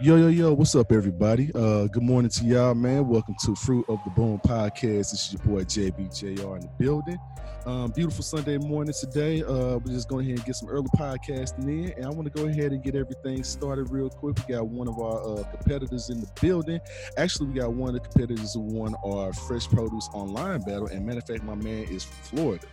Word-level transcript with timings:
Yo, 0.00 0.16
yo, 0.16 0.26
yo, 0.26 0.52
what's 0.52 0.74
up, 0.74 0.90
everybody? 0.90 1.52
Uh, 1.54 1.86
good 1.86 2.02
morning 2.02 2.28
to 2.28 2.44
y'all, 2.44 2.74
man. 2.74 3.06
Welcome 3.06 3.36
to 3.44 3.54
Fruit 3.54 3.84
of 3.88 4.02
the 4.02 4.10
Boom 4.10 4.40
podcast. 4.40 5.12
This 5.12 5.12
is 5.12 5.32
your 5.34 5.42
boy 5.42 5.62
JBJR 5.62 6.56
in 6.56 6.62
the 6.62 6.70
building. 6.76 7.16
Um, 7.64 7.92
beautiful 7.92 8.24
Sunday 8.24 8.58
morning 8.58 8.92
today. 8.92 9.44
Uh, 9.44 9.78
we're 9.78 9.92
just 9.92 10.08
going 10.08 10.26
ahead 10.26 10.38
and 10.38 10.46
get 10.46 10.56
some 10.56 10.68
early 10.68 10.88
podcasting 10.98 11.68
in, 11.68 11.92
and 11.92 12.06
I 12.06 12.08
want 12.10 12.24
to 12.24 12.30
go 12.30 12.48
ahead 12.48 12.72
and 12.72 12.82
get 12.82 12.96
everything 12.96 13.44
started 13.44 13.88
real 13.90 14.10
quick. 14.10 14.36
We 14.48 14.54
got 14.54 14.66
one 14.66 14.88
of 14.88 14.98
our 14.98 15.38
uh, 15.38 15.44
competitors 15.44 16.10
in 16.10 16.20
the 16.20 16.28
building. 16.40 16.80
Actually, 17.16 17.50
we 17.50 17.54
got 17.60 17.72
one 17.72 17.94
of 17.94 18.02
the 18.02 18.08
competitors 18.08 18.54
who 18.54 18.60
won 18.62 18.96
our 19.06 19.32
Fresh 19.32 19.68
Produce 19.68 20.08
Online 20.12 20.60
battle, 20.60 20.88
and 20.88 21.06
matter 21.06 21.20
of 21.20 21.26
fact, 21.26 21.44
my 21.44 21.54
man 21.54 21.84
is 21.84 22.02
from 22.02 22.36
Florida, 22.36 22.66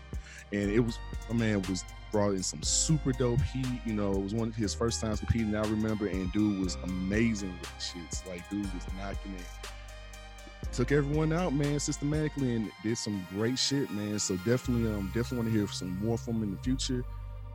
and 0.52 0.72
it 0.72 0.80
was 0.80 1.00
my 1.30 1.36
man 1.36 1.62
was 1.64 1.84
brought 2.12 2.32
in 2.32 2.44
some 2.44 2.62
super 2.62 3.12
dope 3.14 3.42
heat. 3.42 3.82
You 3.86 3.94
know, 3.94 4.12
it 4.12 4.22
was 4.22 4.34
one 4.34 4.50
of 4.50 4.56
his 4.56 4.74
first 4.74 5.02
times 5.02 5.20
competing. 5.20 5.56
I 5.56 5.62
remember, 5.62 6.08
and 6.08 6.32
dude 6.32 6.60
was 6.60 6.78
amazing 6.84 7.54
with 7.60 7.62
the 7.62 8.00
shits. 8.00 8.28
Like, 8.28 8.48
dude 8.50 8.72
was 8.74 8.84
knocking 8.98 9.34
it. 9.36 10.72
Took 10.74 10.92
everyone 10.92 11.34
out, 11.34 11.54
man, 11.54 11.80
systematically, 11.80 12.56
and 12.56 12.72
did 12.84 12.98
some 12.98 13.26
great 13.32 13.58
shit, 13.58 13.90
man. 13.92 14.20
So 14.20 14.38
definitely, 14.38 14.90
um, 14.90 15.08
definitely 15.08 15.38
want 15.38 15.50
to 15.50 15.58
hear 15.58 15.68
some 15.68 15.98
more 16.04 16.18
from 16.18 16.36
him 16.36 16.44
in 16.44 16.52
the 16.56 16.62
future. 16.62 17.04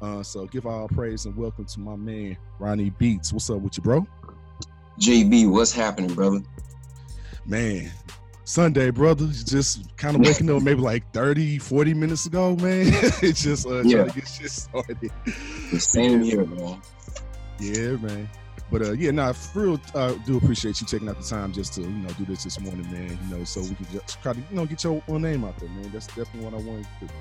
Uh, 0.02 0.23
so 0.23 0.46
give 0.46 0.66
all 0.66 0.88
praise 0.88 1.24
and 1.24 1.34
welcome 1.37 1.65
to 1.65 1.80
my 1.80 1.96
man 1.96 2.37
Ronnie 2.59 2.90
Beatz. 2.90 3.32
What's 3.32 3.48
up 3.48 3.60
with 3.60 3.78
you, 3.78 3.82
bro? 3.82 4.06
JB, 5.01 5.51
what's 5.51 5.73
happening, 5.73 6.12
brother? 6.12 6.40
Man, 7.46 7.90
Sunday, 8.46 8.91
brother. 8.91 9.27
Just 9.27 9.96
kind 9.96 10.14
of 10.14 10.23
waking 10.23 10.48
up 10.50 10.62
maybe 10.62 10.80
like 10.80 11.12
30, 11.12 11.59
40 11.59 11.95
minutes 11.95 12.27
ago, 12.27 12.54
man. 12.56 12.87
it's 13.23 13.43
just 13.43 13.66
uh, 13.66 13.82
yeah. 13.82 14.04
trying 14.04 14.09
to 14.09 14.15
get 14.15 14.29
shit 14.29 14.51
started. 14.51 15.10
The 15.73 15.80
same 15.80 16.23
here, 16.23 16.46
man. 16.46 16.80
Yeah, 17.59 17.96
man. 17.96 18.30
But 18.71 18.82
uh, 18.82 18.93
yeah, 18.93 19.10
nah, 19.10 19.32
for 19.32 19.62
real, 19.62 19.80
uh, 19.95 20.15
do 20.24 20.37
appreciate 20.37 20.80
you 20.80 20.87
taking 20.87 21.09
out 21.09 21.21
the 21.21 21.26
time 21.26 21.52
just 21.52 21.74
to 21.74 21.82
you 21.82 21.88
know 21.88 22.09
do 22.10 22.24
this 22.24 22.45
this 22.45 22.60
morning, 22.60 22.88
man. 22.90 23.18
You 23.29 23.37
know, 23.37 23.45
so 23.45 23.62
we 23.62 23.74
can 23.74 23.87
just 23.93 24.23
try 24.23 24.32
to 24.32 24.38
you 24.38 24.46
know 24.56 24.65
get 24.65 24.82
your 24.84 25.02
own 25.09 25.23
name 25.23 25.45
out 25.45 25.59
there, 25.59 25.68
man. 25.68 25.90
That's 25.93 26.06
definitely 26.06 26.45
what 26.45 26.54
I 26.54 26.65
wanted 26.65 26.87
to 27.01 27.06
do. 27.06 27.12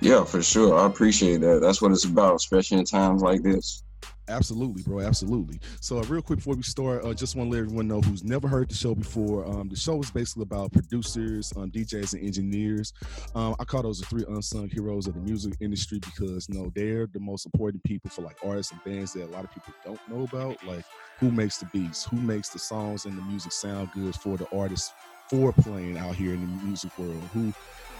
Yeah, 0.00 0.24
for 0.24 0.42
sure. 0.42 0.78
I 0.78 0.86
appreciate 0.86 1.42
that. 1.42 1.60
That's 1.60 1.82
what 1.82 1.92
it's 1.92 2.04
about, 2.06 2.36
especially 2.36 2.78
in 2.78 2.84
times 2.84 3.22
like 3.22 3.42
this. 3.42 3.82
Absolutely, 4.30 4.82
bro. 4.82 5.00
Absolutely. 5.00 5.60
So, 5.80 5.98
uh, 5.98 6.02
real 6.04 6.22
quick 6.22 6.38
before 6.38 6.54
we 6.54 6.62
start, 6.62 7.04
uh, 7.04 7.12
just 7.12 7.34
want 7.36 7.50
to 7.50 7.56
let 7.56 7.64
everyone 7.64 7.88
know 7.88 8.00
who's 8.00 8.22
never 8.24 8.46
heard 8.48 8.68
the 8.70 8.74
show 8.74 8.94
before. 8.94 9.44
Um, 9.46 9.68
the 9.68 9.76
show 9.76 10.00
is 10.00 10.10
basically 10.10 10.44
about 10.44 10.72
producers, 10.72 11.52
um, 11.56 11.70
DJs, 11.70 12.14
and 12.14 12.24
engineers. 12.24 12.92
Um, 13.34 13.56
I 13.58 13.64
call 13.64 13.82
those 13.82 13.98
the 14.00 14.06
three 14.06 14.24
unsung 14.28 14.68
heroes 14.68 15.06
of 15.06 15.14
the 15.14 15.20
music 15.20 15.54
industry 15.60 15.98
because, 15.98 16.48
you 16.48 16.54
know, 16.58 16.70
they're 16.74 17.06
the 17.06 17.20
most 17.20 17.44
important 17.44 17.82
people 17.84 18.08
for 18.10 18.22
like 18.22 18.36
artists 18.44 18.72
and 18.72 18.82
bands 18.84 19.12
that 19.14 19.24
a 19.24 19.32
lot 19.32 19.44
of 19.44 19.50
people 19.52 19.74
don't 19.84 20.00
know 20.08 20.22
about. 20.24 20.64
Like, 20.64 20.84
who 21.18 21.30
makes 21.30 21.58
the 21.58 21.66
beats, 21.66 22.04
who 22.04 22.16
makes 22.16 22.48
the 22.50 22.58
songs 22.58 23.04
and 23.04 23.18
the 23.18 23.22
music 23.22 23.52
sound 23.52 23.90
good 23.92 24.14
for 24.14 24.36
the 24.36 24.46
artists 24.56 24.92
for 25.28 25.52
playing 25.52 25.98
out 25.98 26.14
here 26.14 26.34
in 26.34 26.40
the 26.40 26.64
music 26.64 26.96
world, 26.98 27.22
who 27.32 27.52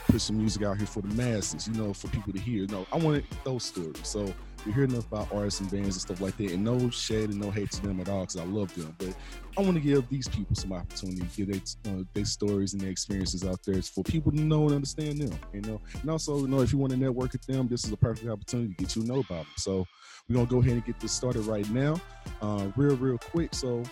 puts 0.09 0.25
some 0.25 0.39
music 0.39 0.63
out 0.63 0.77
here 0.77 0.87
for 0.87 1.03
the 1.03 1.15
masses, 1.15 1.69
you 1.69 1.75
know, 1.75 1.93
for 1.93 2.09
people 2.09 2.33
to 2.33 2.39
hear. 2.41 2.67
No, 2.69 2.87
I 2.93 2.97
want 2.97 3.25
those 3.45 3.65
stories. 3.65 4.01
So 4.03 4.33
you 4.67 4.73
hear 4.73 4.85
enough 4.85 5.07
about 5.07 5.33
artists 5.33 5.61
and 5.61 5.71
bands 5.71 5.97
and 5.97 6.03
stuff 6.03 6.21
like 6.21 6.37
that, 6.37 6.53
and 6.53 6.65
no 6.65 6.91
shade 6.91 7.31
and 7.31 7.41
no 7.41 7.51
hate 7.51 7.71
to 7.73 7.83
them 7.83 8.01
at 8.01 8.09
all 8.09 8.21
because 8.21 8.37
I 8.37 8.45
love 8.45 8.75
them. 8.75 8.95
But 8.99 9.15
I 9.57 9.63
want 9.63 9.75
to 9.75 9.81
give 9.81 10.09
these 10.09 10.29
people 10.29 10.55
some 10.55 10.73
opportunity, 10.73 11.23
give 11.37 11.49
their, 11.49 11.93
uh, 11.93 12.05
their 12.15 12.25
stories 12.25 12.73
and 12.73 12.81
their 12.83 12.91
experiences 12.91 13.45
out 13.45 13.63
there 13.65 13.81
for 13.83 14.03
people 14.05 14.33
to 14.33 14.41
know 14.41 14.65
and 14.65 14.75
understand 14.75 15.21
them. 15.21 15.39
You 15.53 15.63
know, 15.63 15.81
and 16.01 16.11
also 16.11 16.39
you 16.39 16.49
know 16.49 16.61
if 16.61 16.73
you 16.73 16.79
want 16.79 16.93
to 16.93 16.99
network 16.99 17.33
with 17.33 17.47
them, 17.47 17.69
this 17.69 17.85
is 17.85 17.93
a 17.93 17.97
perfect 17.97 18.29
opportunity 18.29 18.75
to 18.75 18.75
get 18.75 18.97
you 18.97 19.03
to 19.03 19.09
know 19.09 19.21
about 19.21 19.45
them. 19.45 19.55
So 19.57 19.87
we're 20.29 20.37
gonna 20.37 20.47
go 20.47 20.59
ahead 20.59 20.75
and 20.75 20.85
get 20.85 21.01
this 21.01 21.13
started 21.13 21.43
right 21.43 21.69
now, 21.71 22.01
uh, 22.41 22.69
real 22.77 22.97
real 22.97 23.19
quick. 23.19 23.55
So 23.55 23.83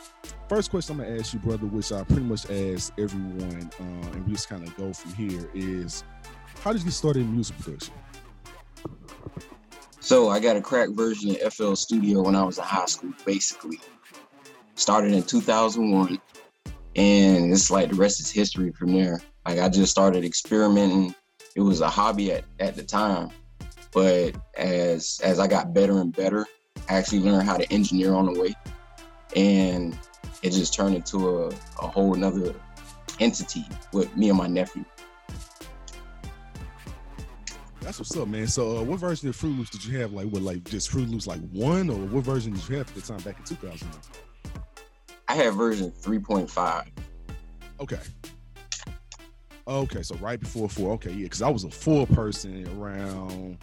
first 0.49 0.71
question 0.71 1.01
I'm 1.01 1.05
gonna 1.05 1.19
ask 1.19 1.33
you, 1.33 1.41
brother, 1.41 1.67
which 1.67 1.91
I 1.91 2.05
pretty 2.05 2.23
much 2.23 2.49
ask 2.51 2.93
everyone, 2.99 3.71
uh, 3.81 4.09
and 4.13 4.27
we 4.27 4.33
just 4.33 4.49
kind 4.49 4.67
of 4.67 4.77
go 4.77 4.93
from 4.93 5.15
here 5.15 5.51
is, 5.55 6.05
how 6.63 6.73
did 6.73 6.81
you 6.81 6.87
get 6.87 6.95
started 6.95 7.23
in 7.23 7.33
music 7.33 7.59
production? 7.59 7.95
So 10.01 10.29
I 10.29 10.39
got 10.39 10.57
a 10.57 10.61
crack 10.61 10.91
version 10.91 11.31
of 11.31 11.53
FL 11.53 11.75
Studio 11.75 12.23
when 12.23 12.37
I 12.37 12.45
was 12.45 12.59
in 12.59 12.65
high 12.65 12.87
school, 12.87 13.13
basically. 13.25 13.81
Started 14.77 15.13
in 15.13 15.25
2001, 15.25 16.21
and 16.95 17.53
it's 17.53 17.71
like 17.71 17.91
the 17.91 17.97
rest 17.97 18.21
is 18.21 18.31
history 18.31 18.71
from 18.73 18.93
there. 18.93 19.21
Like 19.45 19.59
I 19.59 19.69
just 19.69 19.91
started 19.91 20.25
experimenting. 20.25 21.15
It 21.57 21.63
was 21.63 21.81
a 21.81 21.89
hobby 21.89 22.33
at, 22.33 22.45
at 22.61 22.77
the 22.77 22.85
time, 22.85 23.31
but 23.93 24.37
as 24.57 25.21
as 25.25 25.41
I 25.41 25.49
got 25.49 25.75
better 25.75 26.01
and 26.01 26.15
better, 26.15 26.47
I 26.89 26.95
actually 26.95 27.21
learned 27.21 27.49
how 27.49 27.57
to 27.57 27.73
engineer 27.73 28.15
on 28.15 28.33
the 28.33 28.41
way, 28.41 28.55
and 29.35 29.99
it 30.43 30.51
just 30.51 30.75
turned 30.75 30.95
into 30.95 31.29
a, 31.29 31.49
a 31.83 31.89
whole 31.89 32.15
another 32.15 32.55
entity 33.19 33.65
with 33.93 34.17
me 34.17 34.29
and 34.29 34.39
my 34.39 34.47
nephew. 34.47 34.85
That's 37.89 38.01
what's 38.01 38.15
up, 38.19 38.29
man. 38.29 38.47
So, 38.47 38.77
uh, 38.77 38.83
what 38.83 39.01
version 39.01 39.31
of 39.31 39.37
Fruit 39.37 39.57
Loops 39.57 39.71
did 39.71 39.83
you 39.83 39.99
have? 39.99 40.13
Like, 40.13 40.27
what, 40.27 40.43
like 40.43 40.63
just 40.65 40.91
Fruit 40.91 41.09
Loops, 41.09 41.27
like 41.27 41.41
one, 41.53 41.89
or 41.89 41.97
what 41.97 42.23
version 42.23 42.53
did 42.53 42.69
you 42.69 42.77
have 42.77 42.87
at 42.87 42.95
the 42.95 43.01
time 43.01 43.17
back 43.21 43.39
in 43.39 43.45
2000? 43.47 43.89
I 45.27 45.35
had 45.35 45.55
version 45.55 45.91
3.5. 45.91 46.87
Okay. 47.81 47.99
Okay, 49.67 50.03
so 50.03 50.17
right 50.17 50.39
before 50.39 50.69
four. 50.69 50.93
Okay, 50.97 51.13
yeah, 51.13 51.23
because 51.23 51.41
I 51.41 51.49
was 51.49 51.65
a 51.65 51.71
four 51.71 52.07
person 52.07 52.69
around 52.79 53.57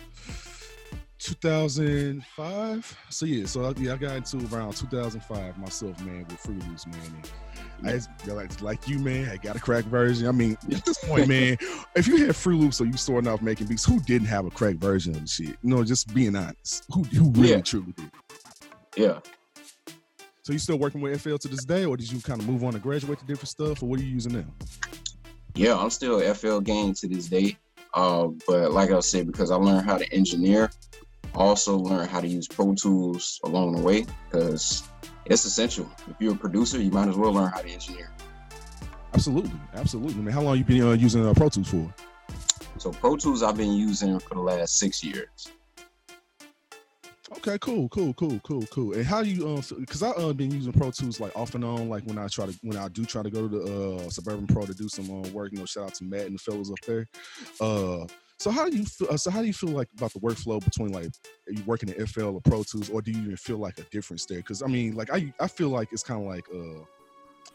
2005. 1.26 2.98
So 3.10 3.26
yeah, 3.26 3.46
so 3.46 3.74
yeah, 3.78 3.94
I 3.94 3.98
got 3.98 4.16
into 4.18 4.38
around 4.56 4.74
2005 4.74 5.58
myself, 5.58 6.00
man, 6.04 6.26
with 6.30 6.38
Fruit 6.40 6.64
Loops, 6.68 6.86
man. 6.86 7.00
And 7.80 7.90
I 7.90 7.94
just, 7.94 8.10
like, 8.28 8.62
like 8.62 8.88
you, 8.88 9.00
man, 9.00 9.30
I 9.30 9.38
got 9.38 9.56
a 9.56 9.60
crack 9.60 9.86
version. 9.86 10.28
I 10.28 10.32
mean, 10.32 10.58
at 10.72 10.86
this 10.86 10.98
point, 11.04 11.28
man, 11.28 11.58
if 11.96 12.08
you 12.08 12.26
had 12.26 12.36
Fruit 12.36 12.60
Loops 12.60 12.80
or 12.80 12.86
you 12.86 12.94
starting 12.94 13.28
off 13.28 13.42
making 13.42 13.68
beats, 13.68 13.84
who 13.84 14.00
didn't 14.02 14.28
have 14.28 14.46
a 14.46 14.52
crack 14.52 14.76
version 14.76 15.16
of 15.16 15.22
the 15.22 15.28
shit? 15.28 15.58
You 15.64 15.70
know, 15.70 15.84
just 15.84 16.14
being 16.14 16.36
honest. 16.36 16.86
Who, 16.94 17.04
who 17.04 17.32
really 17.32 17.50
yeah. 17.50 17.62
truly 17.62 17.94
did? 17.94 18.12
Yeah. 18.96 19.20
So 20.44 20.54
you 20.54 20.60
still 20.60 20.78
working 20.78 21.02
with 21.02 21.20
FL 21.20 21.38
to 21.38 21.48
this 21.48 21.66
day, 21.66 21.86
or 21.86 21.98
did 21.98 22.12
you 22.12 22.22
kind 22.22 22.40
of 22.40 22.48
move 22.48 22.64
on 22.64 22.74
to 22.74 22.80
graduate 22.80 23.18
to 23.18 23.26
different 23.26 23.50
stuff, 23.50 23.82
or 23.82 23.88
what 23.88 24.00
are 24.00 24.04
you 24.04 24.10
using 24.10 24.34
now? 24.34 24.46
Yeah, 25.56 25.76
I'm 25.76 25.90
still 25.90 26.20
FL 26.36 26.60
game 26.60 26.94
to 26.94 27.08
this 27.08 27.28
day. 27.28 27.58
Uh, 27.96 28.28
but 28.46 28.72
like 28.74 28.92
I 28.92 29.00
said, 29.00 29.26
because 29.26 29.50
I 29.52 29.56
learned 29.56 29.86
how 29.86 29.98
to 29.98 30.14
engineer, 30.14 30.70
also 31.36 31.78
learn 31.78 32.08
how 32.08 32.22
to 32.22 32.28
use 32.28 32.48
Pro 32.48 32.74
Tools 32.74 33.40
along 33.44 33.76
the 33.76 33.82
way 33.82 34.06
because 34.30 34.84
it's 35.26 35.46
essential. 35.46 35.90
If 36.10 36.16
you're 36.20 36.34
a 36.34 36.38
producer, 36.38 36.82
you 36.82 36.92
might 36.92 37.08
as 37.08 37.16
well 37.16 37.34
learn 37.34 37.52
how 37.52 37.62
to 37.62 37.70
engineer. 37.70 38.12
Absolutely, 39.14 39.52
absolutely. 39.74 40.22
Man, 40.22 40.34
how 40.34 40.42
long 40.42 40.58
you 40.58 40.64
been 40.64 40.82
uh, 40.82 40.92
using 40.92 41.26
uh, 41.26 41.34
Pro 41.34 41.50
Tools 41.50 41.70
for? 41.70 41.94
So 42.78 42.92
Pro 42.92 43.16
Tools 43.16 43.44
I've 43.44 43.58
been 43.58 43.74
using 43.74 44.20
for 44.20 44.36
the 44.36 44.42
last 44.42 44.78
six 44.78 45.04
years. 45.04 45.50
Okay, 47.38 47.58
cool, 47.60 47.90
cool, 47.90 48.14
cool, 48.14 48.40
cool, 48.44 48.66
cool. 48.68 48.94
And 48.94 49.06
how 49.06 49.24
do 49.24 49.30
you 49.30 49.48
um 49.48 49.62
because 49.80 50.04
I 50.04 50.10
uh 50.12 50.34
been 50.34 50.52
using 50.52 50.74
Pro 50.74 50.92
Tools 50.92 51.20
like 51.20 51.36
off 51.36 51.56
and 51.56 51.64
on, 51.64 51.90
like 51.90 52.04
when 52.04 52.18
I 52.18 52.28
try 52.28 52.46
to 52.46 52.60
when 52.62 52.78
I 52.78 52.88
do 52.88 53.06
try 53.06 53.24
to 53.24 53.30
go 53.30 53.48
to 53.48 53.60
the 53.60 53.96
uh 54.06 54.10
Suburban 54.10 54.48
Pro 54.48 54.66
to 54.66 54.74
do 54.74 54.88
some 54.90 55.10
uh, 55.10 55.30
work, 55.30 55.52
you 55.52 55.60
know, 55.60 55.66
shout 55.66 55.86
out 55.86 55.94
to 55.96 56.04
Matt 56.04 56.26
and 56.26 56.36
the 56.36 56.40
fellas 56.40 56.72
up 56.72 56.80
there. 56.86 57.08
Uh 57.60 58.06
so 58.38 58.52
how 58.52 58.70
do 58.70 58.76
you 58.76 58.86
feel? 58.86 59.08
Uh, 59.10 59.18
so 59.18 59.32
how 59.32 59.42
do 59.42 59.48
you 59.48 59.54
feel 59.54 59.70
like 59.70 59.88
about 59.98 60.14
the 60.14 60.20
workflow 60.20 60.64
between 60.64 60.92
like 60.92 61.06
are 61.06 61.54
you 61.54 61.64
working 61.66 61.90
in 61.90 62.06
FL 62.06 62.36
or 62.36 62.42
Pro 62.42 62.64
Tools, 62.64 62.90
or 62.90 63.02
do 63.02 63.12
you 63.12 63.22
even 63.22 63.38
feel 63.38 63.58
like 63.58 63.78
a 63.80 63.84
difference 63.84 64.26
there? 64.26 64.40
Because 64.40 64.62
I 64.62 64.68
mean, 64.68 64.96
like 64.96 65.12
I 65.12 65.34
I 65.40 65.48
feel 65.48 65.70
like 65.70 65.90
it's 65.94 66.04
kind 66.04 66.22
of 66.22 66.28
like 66.28 66.46
uh, 66.54 66.84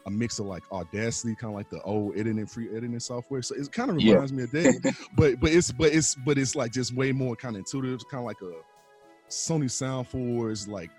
a 0.07 0.11
mix 0.11 0.39
of 0.39 0.47
like 0.47 0.63
Audacity, 0.71 1.35
kind 1.35 1.53
of 1.53 1.57
like 1.57 1.69
the 1.69 1.81
old 1.83 2.17
editing 2.17 2.47
free 2.47 2.69
editing 2.75 2.99
software. 2.99 3.41
So 3.41 3.55
it 3.55 3.71
kind 3.71 3.91
of 3.91 3.97
reminds 3.97 4.31
yeah. 4.31 4.37
me 4.37 4.43
of 4.43 4.51
that, 4.51 4.95
but 5.17 5.39
but 5.39 5.51
it's 5.51 5.71
but 5.71 5.93
it's 5.93 6.15
but 6.15 6.37
it's 6.37 6.55
like 6.55 6.71
just 6.71 6.95
way 6.95 7.11
more 7.11 7.35
kind 7.35 7.55
of 7.55 7.59
intuitive, 7.59 7.99
kind 8.09 8.21
of 8.21 8.25
like 8.25 8.41
a 8.41 8.51
Sony 9.29 9.69
Sound 9.69 10.07
Soundforce 10.07 10.67
like 10.67 10.89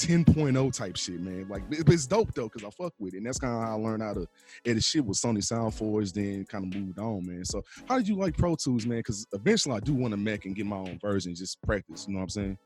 10.0 0.00 0.76
type 0.76 0.96
shit, 0.96 1.20
man. 1.20 1.46
Like 1.48 1.62
it's 1.70 2.06
dope 2.06 2.34
though, 2.34 2.48
cause 2.48 2.64
I 2.64 2.70
fuck 2.70 2.94
with 2.98 3.14
it. 3.14 3.18
And 3.18 3.26
that's 3.26 3.38
kind 3.38 3.54
of 3.54 3.62
how 3.62 3.76
I 3.76 3.80
learned 3.80 4.02
how 4.02 4.14
to 4.14 4.26
edit 4.64 4.82
shit 4.82 5.04
with 5.04 5.18
Sony 5.18 5.44
Sound 5.44 5.74
Forge, 5.74 6.12
then 6.12 6.46
kind 6.46 6.64
of 6.64 6.80
moved 6.80 6.98
on, 6.98 7.26
man. 7.26 7.44
So 7.44 7.62
how 7.88 7.98
did 7.98 8.08
you 8.08 8.16
like 8.16 8.36
Pro 8.36 8.54
Tools, 8.54 8.86
man? 8.86 9.02
Cause 9.02 9.26
eventually 9.32 9.76
I 9.76 9.80
do 9.80 9.92
want 9.94 10.12
to 10.12 10.16
make 10.16 10.46
and 10.46 10.54
get 10.54 10.66
my 10.66 10.76
own 10.76 10.98
version, 11.00 11.34
just 11.34 11.60
practice. 11.62 12.06
You 12.08 12.14
know 12.14 12.20
what 12.20 12.24
I'm 12.24 12.28
saying? 12.30 12.58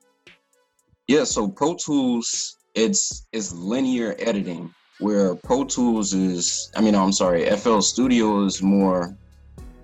Yeah, 1.09 1.25
so 1.25 1.49
Pro 1.49 1.75
Tools, 1.75 2.59
it's 2.75 3.27
it's 3.33 3.53
linear 3.53 4.15
editing, 4.19 4.73
where 5.01 5.35
Pro 5.35 5.65
Tools 5.65 6.15
is, 6.15 6.71
I 6.77 6.81
mean, 6.81 6.95
I'm 6.95 7.13
sorry, 7.13 7.45
FL 7.57 7.81
Studio 7.81 8.45
is 8.45 8.63
more 8.63 9.17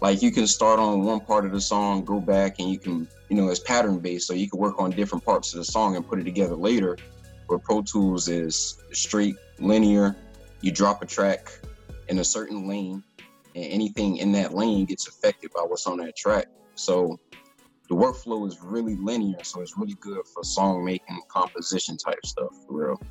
like 0.00 0.22
you 0.22 0.30
can 0.30 0.46
start 0.46 0.78
on 0.78 1.02
one 1.04 1.20
part 1.20 1.44
of 1.44 1.52
the 1.52 1.60
song, 1.60 2.04
go 2.04 2.20
back, 2.20 2.58
and 2.58 2.70
you 2.70 2.78
can, 2.78 3.06
you 3.28 3.36
know, 3.36 3.48
it's 3.48 3.60
pattern 3.60 3.98
based, 3.98 4.26
so 4.26 4.34
you 4.34 4.48
can 4.48 4.58
work 4.58 4.80
on 4.80 4.92
different 4.92 5.24
parts 5.24 5.52
of 5.52 5.58
the 5.58 5.64
song 5.64 5.96
and 5.96 6.08
put 6.08 6.18
it 6.18 6.24
together 6.24 6.54
later 6.54 6.96
where 7.50 7.58
Pro 7.58 7.82
Tools 7.82 8.28
is 8.28 8.78
straight 8.92 9.36
linear. 9.58 10.16
You 10.60 10.70
drop 10.70 11.02
a 11.02 11.06
track 11.06 11.50
in 12.08 12.20
a 12.20 12.24
certain 12.24 12.68
lane, 12.68 13.02
and 13.54 13.64
anything 13.64 14.18
in 14.18 14.32
that 14.32 14.54
lane 14.54 14.84
gets 14.84 15.08
affected 15.08 15.50
by 15.54 15.62
what's 15.62 15.86
on 15.86 15.98
that 15.98 16.16
track. 16.16 16.46
So 16.76 17.18
the 17.88 17.96
workflow 17.96 18.46
is 18.46 18.60
really 18.62 18.94
linear, 18.96 19.42
so 19.42 19.60
it's 19.60 19.76
really 19.76 19.96
good 20.00 20.20
for 20.32 20.44
song 20.44 20.84
making, 20.84 21.20
composition 21.28 21.96
type 21.96 22.24
stuff 22.24 22.54
for 22.66 22.86
real. 22.86 23.02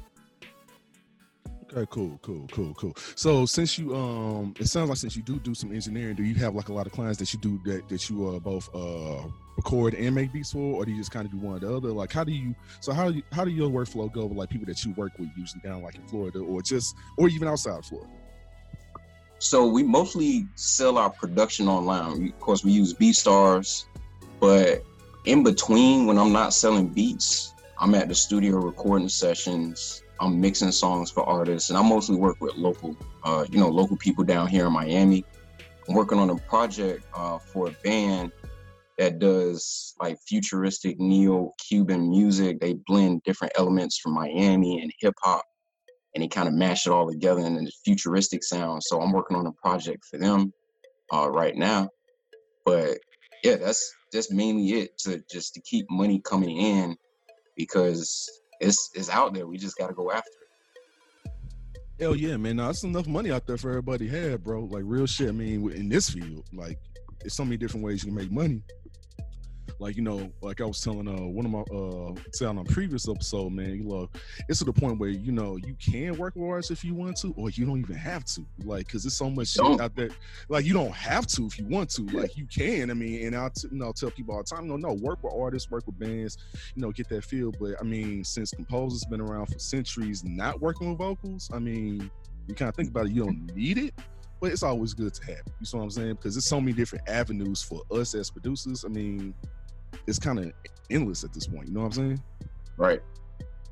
Okay, 1.71 1.85
cool, 1.91 2.19
cool, 2.23 2.47
cool, 2.51 2.73
cool. 2.73 2.93
So 3.15 3.45
since 3.45 3.77
you 3.77 3.95
um, 3.95 4.55
it 4.59 4.67
sounds 4.67 4.89
like 4.89 4.97
since 4.97 5.15
you 5.15 5.21
do 5.21 5.39
do 5.39 5.53
some 5.53 5.71
engineering, 5.71 6.15
do 6.15 6.23
you 6.23 6.33
have 6.35 6.55
like 6.55 6.69
a 6.69 6.73
lot 6.73 6.87
of 6.87 6.93
clients 6.93 7.19
that 7.19 7.31
you 7.31 7.39
do 7.39 7.59
that 7.65 7.87
that 7.89 8.09
you 8.09 8.27
uh 8.27 8.39
both 8.39 8.73
uh 8.73 9.21
record 9.55 9.93
and 9.93 10.15
make 10.15 10.33
beats 10.33 10.51
for, 10.51 10.75
or 10.75 10.85
do 10.85 10.91
you 10.91 10.97
just 10.97 11.11
kind 11.11 11.25
of 11.25 11.31
do 11.31 11.37
one 11.37 11.57
or 11.57 11.59
the 11.59 11.75
other? 11.75 11.89
Like, 11.89 12.11
how 12.11 12.23
do 12.23 12.31
you? 12.31 12.55
So 12.79 12.91
how 12.91 13.09
do 13.09 13.17
you, 13.17 13.23
how 13.31 13.45
do 13.45 13.51
your 13.51 13.69
workflow 13.69 14.11
go 14.11 14.25
with 14.25 14.37
like 14.37 14.49
people 14.49 14.65
that 14.65 14.83
you 14.83 14.93
work 14.93 15.11
with 15.19 15.29
usually 15.37 15.61
down 15.61 15.83
like 15.83 15.95
in 15.95 16.07
Florida 16.07 16.39
or 16.39 16.61
just 16.63 16.95
or 17.17 17.29
even 17.29 17.47
outside 17.47 17.77
of 17.77 17.85
Florida? 17.85 18.09
So 19.37 19.67
we 19.67 19.83
mostly 19.83 20.47
sell 20.55 20.97
our 20.97 21.11
production 21.11 21.67
online. 21.67 22.27
of 22.27 22.39
course, 22.39 22.63
we 22.63 22.71
use 22.71 22.93
BeatStars, 22.93 23.85
but 24.39 24.83
in 25.25 25.43
between, 25.43 26.07
when 26.07 26.17
I'm 26.17 26.33
not 26.33 26.53
selling 26.53 26.87
beats, 26.87 27.53
I'm 27.77 27.93
at 27.95 28.09
the 28.09 28.15
studio 28.15 28.57
recording 28.57 29.07
sessions. 29.07 30.03
I'm 30.19 30.39
mixing 30.39 30.71
songs 30.71 31.11
for 31.11 31.23
artists, 31.23 31.69
and 31.69 31.77
I 31.77 31.81
mostly 31.81 32.15
work 32.15 32.37
with 32.41 32.55
local, 32.55 32.95
uh, 33.23 33.45
you 33.49 33.59
know, 33.59 33.69
local 33.69 33.97
people 33.97 34.23
down 34.23 34.47
here 34.47 34.67
in 34.67 34.73
Miami. 34.73 35.23
I'm 35.87 35.95
working 35.95 36.19
on 36.19 36.29
a 36.29 36.35
project 36.35 37.05
uh, 37.15 37.39
for 37.39 37.69
a 37.69 37.71
band 37.83 38.31
that 38.97 39.19
does 39.19 39.95
like 40.01 40.19
futuristic 40.27 40.99
neo-Cuban 40.99 42.09
music. 42.09 42.59
They 42.59 42.73
blend 42.85 43.23
different 43.23 43.53
elements 43.57 43.97
from 43.97 44.13
Miami 44.13 44.81
and 44.81 44.91
hip 44.99 45.15
hop, 45.23 45.45
and 46.13 46.23
they 46.23 46.27
kind 46.27 46.47
of 46.47 46.53
mash 46.53 46.85
it 46.85 46.91
all 46.91 47.09
together 47.09 47.41
in 47.41 47.55
a 47.57 47.71
futuristic 47.85 48.43
sound. 48.43 48.83
So 48.83 49.01
I'm 49.01 49.13
working 49.13 49.37
on 49.37 49.47
a 49.47 49.53
project 49.53 50.03
for 50.05 50.19
them 50.19 50.51
uh, 51.13 51.29
right 51.31 51.55
now. 51.55 51.89
But 52.65 52.97
yeah, 53.43 53.55
that's 53.55 53.89
that's 54.11 54.31
mainly 54.31 54.73
it 54.73 54.97
to 54.99 55.23
just 55.31 55.53
to 55.53 55.61
keep 55.61 55.85
money 55.89 56.21
coming 56.25 56.57
in 56.57 56.97
because 57.55 58.29
it's 58.59 58.91
it's 58.93 59.09
out 59.09 59.33
there. 59.33 59.47
We 59.47 59.57
just 59.57 59.77
got 59.77 59.87
to 59.87 59.93
go 59.93 60.11
after 60.11 60.29
it. 60.29 61.31
Hell 61.99 62.15
yeah, 62.15 62.37
man! 62.37 62.55
Now, 62.55 62.67
that's 62.67 62.83
enough 62.83 63.07
money 63.07 63.31
out 63.31 63.45
there 63.45 63.57
for 63.57 63.69
everybody 63.69 64.09
to 64.09 64.37
bro. 64.37 64.65
Like 64.65 64.83
real 64.85 65.05
shit. 65.05 65.29
I 65.29 65.31
mean, 65.31 65.69
in 65.71 65.89
this 65.89 66.09
field, 66.09 66.45
like, 66.53 66.79
there's 67.19 67.35
so 67.35 67.43
many 67.43 67.57
different 67.57 67.85
ways 67.85 68.03
you 68.03 68.11
can 68.11 68.15
make 68.15 68.31
money 68.31 68.61
like 69.79 69.95
you 69.95 70.03
know, 70.03 70.31
like 70.41 70.61
I 70.61 70.65
was 70.65 70.81
telling 70.81 71.07
uh 71.07 71.25
one 71.25 71.45
of 71.45 71.51
my 71.51 71.61
uh 71.61 72.13
saying 72.33 72.57
on 72.57 72.65
previous 72.65 73.07
episode, 73.07 73.51
man, 73.51 73.75
you 73.75 73.83
love 73.83 74.09
it's 74.47 74.59
to 74.59 74.65
the 74.65 74.73
point 74.73 74.99
where 74.99 75.09
you 75.09 75.31
know 75.31 75.55
you 75.55 75.75
can 75.79 76.17
work 76.17 76.35
with 76.35 76.49
artists 76.49 76.71
if 76.71 76.83
you 76.83 76.93
want 76.93 77.17
to, 77.17 77.33
or 77.37 77.49
you 77.49 77.65
don't 77.65 77.79
even 77.79 77.95
have 77.95 78.25
to, 78.25 78.45
like 78.65 78.87
because 78.87 79.03
there's 79.03 79.15
so 79.15 79.29
much 79.29 79.47
shit 79.47 79.81
out 79.81 79.95
there. 79.95 80.09
Like 80.49 80.65
you 80.65 80.73
don't 80.73 80.93
have 80.93 81.25
to 81.27 81.45
if 81.45 81.57
you 81.57 81.65
want 81.65 81.89
to, 81.91 82.03
like 82.07 82.37
you 82.37 82.45
can. 82.45 82.91
I 82.91 82.93
mean, 82.93 83.25
and 83.25 83.35
I 83.35 83.49
you 83.63 83.77
know 83.77 83.91
tell 83.93 84.11
people 84.11 84.35
all 84.35 84.43
the 84.43 84.55
time, 84.55 84.67
no, 84.67 84.75
no, 84.75 84.93
work 84.93 85.23
with 85.23 85.33
artists, 85.33 85.71
work 85.71 85.85
with 85.85 85.97
bands, 85.97 86.37
you 86.75 86.81
know, 86.81 86.91
get 86.91 87.07
that 87.09 87.23
feel. 87.23 87.51
But 87.51 87.75
I 87.79 87.83
mean, 87.83 88.23
since 88.23 88.51
composers 88.51 89.05
been 89.05 89.21
around 89.21 89.47
for 89.47 89.59
centuries, 89.59 90.23
not 90.23 90.59
working 90.59 90.89
with 90.89 90.97
vocals, 90.97 91.49
I 91.53 91.59
mean, 91.59 92.11
you 92.47 92.55
kind 92.55 92.69
of 92.69 92.75
think 92.75 92.89
about 92.89 93.05
it, 93.05 93.13
you 93.13 93.23
don't 93.23 93.55
need 93.55 93.77
it 93.77 93.93
but 94.41 94.51
it's 94.51 94.63
always 94.63 94.93
good 94.93 95.13
to 95.13 95.25
have. 95.25 95.41
You 95.59 95.67
know 95.73 95.79
what 95.79 95.83
I'm 95.83 95.89
saying? 95.89 96.13
Because 96.15 96.35
there's 96.35 96.45
so 96.45 96.61
many 96.61 96.73
different 96.73 97.09
avenues 97.09 97.61
for 97.61 97.81
us 97.91 98.15
as 98.15 98.29
producers. 98.29 98.85
I 98.85 98.87
mean, 98.87 99.33
it's 100.07 100.19
kind 100.19 100.39
of 100.39 100.51
endless 100.89 101.23
at 101.23 101.33
this 101.33 101.47
point. 101.47 101.67
You 101.67 101.73
know 101.73 101.81
what 101.81 101.87
I'm 101.87 101.91
saying? 101.91 102.23
Right. 102.77 103.01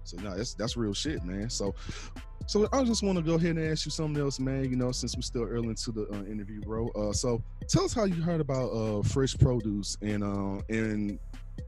So 0.04 0.18
no, 0.18 0.36
that's 0.36 0.54
that's 0.54 0.78
real 0.78 0.94
shit, 0.94 1.24
man. 1.26 1.50
So 1.50 1.76
so 2.46 2.68
I 2.72 2.84
just 2.86 3.04
want 3.04 3.18
to 3.18 3.24
go 3.24 3.34
ahead 3.34 3.58
and 3.58 3.72
ask 3.72 3.86
you 3.86 3.92
something 3.92 4.22
else, 4.22 4.40
man. 4.40 4.70
You 4.70 4.78
know, 4.78 4.92
since 4.92 5.16
we're 5.16 5.22
still 5.22 5.44
early 5.44 5.68
into 5.70 5.92
the 5.92 6.08
uh, 6.10 6.24
interview, 6.24 6.62
bro. 6.62 6.88
Uh, 6.90 7.12
so 7.12 7.42
tell 7.68 7.84
us 7.84 7.94
how 7.94 8.06
you 8.06 8.22
heard 8.22 8.40
about 8.40 8.70
uh, 8.70 9.04
fresh 9.04 9.38
produce 9.38 9.98
and 10.02 10.24
uh, 10.24 10.62
and 10.70 11.20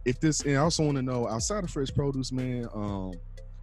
if 0.05 0.19
this 0.19 0.41
and 0.41 0.55
I 0.55 0.61
also 0.61 0.83
want 0.83 0.95
to 0.95 1.01
know 1.01 1.27
outside 1.27 1.63
of 1.63 1.69
fresh 1.69 1.93
produce, 1.93 2.31
man. 2.31 2.67
Um, 2.73 3.13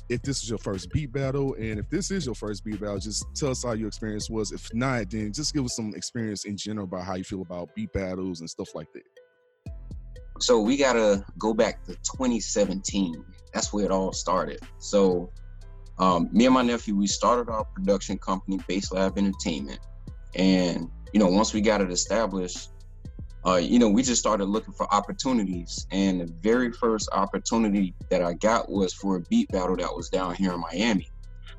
if 0.09 0.23
this 0.23 0.43
is 0.43 0.49
your 0.49 0.59
first 0.59 0.91
beat 0.93 1.13
battle, 1.13 1.55
and 1.55 1.81
if 1.81 1.91
this 1.91 2.13
is 2.13 2.27
your 2.27 2.35
first 2.37 2.65
beat 2.65 2.81
battle, 2.81 2.99
just 2.99 3.27
tell 3.35 3.51
us 3.51 3.65
how 3.65 3.73
your 3.73 3.89
experience 3.89 4.31
was. 4.31 4.53
If 4.53 4.73
not, 4.73 5.11
then 5.11 5.33
just 5.33 5.53
give 5.53 5.65
us 5.65 5.75
some 5.75 5.95
experience 5.97 6.45
in 6.45 6.57
general 6.57 6.85
about 6.85 7.05
how 7.05 7.15
you 7.15 7.25
feel 7.25 7.43
about 7.43 7.75
beat 7.75 7.93
battles 7.93 8.41
and 8.41 8.49
stuff 8.49 8.75
like 8.75 8.93
that. 8.93 9.03
So 10.39 10.61
we 10.61 10.77
gotta 10.77 11.25
go 11.39 11.55
back 11.55 11.85
to 11.85 11.93
2017. 11.93 13.25
That's 13.53 13.73
where 13.73 13.85
it 13.85 13.91
all 13.91 14.13
started. 14.13 14.61
So 14.79 15.31
um, 15.99 16.29
me 16.33 16.45
and 16.45 16.55
my 16.55 16.63
nephew, 16.63 16.95
we 16.95 17.07
started 17.07 17.51
our 17.51 17.65
production 17.65 18.19
company, 18.19 18.59
Bass 18.69 18.93
Lab 18.93 19.17
Entertainment, 19.17 19.81
and 20.35 20.91
you 21.13 21.21
know, 21.21 21.29
once 21.29 21.55
we 21.55 21.61
got 21.61 21.81
it 21.81 21.91
established, 21.91 22.71
uh, 23.47 23.57
you 23.57 23.79
know, 23.79 23.89
we 23.89 24.03
just 24.03 24.21
started 24.21 24.47
looking 24.47 24.75
for 24.75 24.93
opportunities. 24.93 25.87
And 25.93 26.21
the 26.21 26.27
very 26.43 26.73
first 26.73 27.09
opportunity 27.13 27.95
that 28.11 28.23
I 28.23 28.35
got 28.35 28.69
was 28.69 28.93
for 28.93 29.17
a 29.17 29.21
beat 29.21 29.49
battle 29.51 29.77
that 29.77 29.95
was 29.95 30.09
down 30.09 30.35
here 30.35 30.53
in 30.53 30.61
Miami. 30.61 31.09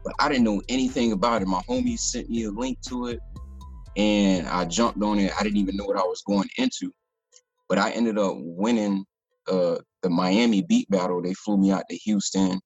But 0.04 0.14
I 0.20 0.28
didn't 0.28 0.44
know 0.44 0.62
anything 0.70 1.14
about 1.14 1.42
it. 1.42 1.48
My 1.48 1.62
homie 1.62 1.98
sent 1.98 2.30
me 2.30 2.44
a 2.44 2.52
link 2.52 2.80
to 2.90 3.08
it, 3.08 3.20
and 3.96 4.48
I 4.48 4.66
jumped 4.66 5.02
on 5.02 5.18
it. 5.18 5.32
I 5.40 5.44
didn't 5.44 5.58
even 5.58 5.78
know 5.78 5.86
what 5.86 5.98
I 5.98 6.04
was 6.04 6.22
going 6.28 6.50
into. 6.58 6.94
But 7.70 7.78
I 7.80 7.92
ended 7.92 8.18
up 8.18 8.34
winning 8.38 9.06
uh, 9.48 9.78
the 10.04 10.10
Miami 10.10 10.62
beat 10.62 10.90
battle. 10.90 11.22
They 11.22 11.34
flew 11.34 11.58
me 11.58 11.72
out 11.72 11.84
to 11.90 11.96
Houston. 11.98 12.60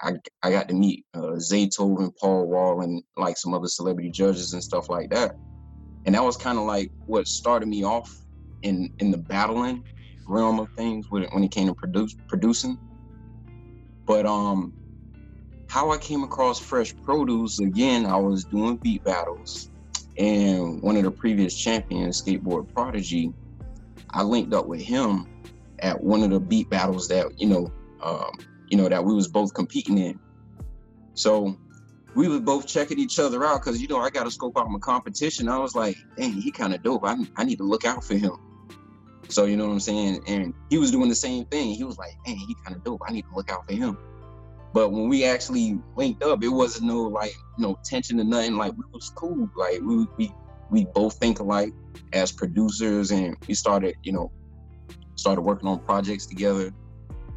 I, 0.00 0.12
I 0.42 0.50
got 0.50 0.68
to 0.68 0.74
meet 0.74 1.04
uh, 1.14 1.38
Zaytoven, 1.38 2.12
Paul 2.20 2.46
Wall, 2.48 2.82
and 2.82 3.02
like 3.16 3.38
some 3.38 3.54
other 3.54 3.68
celebrity 3.68 4.10
judges 4.10 4.52
and 4.52 4.62
stuff 4.62 4.86
like 4.88 5.10
that. 5.10 5.32
And 6.04 6.14
that 6.14 6.24
was 6.24 6.36
kind 6.36 6.58
of 6.58 6.64
like 6.64 6.90
what 7.06 7.26
started 7.26 7.68
me 7.68 7.84
off 7.84 8.10
in 8.62 8.88
in 8.98 9.10
the 9.10 9.18
battling 9.18 9.82
realm 10.28 10.60
of 10.60 10.68
things 10.76 11.06
when 11.10 11.24
it, 11.24 11.30
when 11.32 11.44
it 11.44 11.50
came 11.50 11.68
to 11.68 11.74
produce, 11.74 12.14
producing. 12.28 12.76
But 14.06 14.26
um, 14.26 14.72
how 15.68 15.90
I 15.90 15.98
came 15.98 16.22
across 16.22 16.60
Fresh 16.60 16.94
Produce 17.04 17.58
again, 17.58 18.06
I 18.06 18.16
was 18.16 18.44
doing 18.44 18.78
beat 18.82 19.02
battles, 19.04 19.70
and 20.18 20.80
one 20.82 20.96
of 20.96 21.04
the 21.04 21.10
previous 21.12 21.56
champions, 21.56 22.22
Skateboard 22.22 22.66
Prodigy, 22.74 23.32
I 24.16 24.22
linked 24.22 24.54
up 24.54 24.66
with 24.66 24.80
him 24.80 25.26
at 25.80 26.02
one 26.02 26.22
of 26.22 26.30
the 26.30 26.40
beat 26.40 26.70
battles 26.70 27.06
that 27.08 27.38
you 27.38 27.46
know, 27.46 27.70
um, 28.02 28.32
you 28.68 28.78
know 28.78 28.88
that 28.88 29.04
we 29.04 29.14
was 29.14 29.28
both 29.28 29.52
competing 29.52 29.98
in. 29.98 30.18
So 31.12 31.54
we 32.14 32.26
was 32.26 32.40
both 32.40 32.66
checking 32.66 32.98
each 32.98 33.18
other 33.18 33.44
out 33.44 33.60
because 33.62 33.80
you 33.80 33.88
know 33.88 34.00
I 34.00 34.08
got 34.08 34.24
to 34.24 34.30
scope 34.30 34.56
out 34.56 34.70
my 34.70 34.78
competition. 34.78 35.50
I 35.50 35.58
was 35.58 35.74
like, 35.74 35.98
dang, 36.16 36.32
he 36.32 36.50
kind 36.50 36.74
of 36.74 36.82
dope. 36.82 37.04
I 37.04 37.14
I 37.36 37.44
need 37.44 37.58
to 37.58 37.64
look 37.64 37.84
out 37.84 38.02
for 38.02 38.14
him. 38.14 38.32
So 39.28 39.44
you 39.44 39.56
know 39.58 39.66
what 39.66 39.72
I'm 39.72 39.80
saying? 39.80 40.22
And 40.26 40.54
he 40.70 40.78
was 40.78 40.90
doing 40.90 41.10
the 41.10 41.14
same 41.14 41.44
thing. 41.44 41.74
He 41.74 41.84
was 41.84 41.98
like, 41.98 42.12
dang, 42.24 42.38
he 42.38 42.56
kind 42.64 42.74
of 42.74 42.82
dope. 42.84 43.02
I 43.06 43.12
need 43.12 43.22
to 43.22 43.34
look 43.34 43.52
out 43.52 43.66
for 43.66 43.74
him. 43.74 43.98
But 44.72 44.92
when 44.92 45.08
we 45.08 45.24
actually 45.24 45.78
linked 45.94 46.22
up, 46.22 46.42
it 46.42 46.48
wasn't 46.48 46.86
no 46.86 47.02
like 47.02 47.34
no 47.58 47.78
tension 47.84 48.18
or 48.18 48.24
nothing. 48.24 48.56
Like 48.56 48.72
we 48.72 48.84
was 48.94 49.12
cool. 49.14 49.50
Like 49.54 49.80
we 49.82 50.06
we 50.16 50.32
we 50.70 50.84
both 50.84 51.14
think 51.14 51.38
alike 51.38 51.72
as 52.12 52.32
producers 52.32 53.10
and 53.10 53.36
we 53.46 53.54
started, 53.54 53.96
you 54.02 54.12
know, 54.12 54.30
started 55.14 55.42
working 55.42 55.68
on 55.68 55.78
projects 55.80 56.26
together. 56.26 56.72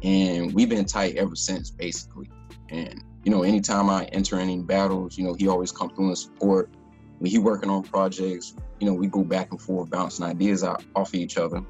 And 0.02 0.52
we've 0.54 0.68
been 0.68 0.84
tight 0.84 1.16
ever 1.16 1.36
since, 1.36 1.70
basically. 1.70 2.30
And, 2.70 3.02
you 3.24 3.30
know, 3.30 3.42
anytime 3.42 3.90
I 3.90 4.04
enter 4.06 4.38
any 4.38 4.58
battles, 4.58 5.18
you 5.18 5.24
know, 5.24 5.34
he 5.34 5.48
always 5.48 5.72
comes 5.72 5.92
through 5.94 6.08
and 6.08 6.18
support. 6.18 6.70
When 7.18 7.30
he 7.30 7.38
working 7.38 7.68
on 7.68 7.82
projects, 7.82 8.54
you 8.78 8.86
know, 8.86 8.94
we 8.94 9.06
go 9.06 9.22
back 9.22 9.50
and 9.50 9.60
forth 9.60 9.90
bouncing 9.90 10.24
ideas 10.24 10.64
off 10.64 10.82
of 10.96 11.14
each 11.14 11.36
other. 11.36 11.62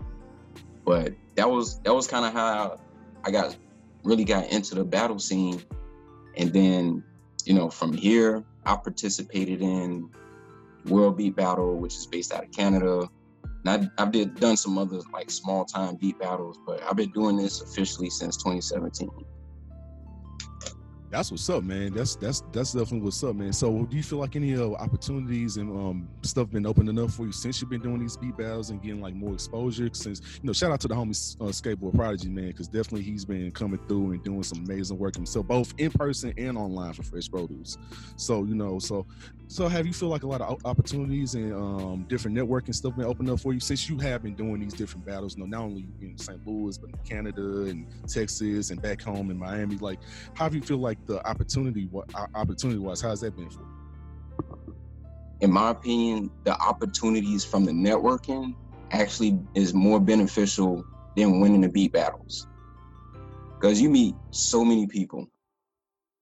But 0.84 1.14
that 1.34 1.50
was 1.50 1.80
that 1.80 1.92
was 1.92 2.06
kind 2.06 2.24
of 2.24 2.32
how 2.32 2.78
I 3.24 3.32
got 3.32 3.56
really 4.04 4.24
got 4.24 4.48
into 4.50 4.76
the 4.76 4.84
battle 4.84 5.18
scene. 5.18 5.60
And 6.36 6.52
then, 6.52 7.02
you 7.44 7.54
know, 7.54 7.68
from 7.68 7.92
here, 7.92 8.44
I 8.64 8.76
participated 8.76 9.60
in 9.60 10.08
World 10.86 11.16
Beat 11.16 11.36
Battle, 11.36 11.76
which 11.76 11.94
is 11.94 12.06
based 12.06 12.32
out 12.32 12.44
of 12.44 12.50
Canada. 12.52 13.08
And 13.64 13.90
I, 13.98 14.02
have 14.02 14.12
did 14.12 14.40
done 14.40 14.56
some 14.56 14.78
other 14.78 15.00
like 15.12 15.30
small 15.30 15.64
time 15.64 15.96
beat 15.96 16.18
battles, 16.18 16.58
but 16.66 16.82
I've 16.82 16.96
been 16.96 17.10
doing 17.10 17.36
this 17.36 17.60
officially 17.60 18.10
since 18.10 18.36
2017. 18.38 19.08
That's 21.10 21.32
what's 21.32 21.50
up, 21.50 21.64
man. 21.64 21.92
That's 21.92 22.14
that's 22.14 22.44
that's 22.52 22.72
definitely 22.72 23.00
what's 23.00 23.24
up, 23.24 23.34
man. 23.34 23.52
So, 23.52 23.84
do 23.84 23.96
you 23.96 24.02
feel 24.02 24.18
like 24.18 24.36
any 24.36 24.54
uh, 24.54 24.70
opportunities 24.74 25.56
and 25.56 25.68
um, 25.70 26.08
stuff 26.22 26.50
been 26.50 26.64
opening 26.64 26.96
up 27.00 27.10
for 27.10 27.26
you 27.26 27.32
since 27.32 27.60
you've 27.60 27.68
been 27.68 27.82
doing 27.82 27.98
these 27.98 28.16
beat 28.16 28.36
battles 28.36 28.70
and 28.70 28.80
getting 28.80 29.00
like 29.00 29.14
more 29.14 29.34
exposure? 29.34 29.90
Since 29.92 30.20
you 30.40 30.46
know, 30.46 30.52
shout 30.52 30.70
out 30.70 30.80
to 30.82 30.88
the 30.88 30.94
homie 30.94 31.36
uh, 31.40 31.46
skateboard 31.46 31.96
prodigy, 31.96 32.28
man, 32.28 32.48
because 32.48 32.68
definitely 32.68 33.02
he's 33.02 33.24
been 33.24 33.50
coming 33.50 33.80
through 33.88 34.12
and 34.12 34.22
doing 34.22 34.44
some 34.44 34.64
amazing 34.64 34.98
work 34.98 35.16
himself, 35.16 35.48
both 35.48 35.74
in 35.78 35.90
person 35.90 36.32
and 36.38 36.56
online 36.56 36.92
for 36.92 37.02
Fresh 37.02 37.28
Produce. 37.28 37.76
So, 38.14 38.44
you 38.44 38.54
know, 38.54 38.78
so 38.78 39.04
so 39.50 39.66
have 39.66 39.84
you 39.84 39.92
feel 39.92 40.10
like 40.10 40.22
a 40.22 40.28
lot 40.28 40.40
of 40.40 40.64
opportunities 40.64 41.34
and 41.34 41.52
um, 41.52 42.06
different 42.08 42.36
networking 42.36 42.72
stuff 42.72 42.94
been 42.94 43.04
opened 43.04 43.28
up 43.30 43.40
for 43.40 43.52
you 43.52 43.58
since 43.58 43.88
you 43.88 43.98
have 43.98 44.22
been 44.22 44.36
doing 44.36 44.60
these 44.60 44.74
different 44.74 45.04
battles? 45.04 45.36
You 45.36 45.42
know, 45.42 45.58
not 45.58 45.64
only 45.64 45.88
in 46.00 46.16
St. 46.16 46.38
Louis, 46.46 46.78
but 46.78 46.90
in 46.90 46.98
Canada 46.98 47.64
and 47.64 47.84
Texas 48.06 48.70
and 48.70 48.80
back 48.80 49.02
home 49.02 49.28
in 49.28 49.36
Miami. 49.36 49.76
Like, 49.78 49.98
how 50.34 50.48
do 50.48 50.54
you 50.54 50.62
feel 50.62 50.78
like 50.78 50.99
the 51.06 51.26
opportunity 51.28 51.88
opportunity 52.34 52.78
wise 52.78 53.00
how's 53.00 53.20
that 53.20 53.36
been 53.36 53.50
for 53.50 53.60
you 53.60 54.76
in 55.40 55.50
my 55.50 55.70
opinion 55.70 56.30
the 56.44 56.56
opportunities 56.62 57.44
from 57.44 57.64
the 57.64 57.72
networking 57.72 58.54
actually 58.92 59.38
is 59.54 59.72
more 59.74 60.00
beneficial 60.00 60.84
than 61.16 61.40
winning 61.40 61.60
the 61.60 61.68
beat 61.68 61.92
battles 61.92 62.46
because 63.60 63.80
you 63.80 63.90
meet 63.90 64.14
so 64.30 64.64
many 64.64 64.86
people 64.86 65.26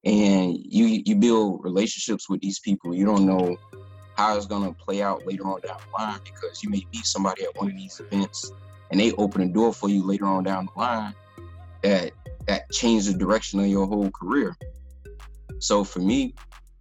and 0.04 0.58
you 0.64 1.02
you 1.04 1.16
build 1.16 1.62
relationships 1.62 2.28
with 2.28 2.40
these 2.40 2.60
people. 2.60 2.94
You 2.94 3.04
don't 3.04 3.26
know 3.26 3.56
how 4.16 4.36
it's 4.36 4.46
gonna 4.46 4.72
play 4.72 5.02
out 5.02 5.26
later 5.26 5.44
on 5.44 5.60
down 5.60 5.76
the 5.78 6.02
line 6.02 6.20
because 6.24 6.62
you 6.62 6.70
may 6.70 6.84
meet 6.92 7.06
somebody 7.06 7.44
at 7.44 7.56
one 7.56 7.70
of 7.70 7.76
these 7.76 8.00
events 8.00 8.52
and 8.90 8.98
they 8.98 9.12
open 9.12 9.42
a 9.42 9.48
door 9.48 9.72
for 9.72 9.88
you 9.88 10.04
later 10.04 10.26
on 10.26 10.44
down 10.44 10.68
the 10.74 10.80
line 10.80 11.14
that 11.82 12.12
that 12.48 12.70
change 12.72 13.04
the 13.06 13.12
direction 13.12 13.60
of 13.60 13.66
your 13.66 13.86
whole 13.86 14.10
career. 14.10 14.56
So 15.60 15.84
for 15.84 16.00
me, 16.00 16.34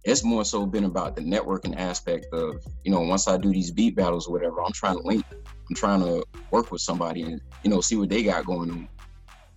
it's 0.04 0.24
more 0.24 0.44
so 0.44 0.64
been 0.64 0.84
about 0.84 1.14
the 1.14 1.22
networking 1.22 1.76
aspect 1.76 2.26
of, 2.32 2.64
you 2.84 2.90
know, 2.90 3.00
once 3.02 3.28
I 3.28 3.36
do 3.36 3.52
these 3.52 3.70
beat 3.70 3.94
battles 3.94 4.26
or 4.26 4.32
whatever, 4.32 4.62
I'm 4.62 4.72
trying 4.72 4.96
to 4.96 5.06
link, 5.06 5.24
I'm 5.68 5.76
trying 5.76 6.00
to 6.00 6.24
work 6.50 6.72
with 6.72 6.80
somebody 6.80 7.22
and, 7.22 7.40
you 7.62 7.70
know, 7.70 7.82
see 7.82 7.96
what 7.96 8.08
they 8.08 8.22
got 8.22 8.46
going 8.46 8.70
on. 8.70 8.88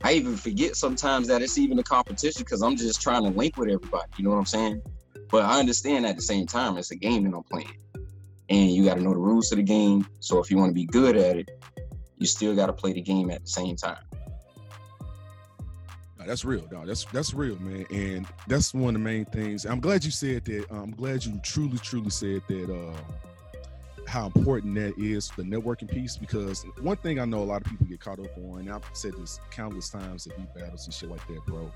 I 0.04 0.14
even 0.14 0.36
forget 0.36 0.76
sometimes 0.76 1.28
that 1.28 1.42
it's 1.42 1.58
even 1.58 1.80
a 1.80 1.84
competition 1.84 2.42
because 2.44 2.62
I'm 2.62 2.76
just 2.76 3.02
trying 3.02 3.24
to 3.24 3.30
link 3.30 3.56
with 3.56 3.70
everybody. 3.70 4.12
You 4.18 4.26
know 4.26 4.32
what 4.32 4.38
I'm 4.38 4.46
saying? 4.46 4.82
But 5.30 5.46
I 5.46 5.60
understand 5.60 6.06
at 6.06 6.18
the 6.18 6.22
same 6.22 6.46
time 6.46 6.78
it's 6.78 6.92
a 6.92 6.96
game 6.96 7.24
that 7.24 7.38
I'm 7.38 7.44
playing. 7.44 7.78
And 8.50 8.72
you 8.72 8.84
got 8.84 8.96
to 8.96 9.02
know 9.02 9.14
the 9.14 9.20
rules 9.20 9.52
of 9.54 9.58
the 9.58 9.64
game. 9.64 10.06
So 10.20 10.40
if 10.40 10.52
you 10.52 10.58
want 10.58 10.72
to 10.72 10.74
be 10.74 10.86
good 10.86 11.16
at 11.16 11.38
it, 11.38 11.52
you 12.18 12.28
still 12.28 12.54
got 12.54 12.66
to 12.66 12.74
play 12.74 12.92
the 12.92 13.02
game 13.02 13.32
at 13.32 13.44
the 13.44 13.48
same 13.48 13.78
time. 13.78 14.04
That's 16.26 16.46
real. 16.46 16.68
No, 16.72 16.86
that's 16.86 17.06
that's 17.06 17.34
real, 17.34 17.58
man. 17.60 17.86
And 17.92 18.28
that's 18.48 18.74
one 18.74 18.96
of 18.96 19.02
the 19.02 19.06
main 19.06 19.26
things. 19.26 19.66
I'm 19.66 19.80
glad 19.80 20.04
you 20.04 20.12
said 20.12 20.46
that. 20.46 20.66
I'm 20.72 20.92
glad 20.92 21.26
you 21.26 21.40
truly, 21.44 21.78
truly 21.78 22.10
said 22.10 22.42
that. 22.48 22.70
Uh, 22.70 22.98
how 24.08 24.26
important 24.26 24.76
that 24.76 24.98
is 24.98 25.32
the 25.38 25.44
networking 25.44 25.90
piece 25.90 26.18
because 26.18 26.66
one 26.82 26.98
thing 26.98 27.20
I 27.20 27.24
know 27.24 27.38
a 27.38 27.46
lot 27.46 27.62
of 27.62 27.70
people 27.70 27.86
get 27.86 28.02
caught 28.02 28.20
up 28.20 28.36
on, 28.38 28.60
and 28.60 28.70
I've 28.70 28.84
said 28.92 29.14
this 29.18 29.40
countless 29.52 29.90
times 29.90 30.28
at 30.28 30.36
these 30.36 30.48
battles 30.54 30.86
and 30.86 30.94
shit 30.94 31.10
like 31.10 31.26
that, 31.28 31.46
bro, 31.46 31.72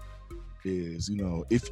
is 0.66 1.08
you 1.08 1.16
know 1.16 1.46
if 1.50 1.70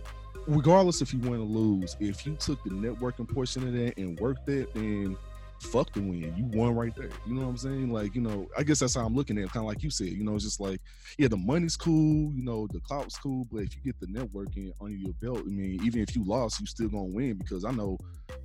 regardless 0.48 1.02
if 1.02 1.14
you 1.14 1.20
win 1.20 1.42
or 1.42 1.46
lose, 1.46 1.98
if 2.00 2.26
you 2.26 2.36
took 2.36 2.64
the 2.64 2.70
networking 2.70 3.28
portion 3.28 3.68
of 3.68 3.74
that 3.74 3.98
and 3.98 4.18
worked 4.20 4.48
it, 4.48 4.74
then 4.74 5.18
fuck 5.64 5.92
the 5.94 6.02
win. 6.02 6.34
You 6.38 6.46
won 6.58 6.76
right 6.76 6.96
there. 6.96 7.10
You 7.26 7.34
know 7.34 7.42
what 7.42 7.50
I'm 7.50 7.58
saying? 7.58 7.92
Like, 7.92 8.16
you 8.16 8.22
know, 8.22 8.48
I 8.58 8.64
guess 8.64 8.80
that's 8.80 8.96
how 8.96 9.06
I'm 9.06 9.16
looking 9.16 9.38
at 9.38 9.46
it. 9.46 9.52
Kind 9.52 9.64
of 9.64 9.68
like 9.68 9.84
you 9.84 9.90
said, 9.90 10.10
you 10.10 10.24
know, 10.24 10.36
it's 10.36 10.44
just 10.44 10.60
like, 10.60 10.82
yeah, 11.18 11.28
the 11.28 11.38
money's 11.38 11.76
cool, 11.76 12.34
you 12.34 12.44
know, 12.44 12.68
the 12.72 12.80
clout's 12.82 13.18
cool, 13.18 13.48
but 13.52 13.64
if 13.64 13.76
you 13.76 13.82
get 13.82 14.00
the 14.00 14.08
networking 14.08 14.72
under 14.82 14.96
your 14.96 15.14
belt, 15.14 15.40
I 15.40 15.50
mean, 15.50 15.80
even 15.84 16.02
if 16.02 16.16
you 16.16 16.24
lost, 16.24 16.60
you 16.60 16.66
still 16.66 16.90
gonna 16.90 17.06
win 17.06 17.38
because 17.38 17.66
I 17.66 17.72
know 17.72 17.98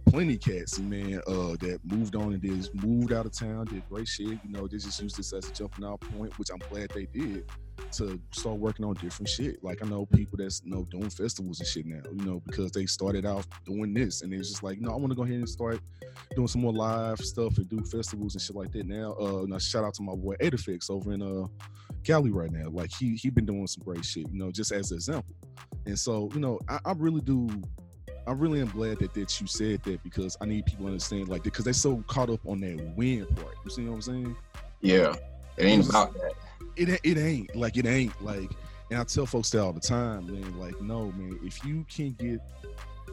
plenty 0.06 0.36
cats, 0.36 0.78
man, 0.78 1.20
uh, 1.26 1.56
that 1.60 1.80
moved 1.84 2.16
on 2.16 2.32
and 2.32 2.40
did 2.40 2.68
moved 2.82 3.12
out 3.12 3.26
of 3.26 3.32
town, 3.32 3.66
did 3.66 3.88
great 3.88 4.08
shit. 4.08 4.28
You 4.28 4.50
know, 4.50 4.66
they 4.66 4.78
just 4.78 5.00
used 5.02 5.16
this 5.16 5.32
as 5.32 5.48
a 5.48 5.52
jumping 5.52 5.84
out 5.84 6.00
point, 6.00 6.38
which 6.38 6.50
I'm 6.50 6.62
glad 6.70 6.90
they 6.90 7.06
did 7.06 7.44
to 7.92 8.20
start 8.32 8.58
working 8.58 8.84
on 8.84 8.94
different 8.94 9.28
shit. 9.28 9.62
Like 9.62 9.82
I 9.82 9.88
know 9.88 10.06
people 10.06 10.38
that's 10.38 10.62
you 10.64 10.70
know 10.70 10.84
doing 10.84 11.10
festivals 11.10 11.60
and 11.60 11.68
shit 11.68 11.86
now, 11.86 12.00
you 12.10 12.24
know, 12.24 12.42
because 12.46 12.70
they 12.72 12.86
started 12.86 13.26
out 13.26 13.46
doing 13.64 13.94
this 13.94 14.22
and 14.22 14.32
it's 14.32 14.48
just 14.48 14.62
like, 14.62 14.80
no, 14.80 14.90
I 14.90 14.96
want 14.96 15.10
to 15.10 15.14
go 15.14 15.22
ahead 15.22 15.36
and 15.36 15.48
start 15.48 15.80
doing 16.34 16.48
some 16.48 16.62
more 16.62 16.72
live 16.72 17.18
stuff 17.18 17.58
and 17.58 17.68
do 17.68 17.82
festivals 17.84 18.34
and 18.34 18.42
shit 18.42 18.56
like 18.56 18.72
that 18.72 18.86
now. 18.86 19.14
Uh 19.14 19.44
now 19.46 19.58
shout 19.58 19.84
out 19.84 19.94
to 19.94 20.02
my 20.02 20.14
boy 20.14 20.34
Edifix 20.40 20.90
over 20.90 21.12
in 21.12 21.22
uh 21.22 21.46
Cali 22.04 22.30
right 22.30 22.50
now. 22.50 22.68
Like 22.68 22.90
he 22.98 23.16
he 23.16 23.30
been 23.30 23.46
doing 23.46 23.66
some 23.66 23.84
great 23.84 24.04
shit, 24.04 24.28
you 24.30 24.38
know, 24.38 24.50
just 24.50 24.72
as 24.72 24.90
an 24.90 24.96
example. 24.96 25.34
And 25.86 25.98
so, 25.98 26.30
you 26.34 26.40
know, 26.40 26.58
I, 26.68 26.78
I 26.84 26.92
really 26.92 27.20
do 27.20 27.48
I 28.26 28.32
really 28.32 28.60
am 28.60 28.68
glad 28.68 28.98
that, 28.98 29.14
that 29.14 29.40
you 29.40 29.46
said 29.46 29.82
that 29.84 30.02
because 30.02 30.36
I 30.40 30.44
need 30.44 30.66
people 30.66 30.84
to 30.84 30.88
understand 30.88 31.28
like 31.28 31.42
because 31.42 31.64
they're 31.64 31.72
so 31.72 32.04
caught 32.06 32.28
up 32.28 32.40
on 32.46 32.60
that 32.60 32.94
win 32.96 33.26
part. 33.36 33.54
You 33.64 33.70
see 33.70 33.84
what 33.84 33.94
I'm 33.94 34.02
saying? 34.02 34.36
Yeah. 34.80 35.14
It 35.56 35.64
ain't 35.64 35.88
about 35.88 36.14
that 36.14 36.34
it 36.76 37.00
it 37.02 37.18
ain't 37.18 37.54
like 37.56 37.76
it 37.76 37.86
ain't 37.86 38.20
like 38.22 38.50
and 38.90 39.00
I 39.00 39.04
tell 39.04 39.26
folks 39.26 39.50
that 39.50 39.60
all 39.60 39.72
the 39.72 39.80
time, 39.80 40.26
man. 40.26 40.58
Like, 40.58 40.80
no, 40.80 41.12
man. 41.12 41.38
If 41.44 41.64
you 41.64 41.84
can 41.94 42.12
get 42.12 42.40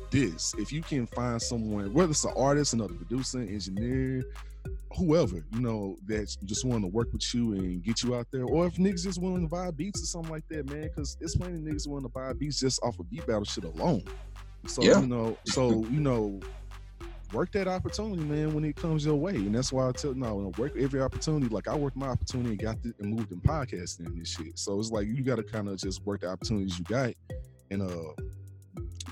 this, 0.10 0.54
if 0.58 0.72
you 0.72 0.82
can 0.82 1.06
find 1.08 1.42
someone, 1.42 1.92
whether 1.94 2.12
it's 2.12 2.24
an 2.24 2.34
artist, 2.38 2.74
another 2.74 2.94
producer, 2.94 3.40
engineer, 3.40 4.24
whoever, 4.98 5.44
you 5.52 5.60
know, 5.60 5.98
that 6.06 6.34
just 6.46 6.64
want 6.64 6.84
to 6.84 6.88
work 6.88 7.12
with 7.12 7.34
you 7.34 7.54
and 7.54 7.84
get 7.84 8.04
you 8.04 8.16
out 8.16 8.28
there, 8.32 8.46
or 8.46 8.66
if 8.66 8.75
niggas 8.75 9.04
just 9.04 9.22
willing 9.22 9.42
to 9.42 9.50
buy 9.50 9.70
beats 9.72 10.02
or 10.02 10.06
something 10.06 10.32
like 10.32 10.48
that, 10.50 10.70
man. 10.70 10.84
Because 10.84 11.18
it's 11.20 11.36
plenty 11.36 11.60
niggas 11.60 11.88
willing 11.88 12.04
to 12.04 12.10
buy 12.10 12.32
beats 12.32 12.60
just 12.60 12.82
off 12.82 12.98
of 13.00 13.10
beat 13.10 13.25
battle 13.28 13.44
shit 13.44 13.66
alone. 13.66 14.04
So 14.68 14.82
yeah. 14.82 15.02
you 15.02 15.08
know, 15.08 15.38
so 15.46 15.86
you 15.92 16.00
know, 16.00 16.40
work 17.34 17.51
that 17.53 17.67
opportunity, 17.67 18.24
man, 18.24 18.53
when 18.53 18.63
it 18.65 18.75
comes 18.75 19.05
your 19.05 19.15
way. 19.15 19.36
And 19.36 19.55
that's 19.55 19.72
why 19.72 19.88
I 19.88 19.91
tell 19.91 20.13
no, 20.13 20.51
work 20.58 20.74
every 20.77 21.01
opportunity. 21.01 21.48
Like 21.48 21.67
I 21.67 21.75
worked 21.75 21.98
my 21.98 22.08
opportunity 22.08 22.51
and 22.51 22.60
got 22.60 22.77
and 23.00 23.15
moved 23.15 23.32
in 23.32 23.41
podcasting 23.41 24.08
and 24.08 24.20
this 24.20 24.29
shit. 24.29 24.58
So 24.58 24.79
it's 24.79 24.91
like 24.91 25.08
you 25.08 25.24
gotta 25.24 25.44
kind 25.44 25.67
of 25.67 25.77
just 25.77 26.05
work 26.05 26.22
the 26.22 26.29
opportunities 26.29 26.77
you 26.77 26.86
got 26.86 27.13
and 27.72 27.82
uh 27.82 28.13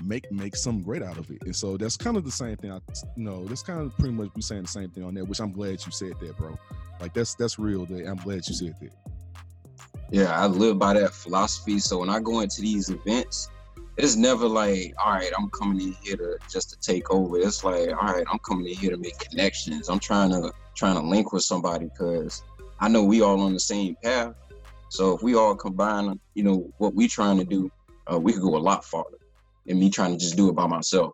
make 0.03 0.31
make 0.31 0.55
something 0.55 0.83
great 0.83 1.03
out 1.03 1.17
of 1.17 1.29
it. 1.31 1.41
And 1.43 1.55
so 1.55 1.77
that's 1.77 1.97
kind 1.97 2.17
of 2.17 2.25
the 2.25 2.31
same 2.31 2.57
thing. 2.57 2.71
I 2.71 2.79
you 3.15 3.23
know, 3.23 3.45
that's 3.45 3.63
kind 3.63 3.79
of 3.79 3.97
pretty 3.97 4.13
much 4.13 4.29
we 4.35 4.41
saying 4.41 4.63
the 4.63 4.67
same 4.67 4.89
thing 4.89 5.03
on 5.03 5.13
that, 5.15 5.25
which 5.25 5.39
I'm 5.39 5.51
glad 5.51 5.85
you 5.85 5.91
said 5.91 6.13
that, 6.19 6.37
bro. 6.37 6.57
Like 6.99 7.13
that's 7.13 7.35
that's 7.35 7.59
real. 7.59 7.85
That 7.85 8.07
I'm 8.07 8.17
glad 8.17 8.47
you 8.47 8.53
said 8.53 8.75
that. 8.81 8.91
Yeah, 10.11 10.39
I 10.39 10.45
live 10.45 10.77
by 10.77 10.93
that 10.93 11.13
philosophy. 11.13 11.79
So 11.79 11.99
when 11.99 12.09
I 12.09 12.19
go 12.19 12.41
into 12.41 12.61
these 12.61 12.89
events, 12.89 13.49
it's 13.97 14.15
never 14.15 14.47
like, 14.47 14.93
all 15.03 15.13
right, 15.13 15.31
I'm 15.37 15.49
coming 15.51 15.79
in 15.79 15.95
here 16.01 16.17
to 16.17 16.37
just 16.51 16.69
to 16.71 16.77
take 16.79 17.11
over. 17.11 17.37
It's 17.37 17.63
like, 17.63 17.89
all 17.89 18.13
right, 18.13 18.25
I'm 18.31 18.39
coming 18.47 18.67
in 18.67 18.75
here 18.75 18.91
to 18.91 18.97
make 18.97 19.17
connections. 19.29 19.87
I'm 19.89 19.99
trying 19.99 20.31
to 20.31 20.51
trying 20.75 20.95
to 20.95 21.01
link 21.01 21.31
with 21.31 21.43
somebody 21.43 21.85
because 21.85 22.43
I 22.79 22.87
know 22.87 23.03
we 23.03 23.21
all 23.21 23.41
on 23.41 23.53
the 23.53 23.59
same 23.59 23.95
path. 24.03 24.33
So 24.89 25.15
if 25.15 25.21
we 25.21 25.35
all 25.35 25.55
combine, 25.55 26.19
you 26.33 26.43
know, 26.43 26.71
what 26.77 26.95
we 26.95 27.07
trying 27.07 27.37
to 27.37 27.45
do, 27.45 27.69
uh, 28.11 28.19
we 28.19 28.33
could 28.33 28.41
go 28.41 28.55
a 28.55 28.57
lot 28.57 28.83
farther 28.85 29.17
than 29.65 29.79
me 29.79 29.89
trying 29.89 30.11
to 30.11 30.17
just 30.17 30.35
do 30.35 30.49
it 30.49 30.55
by 30.55 30.67
myself. 30.67 31.13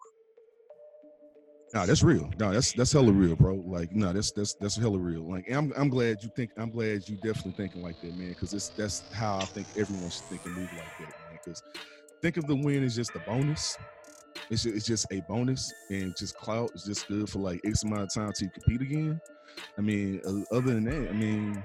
No, 1.74 1.86
that's 1.86 2.02
real. 2.02 2.28
No, 2.40 2.52
that's 2.52 2.74
that's 2.74 2.92
hella 2.92 3.12
real, 3.12 3.36
bro. 3.36 3.64
Like, 3.68 3.92
no, 3.92 4.12
that's 4.12 4.32
that's 4.32 4.56
that's 4.56 4.76
hella 4.76 4.98
real. 4.98 5.30
Like, 5.30 5.46
I'm 5.52 5.72
I'm 5.78 5.90
glad 5.90 6.24
you 6.24 6.30
think 6.36 6.50
I'm 6.58 6.72
glad 6.72 7.08
you 7.08 7.16
definitely 7.18 7.52
thinking 7.52 7.84
like 7.84 8.00
that, 8.02 8.18
man. 8.18 8.30
Because 8.30 8.72
that's 8.76 9.04
how 9.14 9.38
I 9.38 9.46
think 9.54 9.68
everyone 9.78 10.10
should 10.10 10.26
think 10.26 10.42
and 10.46 10.56
move 10.56 10.74
like 10.74 10.92
that, 10.98 11.14
man. 11.22 11.38
Because 11.44 11.62
think 12.22 12.38
of 12.38 12.48
the 12.48 12.56
win 12.56 12.84
as 12.84 12.96
just 12.96 13.16
a 13.16 13.20
bonus. 13.20 13.78
It's 14.50 14.64
just, 14.64 14.76
it's 14.76 14.86
just 14.86 15.06
a 15.12 15.22
bonus, 15.28 15.74
and 15.90 16.16
just 16.16 16.38
clout 16.38 16.72
is 16.76 16.84
just 16.84 17.08
good 17.08 17.30
for 17.30 17.40
like 17.40 17.62
X 17.66 17.84
amount 17.84 18.04
of 18.04 18.14
time 18.14 18.32
to 18.34 18.50
compete 18.50 18.82
again. 18.82 19.20
I 19.78 19.82
mean, 19.82 20.22
uh, 20.26 20.56
other 20.56 20.74
than 20.74 20.86
that, 20.86 21.10
I 21.10 21.14
mean, 21.14 21.64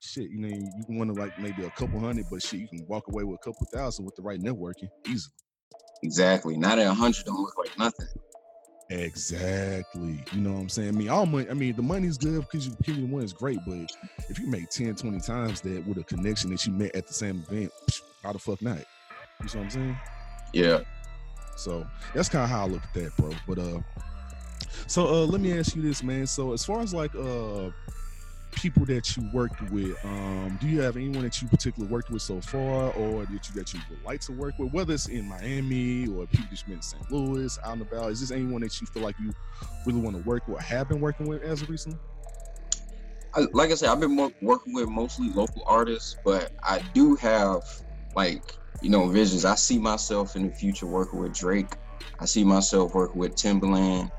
shit, 0.00 0.30
you 0.30 0.38
know, 0.38 0.48
you 0.48 0.84
can 0.86 0.98
win 0.98 1.12
like 1.14 1.38
maybe 1.38 1.64
a 1.64 1.70
couple 1.70 2.00
hundred, 2.00 2.26
but 2.30 2.42
shit, 2.42 2.60
you 2.60 2.68
can 2.68 2.86
walk 2.86 3.04
away 3.08 3.24
with 3.24 3.40
a 3.40 3.44
couple 3.44 3.66
thousand 3.72 4.04
with 4.04 4.14
the 4.16 4.22
right 4.22 4.40
networking 4.40 4.88
easily. 5.06 5.34
Exactly. 6.02 6.56
Not 6.56 6.78
at 6.78 6.86
a 6.86 6.94
hundred 6.94 7.24
don't 7.24 7.40
look 7.40 7.56
like 7.56 7.78
nothing. 7.78 8.06
Exactly. 8.90 10.22
You 10.32 10.40
know 10.40 10.52
what 10.52 10.60
I'm 10.60 10.68
saying? 10.68 10.88
I 10.88 10.92
mean, 10.92 11.08
all 11.08 11.26
money, 11.26 11.48
I 11.48 11.54
mean, 11.54 11.74
the 11.74 11.82
money's 11.82 12.18
good 12.18 12.40
because 12.42 12.66
you 12.66 12.74
the 12.86 13.06
one 13.06 13.22
is 13.22 13.32
great, 13.32 13.58
but 13.66 13.90
if 14.28 14.38
you 14.38 14.46
make 14.46 14.68
10, 14.68 14.94
20 14.96 15.20
times 15.20 15.60
that 15.62 15.86
with 15.86 15.98
a 15.98 16.04
connection 16.04 16.50
that 16.50 16.66
you 16.66 16.72
met 16.72 16.94
at 16.94 17.06
the 17.06 17.14
same 17.14 17.42
event, 17.48 17.72
how 18.22 18.32
the 18.32 18.38
fuck 18.38 18.60
not? 18.60 18.84
You 19.42 19.48
see 19.48 19.58
what 19.58 19.64
I'm 19.64 19.70
saying? 19.70 19.98
Yeah. 20.52 20.80
So 21.56 21.86
that's 22.14 22.28
kind 22.28 22.44
of 22.44 22.50
how 22.50 22.64
I 22.64 22.68
look 22.68 22.82
at 22.82 22.94
that, 22.94 23.16
bro. 23.16 23.30
But 23.46 23.58
uh, 23.58 23.80
so 24.86 25.06
uh, 25.06 25.26
let 25.26 25.40
me 25.40 25.58
ask 25.58 25.76
you 25.76 25.82
this, 25.82 26.02
man. 26.02 26.26
So 26.26 26.52
as 26.52 26.64
far 26.64 26.80
as 26.80 26.94
like 26.94 27.14
uh 27.14 27.70
people 28.52 28.84
that 28.86 29.16
you 29.16 29.28
worked 29.32 29.60
with, 29.70 29.96
um, 30.04 30.56
do 30.60 30.68
you 30.68 30.80
have 30.80 30.96
anyone 30.96 31.22
that 31.24 31.42
you 31.42 31.48
particularly 31.48 31.92
worked 31.92 32.10
with 32.10 32.22
so 32.22 32.40
far, 32.40 32.92
or 32.92 33.26
that 33.26 33.48
you 33.48 33.54
that 33.54 33.74
you 33.74 33.80
would 33.90 34.02
like 34.04 34.20
to 34.20 34.32
work 34.32 34.58
with, 34.58 34.72
whether 34.72 34.94
it's 34.94 35.08
in 35.08 35.28
Miami 35.28 36.06
or 36.06 36.26
people 36.26 36.46
that 36.50 36.72
in 36.72 36.82
St. 36.82 37.10
Louis, 37.10 37.58
out 37.64 37.72
and 37.74 37.82
about? 37.82 38.10
Is 38.10 38.20
this 38.20 38.30
anyone 38.30 38.62
that 38.62 38.80
you 38.80 38.86
feel 38.86 39.02
like 39.02 39.16
you 39.20 39.32
really 39.86 40.00
want 40.00 40.16
to 40.16 40.22
work 40.22 40.46
with, 40.48 40.58
or 40.58 40.62
have 40.62 40.88
been 40.88 41.00
working 41.00 41.26
with 41.26 41.42
as 41.42 41.62
of 41.62 41.70
recently? 41.70 41.98
I, 43.34 43.46
like 43.52 43.70
I 43.70 43.74
said, 43.74 43.88
I've 43.88 44.00
been 44.00 44.16
working 44.40 44.72
with 44.72 44.88
mostly 44.88 45.28
local 45.30 45.62
artists, 45.66 46.16
but 46.24 46.52
I 46.62 46.80
do 46.94 47.16
have 47.16 47.62
like 48.14 48.56
you 48.84 48.90
know, 48.90 49.08
visions. 49.08 49.46
I 49.46 49.54
see 49.54 49.78
myself 49.78 50.36
in 50.36 50.46
the 50.46 50.54
future 50.54 50.84
working 50.84 51.18
with 51.18 51.32
Drake. 51.32 51.72
I 52.20 52.26
see 52.26 52.44
myself 52.44 52.94
working 52.94 53.18
with 53.18 53.34
Timbaland. 53.34 54.10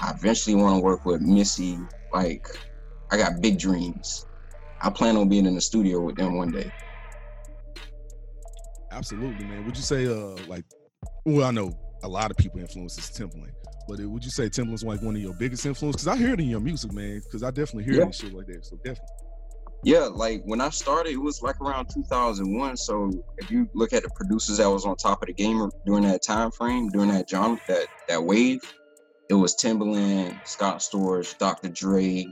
I 0.00 0.12
eventually 0.12 0.54
want 0.54 0.78
to 0.78 0.82
work 0.82 1.04
with 1.04 1.20
Missy. 1.20 1.78
Like, 2.14 2.48
I 3.10 3.18
got 3.18 3.42
big 3.42 3.58
dreams. 3.58 4.24
I 4.80 4.88
plan 4.88 5.18
on 5.18 5.28
being 5.28 5.44
in 5.44 5.54
the 5.54 5.60
studio 5.60 6.00
with 6.00 6.16
them 6.16 6.38
one 6.38 6.50
day. 6.50 6.72
Absolutely, 8.90 9.44
man. 9.44 9.66
Would 9.66 9.76
you 9.76 9.82
say, 9.82 10.06
uh, 10.06 10.34
like, 10.48 10.64
well, 11.26 11.46
I 11.46 11.50
know 11.50 11.78
a 12.02 12.08
lot 12.08 12.30
of 12.30 12.38
people 12.38 12.60
influences 12.60 13.10
Timbaland, 13.10 13.52
but 13.86 14.00
would 14.00 14.24
you 14.24 14.30
say 14.30 14.48
Timbaland's 14.48 14.82
like 14.82 15.02
one 15.02 15.14
of 15.14 15.20
your 15.20 15.34
biggest 15.34 15.66
influences? 15.66 16.04
Because 16.04 16.18
I 16.18 16.18
hear 16.18 16.32
it 16.32 16.40
in 16.40 16.48
your 16.48 16.60
music, 16.60 16.90
man. 16.90 17.20
Because 17.22 17.42
I 17.42 17.50
definitely 17.50 17.84
hear 17.84 18.00
yeah. 18.00 18.08
it 18.08 18.14
shit 18.14 18.32
like 18.32 18.46
that. 18.46 18.64
So 18.64 18.76
definitely 18.76 19.25
yeah, 19.86 20.08
like 20.12 20.42
when 20.44 20.60
I 20.60 20.70
started, 20.70 21.12
it 21.12 21.22
was 21.22 21.42
like 21.42 21.60
around 21.60 21.86
2001. 21.94 22.76
So 22.76 23.08
if 23.38 23.52
you 23.52 23.70
look 23.72 23.92
at 23.92 24.02
the 24.02 24.10
producers 24.16 24.56
that 24.56 24.68
was 24.68 24.84
on 24.84 24.96
top 24.96 25.22
of 25.22 25.28
the 25.28 25.32
game 25.32 25.70
during 25.86 26.02
that 26.02 26.24
time 26.24 26.50
frame, 26.50 26.88
during 26.88 27.10
that 27.10 27.30
genre, 27.30 27.56
that 27.68 27.86
that 28.08 28.24
wave, 28.24 28.60
it 29.30 29.34
was 29.34 29.54
Timbaland, 29.54 30.44
Scott 30.44 30.78
Storch, 30.78 31.38
Dr. 31.38 31.68
Dre, 31.68 32.26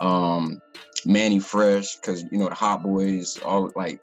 um, 0.00 0.60
Mannie 1.06 1.40
Fresh, 1.40 1.96
because 1.96 2.24
you 2.30 2.36
know 2.36 2.50
the 2.50 2.54
Hot 2.54 2.82
Boys, 2.82 3.38
all 3.38 3.72
like 3.74 3.98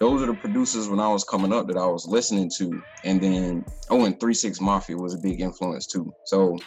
those 0.00 0.20
are 0.20 0.26
the 0.26 0.34
producers 0.34 0.88
when 0.88 0.98
I 0.98 1.06
was 1.06 1.22
coming 1.22 1.52
up 1.52 1.68
that 1.68 1.76
I 1.76 1.86
was 1.86 2.04
listening 2.08 2.50
to. 2.58 2.82
And 3.04 3.22
then 3.22 3.64
oh, 3.90 4.06
and 4.06 4.18
Three 4.18 4.34
Six 4.34 4.60
Mafia 4.60 4.96
was 4.96 5.14
a 5.14 5.18
big 5.18 5.40
influence 5.40 5.86
too. 5.86 6.12
So 6.24 6.58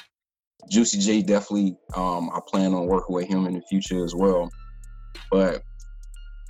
Juicy 0.70 1.00
J 1.00 1.22
definitely 1.24 1.76
um 1.94 2.30
I 2.34 2.40
plan 2.48 2.74
on 2.74 2.86
working 2.86 3.14
with 3.14 3.28
him 3.28 3.48
in 3.48 3.56
the 3.56 3.62
future 3.64 4.06
as 4.06 4.16
well. 4.16 4.50
But 5.30 5.64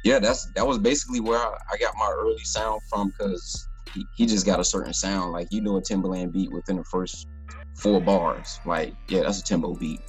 yeah, 0.03 0.20
that's 0.20 0.51
that 0.56 0.65
was 0.65 0.80
basically 0.80 1.20
where 1.20 1.39
I, 1.39 1.53
I 1.72 1.77
got 1.77 1.94
my 1.98 2.10
early 2.10 2.44
sound 2.44 2.82
from 2.89 3.10
because 3.10 3.68
he, 3.94 4.08
he 4.15 4.25
just 4.25 4.46
got 4.46 4.60
a 4.60 4.63
certain 4.63 4.94
sound. 4.94 5.32
Like 5.32 5.48
you 5.51 5.62
know 5.62 5.77
a 5.77 5.82
Timbaland 5.82 6.32
beat 6.32 6.51
within 6.51 6.77
the 6.77 6.84
first 6.86 7.27
four 7.75 8.01
bars. 8.01 8.60
Like, 8.65 8.94
yeah, 9.10 9.22
that's 9.22 9.39
a 9.39 9.44
Timbo 9.44 9.75
beat. 9.75 10.01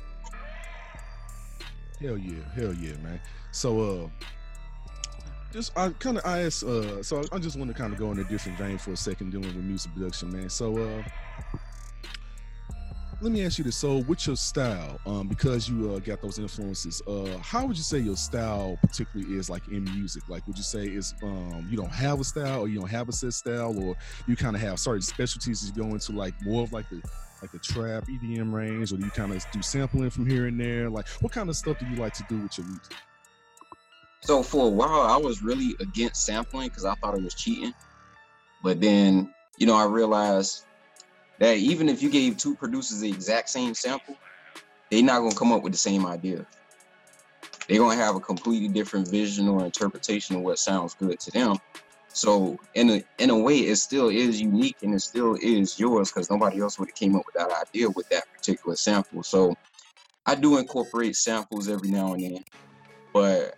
Hell 2.00 2.18
yeah, 2.18 2.42
hell 2.54 2.74
yeah, 2.74 2.96
man. 3.02 3.20
So 3.52 3.80
uh 3.80 4.08
just 5.52 5.76
I 5.78 5.90
kind 5.90 6.18
of 6.18 6.26
I 6.26 6.42
asked 6.42 6.64
uh 6.64 7.02
so 7.02 7.22
I 7.30 7.38
just 7.38 7.56
want 7.56 7.68
to 7.68 7.74
kind 7.74 7.92
of 7.92 7.98
go 7.98 8.10
in 8.10 8.18
a 8.18 8.24
different 8.24 8.58
vein 8.58 8.78
for 8.78 8.92
a 8.92 8.96
second 8.96 9.30
dealing 9.30 9.54
with 9.54 9.64
music 9.64 9.94
production, 9.94 10.32
man. 10.32 10.48
So 10.48 10.76
uh 10.76 11.02
let 13.22 13.30
me 13.30 13.44
ask 13.44 13.56
you 13.58 13.64
this. 13.64 13.76
So, 13.76 13.98
with 13.98 14.26
your 14.26 14.34
style, 14.34 14.98
um, 15.06 15.28
because 15.28 15.68
you 15.68 15.92
uh, 15.92 16.00
got 16.00 16.20
those 16.20 16.40
influences, 16.40 17.00
uh, 17.06 17.38
how 17.38 17.64
would 17.66 17.76
you 17.76 17.82
say 17.82 17.98
your 17.98 18.16
style 18.16 18.76
particularly 18.82 19.36
is 19.36 19.48
like 19.48 19.68
in 19.68 19.84
music? 19.84 20.28
Like, 20.28 20.44
would 20.48 20.56
you 20.56 20.64
say 20.64 20.86
is 20.86 21.14
um, 21.22 21.66
you 21.70 21.76
don't 21.76 21.92
have 21.92 22.20
a 22.20 22.24
style, 22.24 22.62
or 22.62 22.68
you 22.68 22.80
don't 22.80 22.90
have 22.90 23.08
a 23.08 23.12
set 23.12 23.32
style, 23.32 23.78
or 23.78 23.94
you 24.26 24.34
kind 24.34 24.56
of 24.56 24.62
have 24.62 24.80
certain 24.80 25.02
specialties 25.02 25.64
you 25.64 25.82
go 25.82 25.88
into, 25.90 26.12
like 26.12 26.34
more 26.42 26.64
of 26.64 26.72
like 26.72 26.88
the 26.90 27.00
like 27.40 27.52
the 27.52 27.58
trap 27.60 28.06
EDM 28.08 28.52
range, 28.52 28.92
or 28.92 28.96
do 28.96 29.04
you 29.04 29.10
kind 29.10 29.32
of 29.32 29.44
do 29.52 29.62
sampling 29.62 30.10
from 30.10 30.26
here 30.26 30.46
and 30.46 30.60
there? 30.60 30.90
Like, 30.90 31.08
what 31.20 31.32
kind 31.32 31.48
of 31.48 31.56
stuff 31.56 31.78
do 31.78 31.86
you 31.86 31.96
like 31.96 32.14
to 32.14 32.24
do 32.28 32.38
with 32.38 32.58
your 32.58 32.66
music? 32.66 32.92
So 34.22 34.42
for 34.42 34.66
a 34.66 34.70
while, 34.70 35.02
I 35.02 35.16
was 35.16 35.42
really 35.42 35.76
against 35.80 36.26
sampling 36.26 36.68
because 36.68 36.84
I 36.84 36.94
thought 36.96 37.16
it 37.16 37.22
was 37.22 37.34
cheating. 37.34 37.74
But 38.62 38.80
then, 38.80 39.32
you 39.58 39.66
know, 39.66 39.74
I 39.74 39.84
realized 39.84 40.64
that 41.38 41.56
even 41.56 41.88
if 41.88 42.02
you 42.02 42.10
gave 42.10 42.36
two 42.36 42.54
producers 42.54 43.00
the 43.00 43.08
exact 43.08 43.48
same 43.48 43.74
sample, 43.74 44.16
they're 44.90 45.02
not 45.02 45.20
gonna 45.20 45.34
come 45.34 45.52
up 45.52 45.62
with 45.62 45.72
the 45.72 45.78
same 45.78 46.06
idea. 46.06 46.46
They're 47.68 47.78
gonna 47.78 47.96
have 47.96 48.16
a 48.16 48.20
completely 48.20 48.68
different 48.68 49.08
vision 49.08 49.48
or 49.48 49.64
interpretation 49.64 50.36
of 50.36 50.42
what 50.42 50.58
sounds 50.58 50.94
good 50.94 51.18
to 51.20 51.30
them. 51.30 51.56
So 52.12 52.58
in 52.74 52.90
a 52.90 53.04
in 53.18 53.30
a 53.30 53.38
way, 53.38 53.58
it 53.60 53.76
still 53.76 54.08
is 54.08 54.40
unique 54.40 54.76
and 54.82 54.94
it 54.94 55.00
still 55.00 55.36
is 55.40 55.78
yours 55.78 56.10
because 56.10 56.30
nobody 56.30 56.60
else 56.60 56.78
would 56.78 56.88
have 56.88 56.94
came 56.94 57.16
up 57.16 57.22
with 57.24 57.36
that 57.36 57.50
idea 57.68 57.88
with 57.88 58.08
that 58.10 58.24
particular 58.36 58.76
sample. 58.76 59.22
So 59.22 59.54
I 60.26 60.34
do 60.34 60.58
incorporate 60.58 61.16
samples 61.16 61.68
every 61.68 61.90
now 61.90 62.12
and 62.12 62.22
then, 62.22 62.44
but 63.12 63.56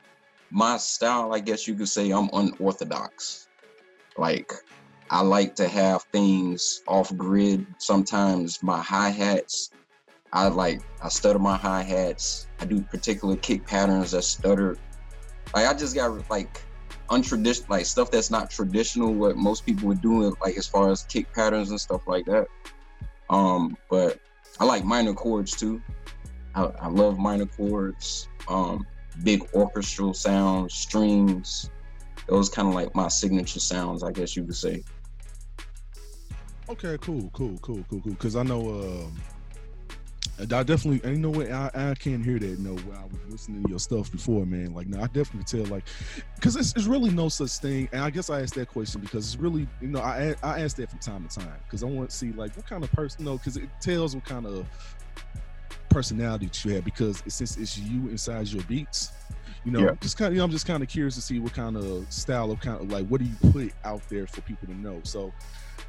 my 0.50 0.76
style, 0.76 1.34
I 1.34 1.40
guess 1.40 1.66
you 1.66 1.74
could 1.74 1.88
say, 1.88 2.12
I'm 2.12 2.30
unorthodox. 2.32 3.48
Like 4.16 4.52
I 5.11 5.20
like 5.20 5.54
to 5.56 5.68
have 5.68 6.02
things 6.12 6.82
off 6.87 7.14
grid. 7.16 7.66
Sometimes 7.78 8.62
my 8.62 8.80
hi 8.80 9.11
hats, 9.11 9.70
I 10.32 10.49
like 10.49 10.80
I 11.02 11.08
stutter 11.08 11.38
my 11.38 11.56
hi 11.56 11.82
hats. 11.82 12.49
I 12.61 12.64
do 12.64 12.80
particular 12.82 13.37
kick 13.37 13.66
patterns 13.66 14.12
that 14.12 14.23
stutter. 14.23 14.76
Like 15.54 15.66
I 15.66 15.75
just 15.75 15.94
got 15.94 16.28
like 16.30 16.64
untraditional, 17.11 17.68
like 17.68 17.87
stuff 17.87 18.11
that's 18.11 18.30
not 18.30 18.50
traditional. 18.50 19.14
What 19.14 19.37
most 19.37 19.66
people 19.66 19.88
would 19.88 20.00
do, 20.00 20.34
like 20.42 20.56
as 20.56 20.66
far 20.66 20.90
as 20.90 21.04
kick 21.04 21.32
patterns 21.32 21.70
and 21.70 21.80
stuff 21.80 22.06
like 22.06 22.25
that. 22.26 22.46
Um, 23.30 23.76
but 23.90 24.18
I 24.58 24.64
like 24.64 24.84
minor 24.84 25.14
chords 25.14 25.54
too. 25.54 25.82
I, 26.54 26.64
I 26.64 26.88
love 26.88 27.18
minor 27.18 27.46
chords. 27.46 28.28
Um, 28.49 28.87
big 29.23 29.42
orchestral 29.54 30.14
sounds, 30.14 30.75
strings. 30.75 31.70
Those 32.26 32.48
kind 32.48 32.68
of 32.68 32.74
like 32.74 32.94
my 32.94 33.09
signature 33.09 33.61
sounds, 33.61 34.02
I 34.02 34.11
guess 34.11 34.35
you 34.35 34.44
could 34.44 34.57
say. 34.57 34.83
Okay, 36.68 36.96
cool, 37.00 37.31
cool, 37.35 37.59
cool, 37.61 37.85
cool, 37.88 38.00
cool. 38.00 38.12
Because 38.12 38.37
I 38.37 38.42
know, 38.42 38.61
um, 38.70 39.20
I 40.40 40.62
definitely, 40.62 41.09
you 41.09 41.18
know 41.18 41.31
what, 41.31 41.50
I, 41.50 41.70
I 41.74 41.94
can't 41.94 42.24
hear 42.24 42.38
that. 42.38 42.59
Know, 42.59 42.72
I 42.72 43.05
was 43.05 43.18
listening 43.29 43.62
to 43.64 43.68
your 43.68 43.79
stuff 43.79 44.11
before, 44.11 44.46
man. 44.46 44.74
Like, 44.74 44.88
no, 44.88 44.98
I 45.00 45.07
definitely 45.09 45.44
tell, 45.44 45.70
like, 45.70 45.85
because 46.35 46.57
it's, 46.57 46.74
it's 46.74 46.87
really 46.87 47.11
no 47.11 47.29
such 47.29 47.50
thing. 47.59 47.88
And 47.92 48.03
I 48.03 48.11
guess 48.11 48.31
I 48.31 48.40
asked 48.40 48.55
that 48.55 48.68
question 48.68 49.03
because 49.03 49.27
it's 49.27 49.40
really, 49.40 49.68
you 49.81 49.88
know, 49.88 50.00
I 50.00 50.35
I 50.42 50.62
ask 50.62 50.77
that 50.77 50.90
from 50.90 50.98
time 51.00 51.29
to 51.29 51.40
time 51.40 51.55
because 51.64 51.83
I 51.83 51.87
want 51.87 52.11
to 52.11 52.16
see 52.16 52.33
like 52.33 52.57
what 52.57 52.66
kind 52.66 52.83
of 52.83 52.90
person, 52.92 53.20
you 53.20 53.31
know, 53.31 53.37
because 53.37 53.59
it 53.59 53.68
tells 53.81 54.14
what 54.14 54.24
kind 54.24 54.46
of 54.46 54.66
personality 55.90 56.46
that 56.46 56.64
you 56.64 56.72
have. 56.72 56.85
Because 56.85 57.22
since 57.29 57.57
it's 57.59 57.79
you 57.79 58.09
inside 58.09 58.48
your 58.48 58.62
beats, 58.64 59.12
you 59.64 59.70
know, 59.70 59.81
yeah. 59.81 59.94
just 60.00 60.16
kind 60.16 60.29
of, 60.29 60.35
you 60.35 60.38
know, 60.38 60.44
I'm 60.44 60.50
just 60.50 60.66
kind 60.66 60.83
of 60.83 60.88
curious 60.88 61.14
to 61.14 61.20
see 61.20 61.38
what 61.38 61.53
kind 61.53 61.77
of 61.77 62.11
style 62.12 62.50
of 62.50 62.61
kind 62.61 62.81
of 62.81 62.90
like 62.90 63.07
what 63.07 63.20
do 63.20 63.27
you 63.27 63.53
put 63.53 63.72
out 63.85 64.03
there 64.09 64.27
for 64.27 64.40
people 64.40 64.66
to 64.66 64.74
know. 64.74 65.00
So, 65.05 65.33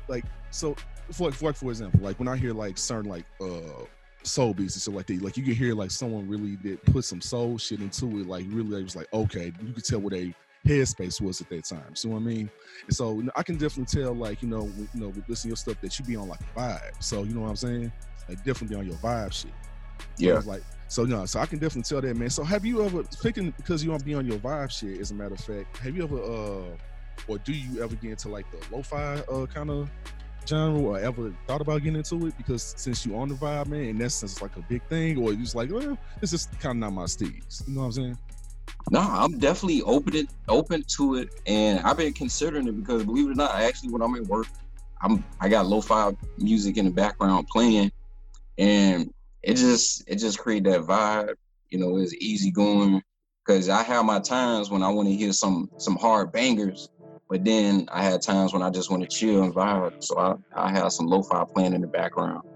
like 0.07 0.25
so 0.51 0.75
for 1.11 1.31
for 1.31 1.53
for 1.53 1.69
example, 1.69 1.99
like 2.01 2.17
when 2.19 2.27
I 2.27 2.37
hear 2.37 2.53
like 2.53 2.77
certain 2.77 3.09
like 3.09 3.25
uh 3.41 3.85
soul 4.23 4.53
beats 4.53 4.75
and 4.75 4.81
stuff 4.81 4.95
like 4.95 5.07
that, 5.07 5.21
like 5.21 5.37
you 5.37 5.43
can 5.43 5.53
hear 5.53 5.73
like 5.73 5.91
someone 5.91 6.27
really 6.27 6.55
did 6.57 6.83
put 6.85 7.05
some 7.05 7.21
soul 7.21 7.57
shit 7.57 7.79
into 7.79 8.05
it, 8.19 8.27
like 8.27 8.45
really 8.49 8.79
it 8.79 8.83
was 8.83 8.95
like 8.95 9.11
okay, 9.13 9.51
you 9.65 9.73
could 9.73 9.85
tell 9.85 9.99
what 9.99 10.13
they 10.13 10.33
headspace 10.65 11.21
was 11.21 11.41
at 11.41 11.49
that 11.49 11.63
time. 11.63 11.95
See 11.95 12.07
what 12.07 12.17
I 12.17 12.21
mean? 12.21 12.49
And 12.87 12.95
so 12.95 13.21
I 13.35 13.43
can 13.43 13.55
definitely 13.55 14.01
tell, 14.01 14.13
like 14.13 14.41
you 14.41 14.49
know, 14.49 14.63
you 14.93 15.01
know, 15.01 15.09
with 15.09 15.29
listening 15.29 15.35
to 15.35 15.47
your 15.49 15.57
stuff 15.57 15.79
that 15.81 15.97
you 15.99 16.05
be 16.05 16.15
on 16.15 16.27
like 16.27 16.39
a 16.41 16.59
vibe. 16.59 17.03
So 17.03 17.23
you 17.23 17.33
know 17.33 17.41
what 17.41 17.49
I'm 17.49 17.55
saying? 17.55 17.91
Like 18.27 18.43
definitely 18.43 18.77
on 18.77 18.87
your 18.87 18.95
vibe 18.97 19.31
shit. 19.31 19.51
Yeah. 20.17 20.39
So 20.39 20.49
like 20.49 20.63
so 20.87 21.01
you 21.03 21.09
know, 21.09 21.25
so 21.25 21.39
I 21.39 21.45
can 21.45 21.59
definitely 21.59 21.83
tell 21.83 22.01
that 22.01 22.15
man. 22.15 22.29
So 22.29 22.43
have 22.43 22.65
you 22.65 22.83
ever 22.83 23.03
thinking 23.03 23.53
because 23.57 23.83
you 23.83 23.91
want 23.91 24.01
to 24.01 24.05
be 24.05 24.15
on 24.15 24.25
your 24.25 24.37
vibe 24.37 24.71
shit? 24.71 24.99
As 24.99 25.11
a 25.11 25.13
matter 25.13 25.35
of 25.35 25.39
fact, 25.39 25.77
have 25.77 25.95
you 25.95 26.03
ever 26.03 26.21
uh 26.21 26.77
or 27.27 27.37
do 27.39 27.53
you 27.53 27.81
ever 27.81 27.95
get 27.95 28.11
into 28.11 28.29
like 28.29 28.45
the 28.51 28.57
lo-fi 28.75 29.15
uh 29.31 29.45
kind 29.47 29.69
of 29.69 29.89
genre 30.47 30.79
or 30.79 30.99
ever 30.99 31.33
thought 31.47 31.61
about 31.61 31.81
getting 31.83 31.97
into 31.97 32.27
it? 32.27 32.37
Because 32.37 32.73
since 32.77 33.05
you 33.05 33.15
on 33.17 33.29
the 33.29 33.35
vibe, 33.35 33.67
man, 33.67 33.81
in 33.81 34.01
essence, 34.01 34.33
it's 34.33 34.41
like 34.41 34.55
a 34.57 34.61
big 34.61 34.81
thing, 34.89 35.17
or 35.17 35.31
you 35.31 35.37
just 35.37 35.55
like, 35.55 35.71
well, 35.71 35.97
this 36.21 36.33
is 36.33 36.47
kind 36.59 36.71
of 36.71 36.77
not 36.77 36.93
my 36.93 37.03
steez. 37.03 37.67
You 37.67 37.75
know 37.75 37.81
what 37.81 37.85
I'm 37.87 37.91
saying? 37.91 38.17
No, 38.91 38.99
I'm 38.99 39.39
definitely 39.39 39.81
open 39.81 40.15
it 40.15 40.27
open 40.47 40.83
to 40.97 41.15
it, 41.15 41.29
and 41.47 41.79
I've 41.79 41.97
been 41.97 42.13
considering 42.13 42.67
it 42.67 42.73
because 42.73 43.03
believe 43.03 43.27
it 43.27 43.31
or 43.31 43.35
not, 43.35 43.55
actually 43.55 43.89
when 43.89 44.01
I'm 44.01 44.15
at 44.15 44.23
work, 44.27 44.47
I'm 45.01 45.23
I 45.39 45.49
got 45.49 45.65
lo-fi 45.65 46.15
music 46.37 46.77
in 46.77 46.85
the 46.85 46.91
background 46.91 47.47
playing, 47.47 47.91
and 48.57 49.11
it 49.41 49.55
just 49.55 50.03
it 50.07 50.17
just 50.17 50.39
create 50.39 50.63
that 50.65 50.81
vibe. 50.81 51.35
You 51.69 51.79
know, 51.79 51.97
it's 51.97 52.13
easy 52.15 52.51
going 52.51 53.01
because 53.45 53.69
I 53.69 53.83
have 53.83 54.05
my 54.05 54.19
times 54.19 54.69
when 54.69 54.83
I 54.83 54.89
want 54.89 55.07
to 55.07 55.15
hear 55.15 55.33
some 55.33 55.69
some 55.77 55.95
hard 55.95 56.31
bangers, 56.31 56.89
but 57.29 57.43
then 57.43 57.87
I 57.91 58.03
had 58.03 58.21
times 58.21 58.53
when 58.53 58.61
I 58.61 58.69
just 58.69 58.91
want 58.91 59.03
to 59.03 59.09
chill 59.09 59.43
and 59.43 59.53
vibe. 59.53 60.03
So 60.03 60.17
I, 60.17 60.35
I 60.53 60.71
have 60.71 60.91
some 60.91 61.07
lo-fi 61.07 61.43
playing 61.45 61.73
in 61.73 61.81
the 61.81 61.87
background. 61.87 62.47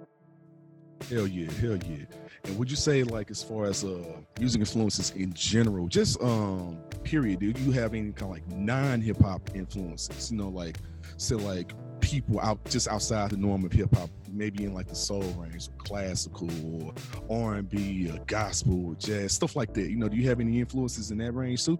Hell 1.09 1.27
yeah, 1.27 1.51
hell 1.53 1.77
yeah. 1.77 2.05
And 2.45 2.57
would 2.57 2.69
you 2.69 2.77
say 2.77 3.03
like 3.03 3.31
as 3.31 3.43
far 3.43 3.65
as 3.65 3.83
uh 3.83 4.21
music 4.39 4.59
influences 4.61 5.11
in 5.11 5.33
general, 5.33 5.87
just 5.87 6.21
um 6.21 6.77
period, 7.03 7.39
do 7.39 7.47
you 7.47 7.71
have 7.71 7.93
any 7.93 8.11
kind 8.11 8.23
of 8.23 8.29
like 8.29 8.47
non-hip 8.47 9.19
hop 9.21 9.49
influences? 9.55 10.31
You 10.31 10.37
know, 10.37 10.49
like 10.49 10.77
say 11.17 11.35
like 11.35 11.73
people 11.99 12.39
out 12.39 12.63
just 12.65 12.87
outside 12.87 13.31
the 13.31 13.37
norm 13.37 13.65
of 13.65 13.71
hip 13.71 13.93
hop, 13.95 14.09
maybe 14.31 14.65
in 14.65 14.73
like 14.73 14.87
the 14.87 14.95
soul 14.95 15.23
range 15.37 15.67
or 15.67 15.83
classical 15.83 16.49
or 16.75 16.93
R 17.29 17.55
and 17.55 17.69
B 17.69 18.09
or 18.11 18.19
gospel 18.25 18.89
or 18.89 18.95
jazz, 18.95 19.33
stuff 19.33 19.55
like 19.55 19.73
that. 19.73 19.89
You 19.89 19.97
know, 19.97 20.07
do 20.07 20.15
you 20.15 20.27
have 20.29 20.39
any 20.39 20.59
influences 20.59 21.11
in 21.11 21.17
that 21.17 21.33
range 21.33 21.65
too? 21.65 21.79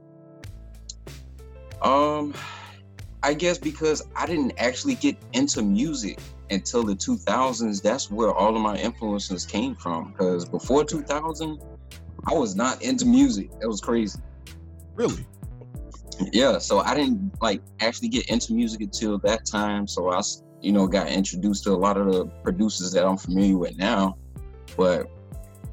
Um 1.81 2.33
I 3.21 3.33
guess 3.33 3.57
because 3.57 4.07
I 4.15 4.25
didn't 4.25 4.53
actually 4.57 4.95
get 4.95 5.17
into 5.33 5.61
music 5.61 6.19
until 6.49 6.83
the 6.83 6.95
2000s. 6.95 7.81
That's 7.81 8.09
where 8.09 8.33
all 8.33 8.55
of 8.55 8.61
my 8.61 8.77
influences 8.77 9.45
came 9.45 9.75
from. 9.75 10.11
Because 10.11 10.45
before 10.45 10.85
2000, 10.85 11.61
I 12.25 12.33
was 12.33 12.55
not 12.55 12.81
into 12.81 13.05
music. 13.05 13.51
That 13.59 13.67
was 13.67 13.81
crazy. 13.81 14.19
Really? 14.95 15.25
Yeah. 16.31 16.57
So 16.59 16.79
I 16.79 16.95
didn't 16.95 17.33
like 17.41 17.61
actually 17.81 18.09
get 18.09 18.29
into 18.29 18.53
music 18.53 18.81
until 18.81 19.17
that 19.19 19.45
time. 19.45 19.87
So 19.87 20.09
I, 20.11 20.21
you 20.61 20.71
know, 20.71 20.87
got 20.87 21.07
introduced 21.07 21.63
to 21.65 21.71
a 21.71 21.77
lot 21.77 21.97
of 21.97 22.11
the 22.11 22.25
producers 22.43 22.91
that 22.93 23.05
I'm 23.05 23.17
familiar 23.17 23.57
with 23.57 23.77
now. 23.77 24.17
But 24.77 25.09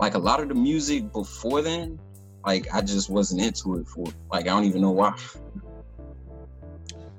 like 0.00 0.14
a 0.14 0.18
lot 0.18 0.40
of 0.40 0.48
the 0.48 0.54
music 0.54 1.12
before 1.12 1.62
then, 1.62 1.98
like 2.44 2.72
I 2.72 2.80
just 2.80 3.11
wasn't 3.11 3.42
into 3.42 3.76
it 3.76 3.87
for 3.88 4.06
like 4.30 4.42
I 4.42 4.50
don't 4.50 4.64
even 4.64 4.82
know 4.82 4.90
why. 4.90 5.16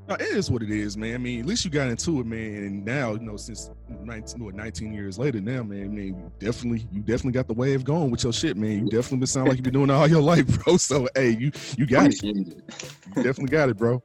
No, 0.08 0.16
it 0.16 0.22
is 0.22 0.50
what 0.50 0.64
it 0.64 0.72
is, 0.72 0.96
man. 0.96 1.16
I 1.16 1.18
mean, 1.18 1.42
at 1.42 1.46
least 1.46 1.66
you 1.66 1.72
got 1.72 1.90
into 1.90 2.22
it, 2.22 2.26
man. 2.26 2.56
And 2.64 2.86
now, 2.86 3.14
you 3.14 3.20
know, 3.20 3.36
since 3.36 3.70
19, 3.90 4.44
what, 4.44 4.56
19 4.56 4.94
years 4.94 5.20
later 5.20 5.42
now, 5.42 5.64
man, 5.64 5.84
I 5.84 5.88
mean, 5.88 6.08
you 6.18 6.32
definitely, 6.40 6.88
you 6.94 7.02
definitely 7.02 7.34
got 7.34 7.48
the 7.48 7.54
wave 7.54 7.84
going 7.84 8.10
with 8.10 8.24
your 8.24 8.32
shit, 8.32 8.56
man. 8.56 8.86
You 8.86 8.86
definitely 8.86 9.18
been 9.18 9.28
sound 9.28 9.50
like 9.50 9.58
you've 9.58 9.66
been 9.66 9.74
doing 9.74 9.90
it 9.90 9.94
all 9.94 10.08
your 10.08 10.22
life, 10.34 10.48
bro. 10.64 10.78
So, 10.78 11.10
hey, 11.14 11.32
you, 11.32 11.52
you 11.78 11.86
got 11.86 12.08
it. 12.08 12.24
You 12.24 12.46
definitely 13.16 13.48
got 13.48 13.68
it, 13.68 13.78
bro. 13.78 14.02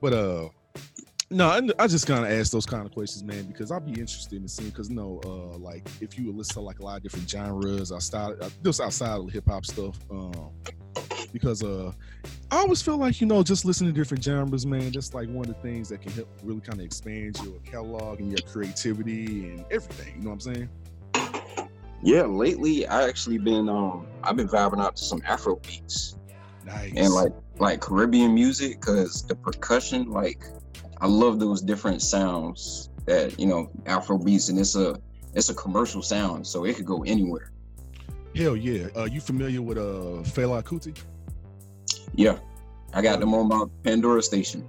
But, 0.00 0.12
uh, 0.14 0.48
no, 1.34 1.48
I, 1.48 1.60
I 1.78 1.86
just 1.86 2.06
kind 2.06 2.24
of 2.24 2.30
ask 2.30 2.52
those 2.52 2.66
kind 2.66 2.86
of 2.86 2.92
questions, 2.92 3.24
man, 3.24 3.44
because 3.44 3.70
I'd 3.70 3.84
be 3.84 3.92
interested 3.92 4.40
in 4.40 4.48
seeing, 4.48 4.70
because, 4.70 4.88
you 4.88 4.96
know, 4.96 5.20
uh, 5.24 5.58
like 5.58 5.86
if 6.00 6.18
you 6.18 6.32
listen 6.32 6.54
to 6.54 6.60
like 6.60 6.78
a 6.78 6.82
lot 6.82 6.98
of 6.98 7.02
different 7.02 7.28
genres, 7.28 7.92
I 7.92 7.98
started 7.98 8.42
uh, 8.42 8.50
just 8.62 8.80
outside 8.80 9.18
of 9.18 9.30
hip 9.30 9.44
hop 9.48 9.66
stuff, 9.66 9.98
um, 10.10 10.50
because 11.32 11.64
uh 11.64 11.92
I 12.50 12.58
always 12.58 12.80
feel 12.80 12.96
like 12.96 13.20
you 13.20 13.26
know 13.26 13.42
just 13.42 13.64
listening 13.64 13.92
to 13.92 14.00
different 14.00 14.22
genres, 14.22 14.64
man. 14.64 14.92
That's 14.92 15.12
like 15.12 15.28
one 15.28 15.48
of 15.48 15.54
the 15.54 15.60
things 15.68 15.88
that 15.88 16.00
can 16.00 16.12
help 16.12 16.28
really 16.44 16.60
kind 16.60 16.78
of 16.78 16.84
expand 16.84 17.36
your 17.42 17.58
catalog 17.60 18.20
and 18.20 18.30
your 18.30 18.46
creativity 18.48 19.50
and 19.50 19.64
everything. 19.70 20.14
You 20.16 20.22
know 20.22 20.30
what 20.30 20.46
I'm 20.46 20.54
saying? 20.54 20.68
Yeah, 22.02 22.22
lately 22.22 22.86
I 22.86 23.08
actually 23.08 23.38
been 23.38 23.68
um 23.68 24.06
I've 24.22 24.36
been 24.36 24.48
vibing 24.48 24.80
out 24.80 24.96
to 24.96 25.04
some 25.04 25.22
Afro 25.26 25.56
beats. 25.56 26.16
Nice. 26.64 26.92
And 26.96 27.12
like 27.12 27.32
like 27.58 27.80
Caribbean 27.80 28.32
music 28.32 28.80
because 28.80 29.22
the 29.22 29.34
percussion, 29.34 30.10
like 30.10 30.46
I 31.04 31.06
love 31.06 31.38
those 31.38 31.60
different 31.60 32.00
sounds 32.00 32.88
that 33.04 33.38
you 33.38 33.44
know 33.44 33.70
Afro 33.84 34.16
beats, 34.16 34.48
and 34.48 34.58
it's 34.58 34.74
a 34.74 34.98
it's 35.34 35.50
a 35.50 35.54
commercial 35.54 36.00
sound, 36.00 36.46
so 36.46 36.64
it 36.64 36.76
could 36.76 36.86
go 36.86 37.04
anywhere. 37.04 37.52
Hell 38.34 38.56
yeah! 38.56 38.86
Uh, 38.96 39.04
you 39.04 39.20
familiar 39.20 39.60
with 39.60 39.76
uh 39.76 40.24
Fela 40.24 40.62
Kuti? 40.62 40.98
Yeah, 42.14 42.38
I 42.94 43.02
got 43.02 43.20
them 43.20 43.34
on 43.34 43.48
my 43.48 43.66
Pandora 43.82 44.22
station. 44.22 44.66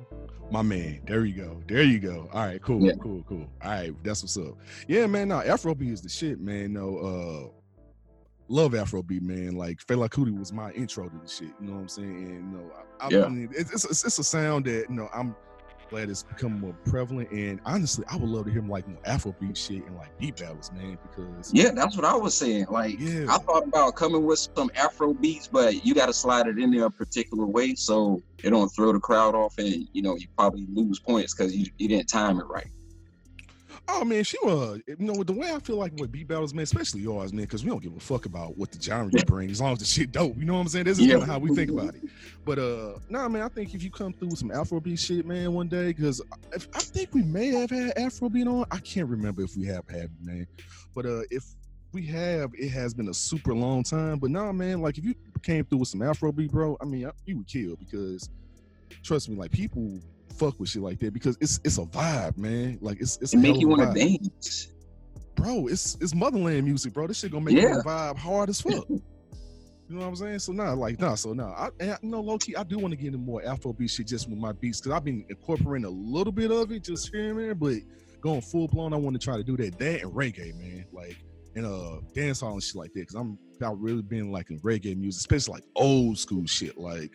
My 0.52 0.62
man, 0.62 1.00
there 1.08 1.24
you 1.24 1.42
go, 1.42 1.64
there 1.68 1.84
you 1.84 2.00
go. 2.00 2.28
All 2.34 2.46
right, 2.46 2.62
cool, 2.62 2.82
yeah. 2.82 2.96
cool, 3.02 3.24
cool. 3.30 3.48
All 3.64 3.72
right, 3.72 3.94
that's 4.04 4.22
what's 4.22 4.36
up. 4.36 4.58
Yeah, 4.90 5.08
man. 5.08 5.30
Now 5.30 5.40
Afrobeat 5.40 5.94
is 5.94 6.02
the 6.02 6.10
shit, 6.10 6.42
man. 6.42 6.74
No, 6.74 6.98
uh, 6.98 7.48
love 8.50 8.74
Afrobeat, 8.74 9.22
man. 9.22 9.56
Like 9.56 9.78
Fela 9.78 10.10
Kuti 10.10 10.38
was 10.38 10.52
my 10.52 10.72
intro 10.72 11.08
to 11.08 11.18
the 11.18 11.30
shit. 11.30 11.54
You 11.62 11.68
know 11.68 11.76
what 11.76 11.80
I'm 11.80 11.88
saying? 11.88 12.10
And 12.10 12.52
you 12.52 12.58
know, 12.58 12.72
I, 13.00 13.06
I 13.06 13.10
yeah. 13.10 13.30
mean, 13.30 13.50
it's, 13.54 13.86
it's, 13.86 14.04
it's 14.04 14.20
a 14.20 14.24
sound 14.24 14.66
that 14.66 14.88
you 14.90 14.96
know 14.98 15.08
I'm 15.14 15.34
glad 15.90 16.10
it's 16.10 16.24
becoming 16.24 16.60
more 16.60 16.76
prevalent. 16.86 17.32
And 17.32 17.60
honestly, 17.66 18.06
I 18.10 18.18
would 18.18 18.30
love 18.30 18.46
to 18.46 18.52
hear 18.52 18.62
like 18.64 18.88
more 18.88 19.02
Afrobeat 19.04 19.56
shit 19.56 19.86
and 19.86 19.96
like 19.96 20.18
beat 20.18 20.38
battles, 20.38 20.72
man. 20.72 20.98
Because 21.04 21.54
yeah, 21.54 21.72
that's 21.72 21.96
what 21.96 22.06
I 22.06 22.16
was 22.16 22.36
saying. 22.36 22.68
Like, 22.70 23.00
yeah. 23.00 23.26
I 23.30 23.38
thought 23.38 23.64
about 23.64 23.96
coming 23.96 24.26
with 24.26 24.40
some 24.56 24.72
Afro 24.76 25.14
beats, 25.14 25.48
but 25.48 25.86
you 25.86 25.94
got 25.94 26.08
to 26.08 26.14
slide 26.14 26.48
it 26.48 26.58
in 26.58 26.72
there 26.72 26.86
a 26.86 26.92
particular 26.92 27.46
way 27.46 27.76
so 27.76 28.22
it 28.44 28.50
don't 28.50 28.70
throw 28.70 28.94
the 28.94 29.00
crowd 29.00 29.36
off, 29.36 29.58
and 29.58 29.88
you 29.94 30.02
know 30.02 30.16
you 30.16 30.28
probably 30.38 30.68
lose 30.72 31.00
points 31.00 31.34
because 31.34 31.56
you, 31.56 31.66
you 31.78 31.88
didn't 31.88 32.08
time 32.08 32.40
it 32.40 32.46
right. 32.46 32.68
Oh 33.88 34.04
man, 34.04 34.24
she 34.24 34.38
was. 34.42 34.82
You 34.88 34.96
know, 35.00 35.24
the 35.24 35.34
way 35.34 35.52
I 35.54 35.60
feel 35.60 35.78
like 35.78 35.94
with 35.98 36.12
beat 36.12 36.28
battles, 36.28 36.54
man, 36.54 36.64
especially 36.64 37.02
yours, 37.02 37.32
man, 37.32 37.46
because 37.46 37.64
we 37.64 37.70
don't 37.70 37.84
give 37.84 37.96
a 37.96 38.00
fuck 38.00 38.26
about 38.26 38.58
what 38.58 38.72
the 38.72 38.82
genre 38.82 39.12
you 39.14 39.24
bring, 39.26 39.50
as 39.52 39.62
long 39.62 39.74
as 39.74 39.80
the 39.80 39.86
shit 39.86 40.12
dope. 40.12 40.36
You 40.38 40.46
know 40.46 40.56
what 40.56 40.62
I'm 40.62 40.68
saying? 40.70 40.86
This 40.86 41.00
is 41.00 41.06
yeah. 41.06 41.24
how 41.24 41.38
we 41.38 41.54
think 41.54 41.70
about 41.70 41.96
it. 41.96 42.04
But 42.46 42.58
uh, 42.60 43.00
nah, 43.10 43.28
man, 43.30 43.44
I 43.44 43.48
think 43.48 43.74
if 43.76 43.84
you 43.84 43.92
come 43.92 44.14
through 44.14 44.30
with 44.30 44.40
some 44.40 44.50
Afrobeat 44.50 45.00
shit, 45.00 45.26
man, 45.26 45.54
one 45.54 45.68
day, 45.68 45.88
because 45.88 46.22
I, 46.32 46.56
I, 46.74 46.80
think 46.80 47.14
we 47.14 47.22
may 47.24 47.48
have 47.48 47.70
had 47.70 47.96
Afrobeat 47.96 48.48
on. 48.48 48.66
I 48.72 48.78
can't 48.80 49.08
remember 49.08 49.44
if 49.44 49.56
we 49.56 49.66
have 49.66 49.88
had, 49.88 50.10
man. 50.22 50.48
But 50.96 51.06
uh, 51.06 51.22
if 51.30 51.46
we 51.92 52.06
have, 52.08 52.52
it 52.56 52.70
has 52.70 52.94
been 52.94 53.10
a 53.10 53.14
super 53.14 53.54
long 53.54 53.84
time. 53.84 54.20
But 54.20 54.32
nah, 54.32 54.52
man, 54.52 54.82
like 54.82 54.98
if 54.98 55.06
you 55.06 55.16
came 55.44 55.64
through 55.64 55.80
with 55.80 55.90
some 55.90 56.02
Afrobeat, 56.02 56.52
bro, 56.52 56.78
I 56.82 56.86
mean, 56.86 57.10
you 57.26 57.38
would 57.38 57.48
kill 57.48 57.76
because 57.76 58.30
trust 59.04 59.30
me, 59.30 59.36
like 59.36 59.52
people 59.52 60.00
fuck 60.38 60.60
with 60.60 60.70
shit 60.70 60.82
like 60.82 61.00
that 61.00 61.14
because 61.14 61.38
it's 61.42 61.60
it's 61.64 61.78
a 61.78 61.86
vibe, 61.86 62.38
man. 62.38 62.78
Like 62.82 63.00
it's 63.00 63.18
it's 63.22 63.34
it 63.34 63.38
make 63.38 63.58
you 63.58 63.68
want 63.68 63.82
to 63.82 64.00
dance, 64.00 64.70
bro. 65.36 65.68
It's 65.68 65.98
it's 66.02 66.14
motherland 66.14 66.66
music, 66.66 66.94
bro. 66.94 67.08
This 67.08 67.20
shit 67.20 67.32
gonna 67.32 67.46
make 67.46 67.56
yeah. 67.56 67.76
you 67.76 67.82
vibe 67.84 68.18
hard 68.18 68.50
as 68.50 68.62
fuck. 68.62 68.86
You 69.88 69.98
know 69.98 70.02
what 70.02 70.08
I'm 70.08 70.16
saying? 70.16 70.40
So 70.40 70.52
now, 70.52 70.64
nah, 70.64 70.74
like, 70.74 71.00
nah, 71.00 71.14
so 71.14 71.34
nah, 71.34 71.52
I, 71.52 71.70
you 71.80 72.10
know, 72.10 72.20
low 72.20 72.40
key, 72.40 72.56
I 72.56 72.64
do 72.64 72.80
want 72.80 72.92
to 72.94 72.96
get 72.96 73.08
into 73.08 73.20
more 73.20 73.42
Afrobeat 73.44 73.92
shit 73.92 74.08
just 74.08 74.28
with 74.28 74.40
my 74.40 74.52
beats 74.52 74.82
because 74.82 74.94
I've 74.94 75.04
been 75.04 75.24
incorporating 75.30 75.86
a 75.86 75.90
little 75.92 76.34
bit 76.34 76.52
of 76.52 76.72
it 76.72 76.86
just 76.86 77.14
here 77.14 77.30
and 77.30 77.40
there, 77.40 77.54
but 77.54 77.76
going 78.20 78.42
full 78.42 78.68
blown, 78.68 78.94
I 78.94 78.98
want 78.98 79.14
to 79.14 79.24
try 79.24 79.38
to 79.38 79.44
do 79.44 79.56
that. 79.58 79.78
That 79.78 80.02
and 80.02 80.12
reggae, 80.12 80.56
man, 80.58 80.86
like, 80.92 81.18
and 81.56 81.68
uh, 81.68 82.02
dance 82.16 82.42
hall 82.42 82.54
and 82.54 82.64
shit 82.64 82.76
like 82.76 82.94
that. 82.94 83.02
Because 83.02 83.16
I'm, 83.16 83.38
I've 83.64 83.78
really 83.78 84.02
been 84.02 84.32
like 84.32 84.50
in 84.50 84.60
reggae 84.62 84.98
music, 84.98 85.20
especially 85.20 85.54
like 85.54 85.64
old 85.76 86.18
school 86.18 86.48
shit, 86.48 86.80
like 86.80 87.12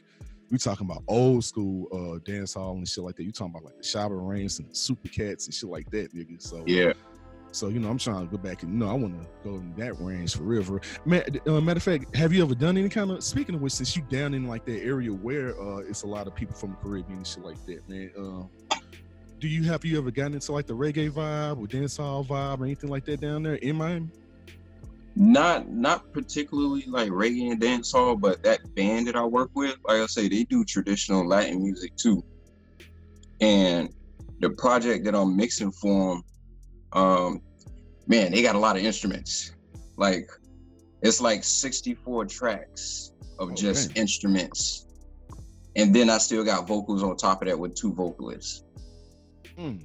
we 0.51 0.59
talking 0.59 0.87
about 0.87 1.03
old 1.07 1.45
school 1.45 1.89
uh 1.93 2.19
dance 2.25 2.55
hall 2.55 2.73
and 2.73 2.89
shit 2.89 3.05
like 3.05 3.17
that. 3.17 3.25
You 3.25 3.33
talking 3.33 3.55
about 3.55 3.65
like 3.65 3.77
the 3.77 3.83
Shabba 3.83 4.11
Ranks 4.11 4.59
and 4.59 4.69
the 4.71 4.75
Super 4.75 5.09
Cats 5.09 5.47
and 5.47 5.55
shit 5.55 5.71
like 5.71 5.91
that, 5.91 6.15
nigga. 6.15 6.41
So 6.43 6.65
yeah. 6.67 6.93
So 7.53 7.69
you 7.69 7.81
know, 7.81 7.89
I'm 7.89 7.99
trying 7.99 8.29
to 8.29 8.31
go 8.31 8.39
back 8.39 8.63
and 8.63 8.73
you 8.73 8.79
know, 8.79 8.89
I 8.89 8.93
want 8.93 9.21
to 9.21 9.27
go 9.49 9.57
in 9.57 9.75
that 9.77 10.01
range 10.01 10.37
for 10.37 10.45
real. 10.45 10.63
For 10.63 10.81
man, 11.05 11.25
uh, 11.47 11.61
matter 11.61 11.79
of 11.79 11.83
fact, 11.83 12.15
have 12.15 12.33
you 12.33 12.43
ever 12.43 12.55
done 12.55 12.77
any 12.77 12.89
kind 12.89 13.11
of 13.11 13.23
speaking 13.25 13.55
of 13.55 13.61
which, 13.61 13.73
since 13.73 13.97
you 13.97 14.03
down 14.03 14.35
in 14.35 14.47
like 14.47 14.65
that 14.67 14.83
area 14.83 15.13
where 15.13 15.61
uh 15.61 15.79
it's 15.79 16.03
a 16.03 16.07
lot 16.07 16.27
of 16.27 16.35
people 16.35 16.55
from 16.55 16.71
the 16.71 16.77
Caribbean 16.77 17.19
and 17.19 17.27
shit 17.27 17.45
like 17.45 17.65
that, 17.67 17.89
man. 17.89 18.11
Uh, 18.17 18.77
do 19.39 19.49
you 19.49 19.65
have 19.65 19.85
you 19.85 19.99
ever 19.99 20.11
gotten 20.11 20.35
into 20.35 20.53
like 20.53 20.67
the 20.67 20.77
reggae 20.77 21.11
vibe 21.11 21.59
or 21.59 21.67
dancehall 21.67 22.27
vibe 22.27 22.61
or 22.61 22.65
anything 22.65 22.91
like 22.91 23.05
that 23.07 23.21
down 23.21 23.43
there 23.43 23.55
in 23.55 23.77
Miami? 23.77 24.09
Not 25.17 25.69
not 25.69 26.13
particularly 26.13 26.85
like 26.87 27.11
reggae 27.11 27.51
and 27.51 27.61
dancehall, 27.61 28.21
but 28.21 28.43
that 28.43 28.75
band 28.75 29.07
that 29.09 29.17
I 29.17 29.25
work 29.25 29.51
with, 29.55 29.77
like 29.85 30.01
I 30.01 30.07
say, 30.07 30.29
they 30.29 30.45
do 30.45 30.65
traditional 30.65 31.27
Latin 31.27 31.63
music 31.63 31.97
too. 31.97 32.25
And 33.41 33.93
the 34.41 34.51
project 34.51 35.05
that 35.05 35.15
I'm 35.15 35.37
mixing 35.37 35.73
for 35.73 36.15
them, 36.15 36.23
um, 36.93 37.43
man, 38.07 38.33
they 38.33 38.43
got 38.43 38.55
a 38.55 38.59
lot 38.59 38.77
of 38.77 38.85
instruments. 38.85 39.53
Like 39.97 40.31
it's 41.03 41.21
like 41.21 41.45
64 41.45 42.27
tracks 42.27 43.13
of 43.39 43.51
okay. 43.51 43.61
just 43.61 43.97
instruments. 43.97 44.87
And 45.77 45.95
then 45.95 46.11
I 46.11 46.19
still 46.19 46.45
got 46.45 46.67
vocals 46.67 47.03
on 47.03 47.17
top 47.17 47.43
of 47.43 47.49
that 47.49 47.59
with 47.59 47.75
two 47.75 47.93
vocalists. 47.93 48.65
Mm. 49.59 49.85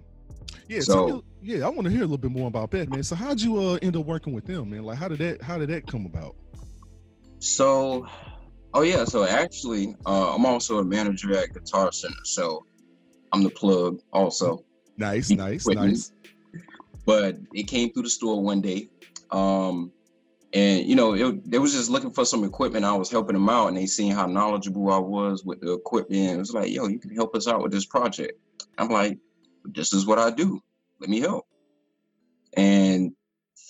Yeah, 0.68 0.80
so 0.82 1.24
yeah, 1.42 1.66
I 1.66 1.70
want 1.70 1.84
to 1.86 1.90
hear 1.90 2.00
a 2.00 2.06
little 2.06 2.18
bit 2.18 2.32
more 2.32 2.48
about 2.48 2.72
that, 2.72 2.90
man. 2.90 3.04
So 3.04 3.16
how'd 3.16 3.40
you 3.40 3.58
uh, 3.58 3.80
end 3.82 3.96
up 3.96 4.06
working 4.06 4.34
with 4.34 4.46
them, 4.46 4.70
man? 4.70 4.84
Like 4.84 4.98
how 4.98 5.08
did 5.08 5.20
that 5.20 5.42
how 5.42 5.58
did 5.58 5.70
that 5.70 5.88
come 5.88 6.06
about? 6.06 6.36
So, 7.40 8.08
oh 8.74 8.82
yeah, 8.82 9.06
so 9.06 9.26
actually, 9.26 9.96
uh, 10.06 10.34
I'm 10.34 10.46
also 10.46 10.80
a 10.80 10.84
manager 10.84 11.38
at 11.38 11.54
Guitar 11.54 11.92
Center, 11.92 12.16
so 12.24 12.66
I'm 13.32 13.44
the 13.44 13.50
plug 13.50 14.00
also. 14.12 14.64
Nice, 14.98 15.30
nice, 15.30 15.68
nice. 15.68 16.12
But 17.06 17.38
it 17.54 17.64
came 17.64 17.92
through 17.92 18.04
the 18.04 18.10
store 18.10 18.42
one 18.42 18.62
day, 18.62 18.90
um, 19.30 19.92
and 20.54 20.86
you 20.86 20.96
know, 20.96 21.14
it, 21.14 21.52
they 21.52 21.60
was 21.60 21.74
just 21.74 21.90
looking 21.90 22.12
for 22.12 22.26
some 22.26 22.44
equipment. 22.44 22.86
I 22.86 22.94
was 22.94 23.12
helping 23.12 23.34
them 23.34 23.50
out, 23.50 23.68
and 23.68 23.78
they 23.78 23.86
seen 23.86 24.12
how 24.14 24.26
knowledgeable 24.26 24.92
I 24.92 24.98
was 24.98 25.44
with 25.44 25.62
the 25.62 25.74
equipment. 25.74 26.32
It 26.32 26.38
was 26.38 26.54
like, 26.54 26.72
yo, 26.72 26.88
you 26.88 26.98
can 26.98 27.14
help 27.14 27.36
us 27.36 27.48
out 27.48 27.62
with 27.62 27.72
this 27.72 27.86
project. 27.86 28.40
I'm 28.78 28.90
like, 28.90 29.20
this 29.74 29.94
is 29.94 30.06
what 30.06 30.20
I 30.20 30.32
do. 30.32 30.62
Let 31.00 31.10
me 31.10 31.20
help. 31.20 31.46
And 32.56 33.12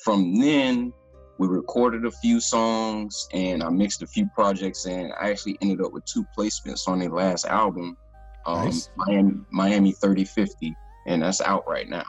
from 0.03 0.39
then, 0.39 0.93
we 1.37 1.47
recorded 1.47 2.05
a 2.05 2.11
few 2.11 2.39
songs 2.39 3.27
and 3.33 3.61
I 3.61 3.69
mixed 3.69 4.01
a 4.01 4.07
few 4.07 4.27
projects 4.33 4.85
and 4.85 5.11
I 5.19 5.31
actually 5.31 5.57
ended 5.61 5.81
up 5.81 5.91
with 5.91 6.05
two 6.05 6.25
placements 6.37 6.87
on 6.87 6.99
their 6.99 7.09
last 7.09 7.45
album, 7.45 7.97
um, 8.45 8.65
nice. 8.65 8.89
Miami, 8.95 9.33
Miami 9.51 9.91
3050, 9.91 10.75
and 11.07 11.21
that's 11.21 11.41
out 11.41 11.67
right 11.67 11.89
now. 11.89 12.05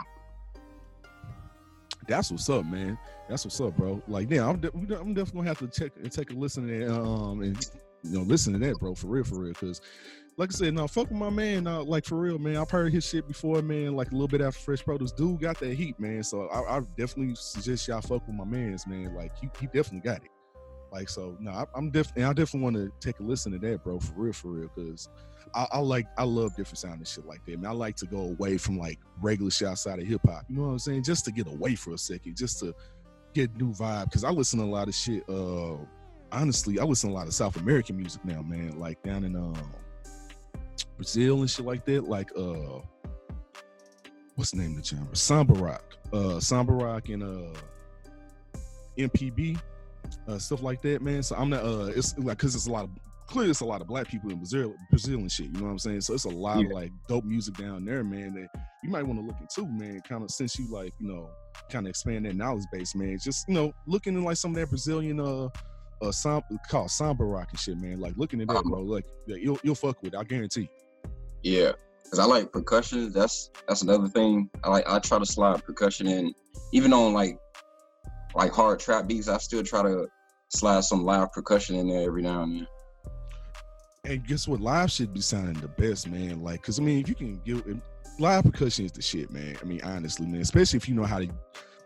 That's 2.07 2.31
what's 2.31 2.49
up, 2.49 2.65
man. 2.67 2.97
That's 3.29 3.45
what's 3.45 3.61
up, 3.61 3.77
bro. 3.77 4.01
Like, 4.07 4.31
yeah, 4.31 4.49
I'm, 4.49 4.61
de- 4.61 4.71
I'm 4.73 4.87
definitely 4.87 5.33
gonna 5.35 5.49
have 5.49 5.59
to 5.59 5.69
check 5.69 5.93
and 6.01 6.13
take 6.13 6.31
a 6.31 6.35
listen 6.35 6.69
to 6.69 6.79
that, 6.79 6.95
um, 6.95 7.43
and 7.43 7.67
you 8.05 8.19
know, 8.19 8.23
listen 8.23 8.53
to 8.53 8.59
that, 8.61 8.79
bro, 8.79 8.95
for 8.95 9.09
real, 9.09 9.25
for 9.25 9.41
real, 9.41 9.53
because 9.53 9.81
like 10.39 10.51
I 10.51 10.53
said, 10.53 10.75
now 10.75 10.87
fuck 10.87 11.09
with 11.09 11.19
my 11.19 11.31
man. 11.31 11.65
Now, 11.65 11.83
like 11.83 12.05
for 12.05 12.17
real, 12.17 12.39
man. 12.39 12.57
I've 12.57 12.71
heard 12.71 12.93
his 12.93 13.07
shit 13.07 13.27
before, 13.27 13.63
man. 13.63 13.97
Like 13.97 14.11
a 14.11 14.13
little 14.13 14.29
bit 14.29 14.43
after 14.43 14.61
Fresh 14.61 14.85
Produce, 14.85 15.13
dude 15.13 15.41
got 15.41 15.59
that 15.61 15.75
heat, 15.75 15.99
man. 15.99 16.23
So 16.23 16.49
I, 16.49 16.77
I 16.77 16.81
definitely 16.99 17.35
suggest 17.37 17.89
y'all 17.89 18.03
fuck 18.03 18.27
with 18.27 18.37
my 18.37 18.45
man's, 18.45 18.87
man. 18.87 19.15
Like 19.15 19.33
he, 19.39 19.49
he 19.59 19.67
definitely 19.67 20.01
got 20.01 20.23
it. 20.23 20.31
Like 20.93 21.09
so, 21.09 21.37
no, 21.41 21.51
I, 21.51 21.65
am 21.77 21.91
definitely, 21.91 22.25
I 22.25 22.33
definitely 22.33 22.61
want 22.61 22.77
to 22.77 22.93
take 23.01 23.19
a 23.21 23.23
listen 23.23 23.53
to 23.53 23.59
that, 23.59 23.83
bro, 23.83 23.99
for 23.99 24.13
real, 24.15 24.33
for 24.33 24.49
real, 24.49 24.71
because 24.75 25.09
I, 25.55 25.67
I, 25.73 25.79
like, 25.79 26.07
I 26.17 26.25
love 26.25 26.55
different 26.55 26.79
sound 26.79 26.99
and 26.99 27.09
shit 27.09 27.27
like 27.27 27.45
that. 27.47 27.59
Man, 27.59 27.71
I 27.71 27.75
like 27.75 27.97
to 27.97 28.07
go 28.07 28.21
away 28.21 28.57
from 28.57 28.79
like 28.79 28.99
regular 29.21 29.51
shit 29.51 29.69
outside 29.69 29.99
of 29.99 30.07
hip 30.07 30.21
hop. 30.27 30.45
You 30.49 30.57
know 30.57 30.63
what 30.63 30.69
I'm 30.69 30.79
saying? 30.79 31.03
Just 31.03 31.25
to 31.25 31.33
get 31.33 31.49
away 31.49 31.75
for 31.75 31.95
a 31.95 31.99
second, 31.99 32.37
just 32.37 32.61
to 32.61 32.75
get 33.35 33.55
new 33.57 33.73
vibe. 33.73 34.05
Because 34.05 34.23
I 34.23 34.31
listen 34.31 34.59
to 34.61 34.65
a 34.65 34.67
lot 34.67 34.89
of 34.89 34.95
shit. 34.95 35.29
Uh, 35.29 35.77
honestly, 36.31 36.79
I 36.79 36.85
listen 36.85 37.11
to 37.11 37.15
a 37.15 37.19
lot 37.19 37.27
of 37.27 37.35
South 37.35 37.57
American 37.57 37.97
music 37.97 38.25
now, 38.25 38.43
man. 38.43 38.79
Like 38.79 39.03
down 39.03 39.25
in 39.25 39.35
um 39.35 39.55
Brazil 40.85 41.41
and 41.41 41.51
shit 41.51 41.65
like 41.65 41.85
that. 41.87 42.09
Like 42.09 42.31
uh 42.37 42.81
what's 44.35 44.51
the 44.51 44.59
name 44.59 44.73
of 44.73 44.83
the 44.83 44.85
genre? 44.85 45.15
Samba 45.17 45.55
rock. 45.55 45.97
Uh 46.13 46.41
Samba 46.41 46.73
rock 46.73 47.09
and 47.09 47.23
uh 47.23 47.59
MPB, 48.99 49.61
uh 50.29 50.39
stuff 50.39 50.63
like 50.63 50.83
that, 50.83 51.03
man. 51.03 51.23
So 51.23 51.37
I'm 51.37 51.51
not 51.51 51.65
uh 51.65 51.91
it's 51.95 52.17
like 52.19 52.39
cause 52.39 52.55
it's 52.55 52.67
a 52.67 52.73
lot 52.73 52.85
of 52.85 52.91
clearly 53.27 53.51
it's 53.51 53.61
a 53.61 53.65
lot 53.65 53.81
of 53.81 53.89
black 53.89 54.09
people 54.09 54.31
in 54.31 54.37
Brazil 54.37 54.75
Brazil 54.91 55.19
and 55.19 55.31
shit, 55.31 55.47
you 55.47 55.53
know 55.53 55.65
what 55.65 55.71
I'm 55.71 55.79
saying? 55.79 56.01
So 56.03 56.15
it's 56.15 56.25
a 56.25 56.31
lot 56.31 56.59
yeah. 56.59 56.67
of 56.67 56.73
like 56.73 56.93
dope 57.09 57.25
music 57.25 57.57
down 57.57 57.85
there, 57.85 58.05
man, 58.05 58.35
that 58.35 58.49
you 58.83 58.91
might 58.91 59.03
want 59.03 59.19
to 59.19 59.27
look 59.27 59.37
into, 59.41 59.67
man. 59.71 60.01
Kind 60.09 60.23
of 60.23 60.31
since 60.31 60.59
you 60.59 60.71
like, 60.71 60.93
you 61.01 61.09
know, 61.09 61.31
kind 61.71 61.87
of 61.87 61.91
expand 61.91 62.25
that 62.27 62.37
knowledge 62.37 62.65
base, 62.73 62.95
man. 62.95 63.19
Just, 63.23 63.49
you 63.49 63.55
know, 63.55 63.73
looking 63.87 64.15
in 64.15 64.25
like 64.25 64.37
some 64.37 64.53
of 64.53 64.57
that 64.57 64.69
Brazilian 64.69 65.21
uh 65.21 65.49
uh 66.03 66.13
samba 66.13 66.45
called 66.69 66.91
samba 66.91 67.25
rock 67.25 67.49
and 67.51 67.59
shit, 67.59 67.79
man. 67.79 68.01
Like 68.01 68.15
looking 68.17 68.41
at 68.41 68.49
that, 68.49 68.57
uh-huh. 68.57 68.69
bro. 68.69 68.83
Like 68.83 69.07
you'll 69.27 69.59
you'll 69.63 69.75
fuck 69.75 70.03
with 70.03 70.15
it, 70.15 70.17
I 70.17 70.25
guarantee. 70.25 70.69
Yeah, 71.43 71.73
because 72.03 72.19
I 72.19 72.25
like 72.25 72.53
percussion. 72.53 73.13
That's 73.13 73.51
that's 73.69 73.83
another 73.83 74.09
thing. 74.09 74.51
I 74.65 74.71
like 74.71 74.85
I 74.89 74.99
try 74.99 75.19
to 75.19 75.27
slide 75.27 75.65
percussion 75.65 76.07
in, 76.07 76.35
even 76.73 76.93
on 76.93 77.13
like 77.13 77.39
like 78.35 78.53
hard 78.53 78.81
trap 78.81 79.07
beats. 79.07 79.29
I 79.29 79.39
still 79.39 79.63
try 79.63 79.83
to 79.83 80.07
slide 80.49 80.85
some 80.85 81.05
live 81.05 81.33
percussion 81.33 81.77
in 81.77 81.89
there 81.89 82.07
every 82.07 82.23
now 82.23 82.43
and 82.43 82.61
then. 82.61 82.67
and 84.05 84.27
guess 84.27 84.47
what? 84.47 84.61
Live 84.61 84.91
should 84.91 85.13
be 85.13 85.21
sounding 85.21 85.61
the 85.61 85.69
best, 85.69 86.09
man. 86.09 86.43
Like, 86.43 86.63
cause 86.63 86.79
I 86.79 86.83
mean, 86.83 87.01
if 87.01 87.09
you 87.09 87.15
can 87.15 87.41
give 87.45 87.65
live 88.19 88.45
percussion 88.45 88.85
is 88.85 88.93
the 88.93 89.03
shit, 89.03 89.31
man. 89.31 89.57
I 89.61 89.65
mean, 89.65 89.81
honestly, 89.83 90.27
man. 90.27 90.41
Especially 90.41 90.77
if 90.77 90.89
you 90.89 90.95
know 90.95 91.05
how 91.05 91.19
to 91.19 91.29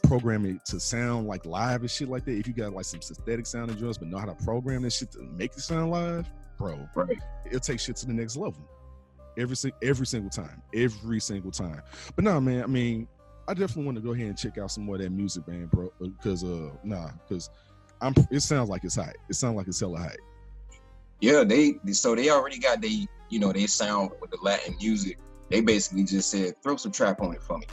program 0.02 0.46
it 0.46 0.64
to 0.66 0.80
sound 0.80 1.26
like 1.26 1.46
live 1.46 1.80
and 1.80 1.90
shit 1.90 2.08
like 2.08 2.24
that. 2.24 2.32
If 2.32 2.46
you 2.46 2.52
got 2.52 2.72
like 2.72 2.84
some 2.84 3.02
synthetic 3.02 3.46
sounding 3.46 3.76
drums, 3.76 3.98
but 3.98 4.08
know 4.08 4.18
how 4.18 4.26
to 4.26 4.34
program 4.44 4.82
this 4.82 4.98
shit 4.98 5.10
to 5.12 5.22
make 5.22 5.52
it 5.52 5.60
sound 5.60 5.90
live, 5.90 6.30
bro, 6.58 6.88
right? 6.94 7.18
It'll 7.46 7.60
take 7.60 7.80
shit 7.80 7.96
to 7.96 8.06
the 8.06 8.12
next 8.12 8.36
level. 8.36 8.60
Every 9.38 9.56
every 9.82 10.06
single 10.06 10.30
time, 10.30 10.62
every 10.74 11.20
single 11.20 11.50
time. 11.50 11.82
But 12.16 12.24
nah, 12.24 12.40
man. 12.40 12.62
I 12.62 12.66
mean, 12.66 13.08
I 13.48 13.54
definitely 13.54 13.84
want 13.84 13.96
to 13.96 14.02
go 14.02 14.12
ahead 14.12 14.26
and 14.26 14.38
check 14.38 14.58
out 14.58 14.70
some 14.70 14.84
more 14.84 14.96
of 14.96 15.02
that 15.02 15.10
music, 15.10 15.46
man, 15.48 15.66
bro. 15.66 15.92
Because 16.00 16.44
uh, 16.44 16.70
nah, 16.84 17.10
because 17.28 17.50
I'm. 18.00 18.14
It 18.30 18.40
sounds 18.40 18.68
like 18.68 18.84
it's 18.84 18.96
hot. 18.96 19.14
It 19.28 19.34
sounds 19.34 19.56
like 19.56 19.68
it's 19.68 19.80
hella 19.80 19.98
hot. 19.98 20.16
Yeah, 21.20 21.44
they 21.44 21.74
so 21.92 22.14
they 22.14 22.30
already 22.30 22.58
got 22.58 22.80
they 22.80 23.06
you 23.28 23.38
know 23.38 23.52
they 23.52 23.66
sound 23.66 24.10
with 24.20 24.30
the 24.30 24.38
Latin 24.42 24.76
music. 24.80 25.18
They 25.48 25.60
basically 25.60 26.04
just 26.04 26.30
said 26.30 26.62
throw 26.62 26.76
some 26.76 26.92
trap 26.92 27.20
on 27.20 27.34
it 27.34 27.42
for 27.42 27.58
me. 27.58 27.66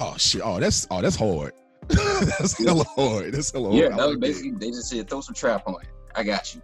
Oh 0.00 0.16
shit! 0.16 0.42
Oh 0.44 0.58
that's 0.58 0.86
oh 0.90 1.00
that's 1.00 1.16
hard. 1.16 1.52
that's 1.88 2.58
hella 2.58 2.84
hard. 2.84 3.32
That's 3.32 3.52
hella 3.52 3.70
hard. 3.70 3.78
Yeah, 3.78 3.88
that 3.90 4.08
was 4.08 4.16
basically 4.16 4.52
they 4.52 4.68
just 4.68 4.88
said 4.88 5.08
throw 5.08 5.20
some 5.20 5.34
trap 5.34 5.62
on 5.66 5.76
it. 5.82 5.88
I 6.14 6.22
got 6.22 6.54
you. 6.54 6.62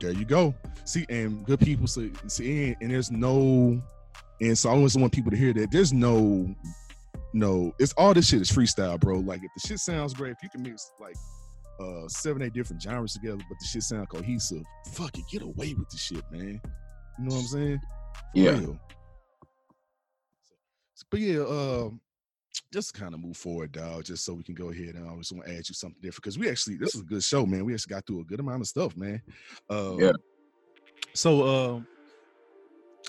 There 0.00 0.12
you 0.12 0.24
go. 0.24 0.54
See, 0.84 1.04
and 1.08 1.44
good 1.44 1.58
people 1.58 1.86
see, 1.86 2.12
see 2.28 2.66
and, 2.68 2.76
and 2.80 2.90
there's 2.92 3.10
no, 3.10 3.82
and 4.40 4.56
so 4.56 4.70
I 4.70 4.72
always 4.72 4.96
want 4.96 5.12
people 5.12 5.32
to 5.32 5.36
hear 5.36 5.52
that 5.54 5.72
there's 5.72 5.92
no, 5.92 6.54
no, 7.32 7.74
it's 7.80 7.92
all 7.94 8.14
this 8.14 8.28
shit 8.28 8.40
is 8.40 8.50
freestyle, 8.50 9.00
bro. 9.00 9.18
Like 9.18 9.40
if 9.42 9.50
the 9.56 9.66
shit 9.66 9.80
sounds 9.80 10.14
great, 10.14 10.32
if 10.32 10.42
you 10.42 10.48
can 10.48 10.62
mix 10.62 10.92
like 11.00 11.16
uh 11.80 12.06
seven, 12.06 12.42
eight 12.42 12.52
different 12.52 12.80
genres 12.80 13.14
together, 13.14 13.38
but 13.48 13.58
the 13.58 13.66
shit 13.66 13.82
sound 13.82 14.08
cohesive, 14.08 14.62
fuck 14.92 15.16
it, 15.18 15.24
get 15.30 15.42
away 15.42 15.74
with 15.74 15.88
the 15.90 15.98
shit, 15.98 16.22
man. 16.30 16.60
You 17.18 17.24
know 17.24 17.34
what 17.34 17.40
I'm 17.40 17.46
saying? 17.46 17.80
For 17.80 18.38
yeah. 18.40 18.50
Real. 18.50 18.80
But 21.10 21.20
yeah, 21.20 21.40
uh, 21.40 21.90
just 22.72 22.94
kind 22.94 23.14
of 23.14 23.20
move 23.20 23.36
forward, 23.36 23.72
dog, 23.72 24.04
just 24.04 24.24
so 24.24 24.34
we 24.34 24.42
can 24.42 24.54
go 24.54 24.70
ahead 24.70 24.94
and 24.94 25.06
I 25.06 25.10
always 25.10 25.32
want 25.32 25.46
to 25.46 25.52
add 25.52 25.68
you 25.68 25.74
something 25.74 26.00
different 26.00 26.24
because 26.24 26.38
we 26.38 26.48
actually 26.48 26.76
this 26.76 26.94
is 26.94 27.02
a 27.02 27.04
good 27.04 27.22
show, 27.22 27.46
man. 27.46 27.64
We 27.64 27.74
actually 27.74 27.94
got 27.94 28.06
through 28.06 28.20
a 28.20 28.24
good 28.24 28.40
amount 28.40 28.62
of 28.62 28.68
stuff, 28.68 28.96
man. 28.96 29.22
Uh, 29.70 29.96
yeah. 29.96 30.12
So 31.14 31.42
uh, 31.42 31.80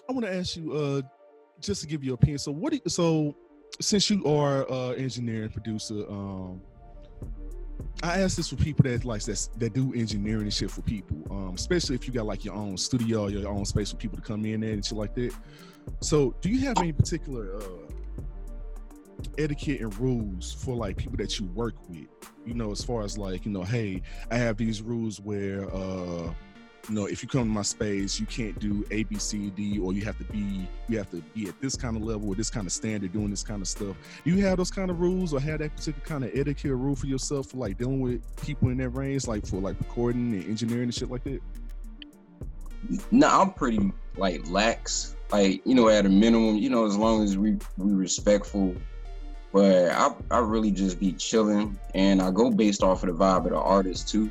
I 0.09 0.11
want 0.11 0.25
to 0.25 0.33
ask 0.33 0.57
you, 0.57 0.73
uh, 0.73 1.01
just 1.59 1.81
to 1.81 1.87
give 1.87 2.03
you 2.03 2.13
opinion. 2.13 2.39
So 2.39 2.51
what? 2.51 2.71
Do 2.71 2.79
you, 2.83 2.89
so 2.89 3.35
since 3.79 4.09
you 4.09 4.25
are 4.25 4.69
uh, 4.71 4.91
engineer 4.91 5.43
and 5.43 5.53
producer, 5.53 6.05
um, 6.09 6.61
I 8.03 8.21
ask 8.21 8.37
this 8.37 8.49
for 8.49 8.55
people 8.55 8.83
that 8.83 9.05
like 9.05 9.23
that 9.23 9.49
that 9.57 9.73
do 9.73 9.93
engineering 9.93 10.43
and 10.43 10.53
shit 10.53 10.69
for 10.69 10.81
people, 10.81 11.17
um, 11.31 11.55
especially 11.55 11.95
if 11.95 12.07
you 12.07 12.13
got 12.13 12.25
like 12.25 12.45
your 12.45 12.53
own 12.53 12.77
studio, 12.77 13.27
your 13.27 13.49
own 13.49 13.65
space 13.65 13.91
for 13.91 13.97
people 13.97 14.17
to 14.17 14.23
come 14.23 14.45
in 14.45 14.61
there 14.61 14.71
and 14.71 14.85
shit 14.85 14.97
like 14.97 15.15
that. 15.15 15.33
So, 15.99 16.35
do 16.41 16.49
you 16.49 16.59
have 16.67 16.77
any 16.77 16.91
particular 16.91 17.55
uh, 17.55 17.61
etiquette 19.37 19.81
and 19.81 19.97
rules 19.99 20.53
for 20.53 20.75
like 20.75 20.97
people 20.97 21.17
that 21.17 21.39
you 21.39 21.47
work 21.47 21.75
with? 21.89 22.07
You 22.45 22.53
know, 22.53 22.71
as 22.71 22.83
far 22.83 23.01
as 23.01 23.17
like 23.17 23.45
you 23.45 23.51
know, 23.51 23.63
hey, 23.63 24.03
I 24.29 24.37
have 24.37 24.57
these 24.57 24.81
rules 24.81 25.19
where 25.19 25.73
uh, 25.73 26.33
you 26.89 26.95
know, 26.95 27.05
if 27.05 27.21
you 27.21 27.27
come 27.27 27.43
to 27.43 27.49
my 27.49 27.63
space, 27.63 28.19
you 28.19 28.25
can't 28.25 28.57
do 28.59 28.85
A, 28.91 29.03
B, 29.03 29.17
C, 29.17 29.49
D, 29.49 29.79
or 29.79 29.93
you 29.93 30.05
have 30.05 30.17
to 30.19 30.23
be 30.25 30.67
you 30.87 30.97
have 30.97 31.09
to 31.11 31.21
be 31.33 31.47
at 31.47 31.59
this 31.59 31.75
kind 31.75 31.97
of 31.97 32.03
level 32.03 32.29
or 32.29 32.35
this 32.35 32.49
kind 32.49 32.65
of 32.65 32.71
standard 32.71 33.11
doing 33.11 33.29
this 33.29 33.43
kind 33.43 33.61
of 33.61 33.67
stuff. 33.67 33.95
Do 34.23 34.31
you 34.31 34.45
have 34.45 34.57
those 34.57 34.71
kind 34.71 34.89
of 34.89 34.99
rules 34.99 35.33
or 35.33 35.39
have 35.41 35.59
that 35.59 35.75
particular 35.75 36.05
kind 36.05 36.23
of 36.23 36.31
etiquette 36.33 36.71
rule 36.71 36.95
for 36.95 37.07
yourself 37.07 37.47
for 37.47 37.57
like 37.57 37.77
dealing 37.77 37.99
with 37.99 38.21
people 38.41 38.69
in 38.69 38.77
that 38.77 38.89
range, 38.89 39.27
like 39.27 39.45
for 39.45 39.59
like 39.59 39.77
recording 39.79 40.33
and 40.33 40.45
engineering 40.45 40.83
and 40.83 40.93
shit 40.93 41.11
like 41.11 41.23
that? 41.25 41.41
No, 43.11 43.27
I'm 43.27 43.51
pretty 43.53 43.91
like 44.15 44.49
lax. 44.49 45.15
Like, 45.31 45.61
you 45.65 45.75
know, 45.75 45.89
at 45.89 46.05
a 46.05 46.09
minimum, 46.09 46.55
you 46.55 46.69
know, 46.69 46.85
as 46.85 46.95
long 46.95 47.23
as 47.23 47.37
we 47.37 47.57
we 47.77 47.93
respectful. 47.93 48.75
But 49.51 49.91
I 49.91 50.13
I 50.31 50.39
really 50.39 50.71
just 50.71 50.99
be 50.99 51.11
chilling 51.13 51.77
and 51.95 52.21
I 52.21 52.31
go 52.31 52.49
based 52.49 52.83
off 52.83 53.03
of 53.03 53.09
the 53.09 53.15
vibe 53.15 53.45
of 53.45 53.51
the 53.51 53.57
artist 53.57 54.07
too. 54.07 54.29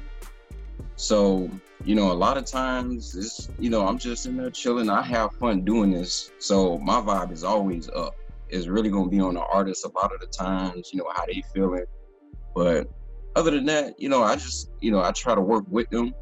So, 0.97 1.51
you 1.85 1.95
know, 1.95 2.11
a 2.11 2.15
lot 2.15 2.39
of 2.39 2.47
times 2.47 3.15
it's, 3.15 3.51
you 3.59 3.69
know, 3.69 3.87
I'm 3.87 3.99
just 3.99 4.27
in 4.27 4.37
there 4.37 4.51
chilling. 4.51 4.89
I 4.89 5.03
have 5.03 5.33
fun 5.35 5.63
doing 5.63 5.91
this. 5.91 6.33
So 6.39 6.79
my 6.79 7.01
vibe 7.01 7.33
is 7.33 7.45
always 7.45 7.91
up. 7.91 8.15
It's 8.49 8.67
really 8.67 8.89
gonna 8.89 9.11
be 9.11 9.21
on 9.21 9.35
the 9.35 9.45
artist 9.53 9.85
a 9.85 9.91
lot 9.91 10.13
of 10.15 10.21
the 10.21 10.27
times, 10.27 10.91
you 10.93 10.99
know, 10.99 11.07
how 11.15 11.27
they 11.27 11.43
feeling. 11.53 11.85
But 12.55 12.89
other 13.35 13.51
than 13.51 13.67
that, 13.67 14.01
you 14.01 14.09
know, 14.09 14.23
I 14.23 14.37
just, 14.37 14.71
you 14.81 14.91
know, 14.91 15.01
I 15.01 15.13
try 15.13 15.35
to 15.35 15.41
work 15.41 15.65
with 15.69 15.91
them. 15.91 16.15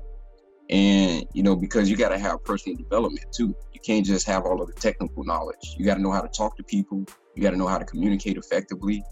And, 0.71 1.25
you 1.35 1.43
know, 1.43 1.55
because 1.55 1.89
you 1.89 1.97
gotta 1.97 2.19
have 2.19 2.43
personal 2.43 2.77
development 2.77 3.27
too. 3.33 3.55
You 3.73 3.81
can't 3.85 4.05
just 4.05 4.27
have 4.27 4.45
all 4.45 4.61
of 4.61 4.67
the 4.67 4.81
technical 4.81 5.23
knowledge. 5.23 5.77
You 5.79 5.85
gotta 5.85 6.01
know 6.01 6.11
how 6.11 6.23
to 6.23 6.29
talk 6.29 6.57
to 6.57 6.65
people. 6.65 7.05
You 7.37 7.43
gotta 7.43 7.57
know 7.57 7.69
how 7.69 7.79
to 7.79 7.85
communicate 7.85 8.39
effectively. 8.39 9.05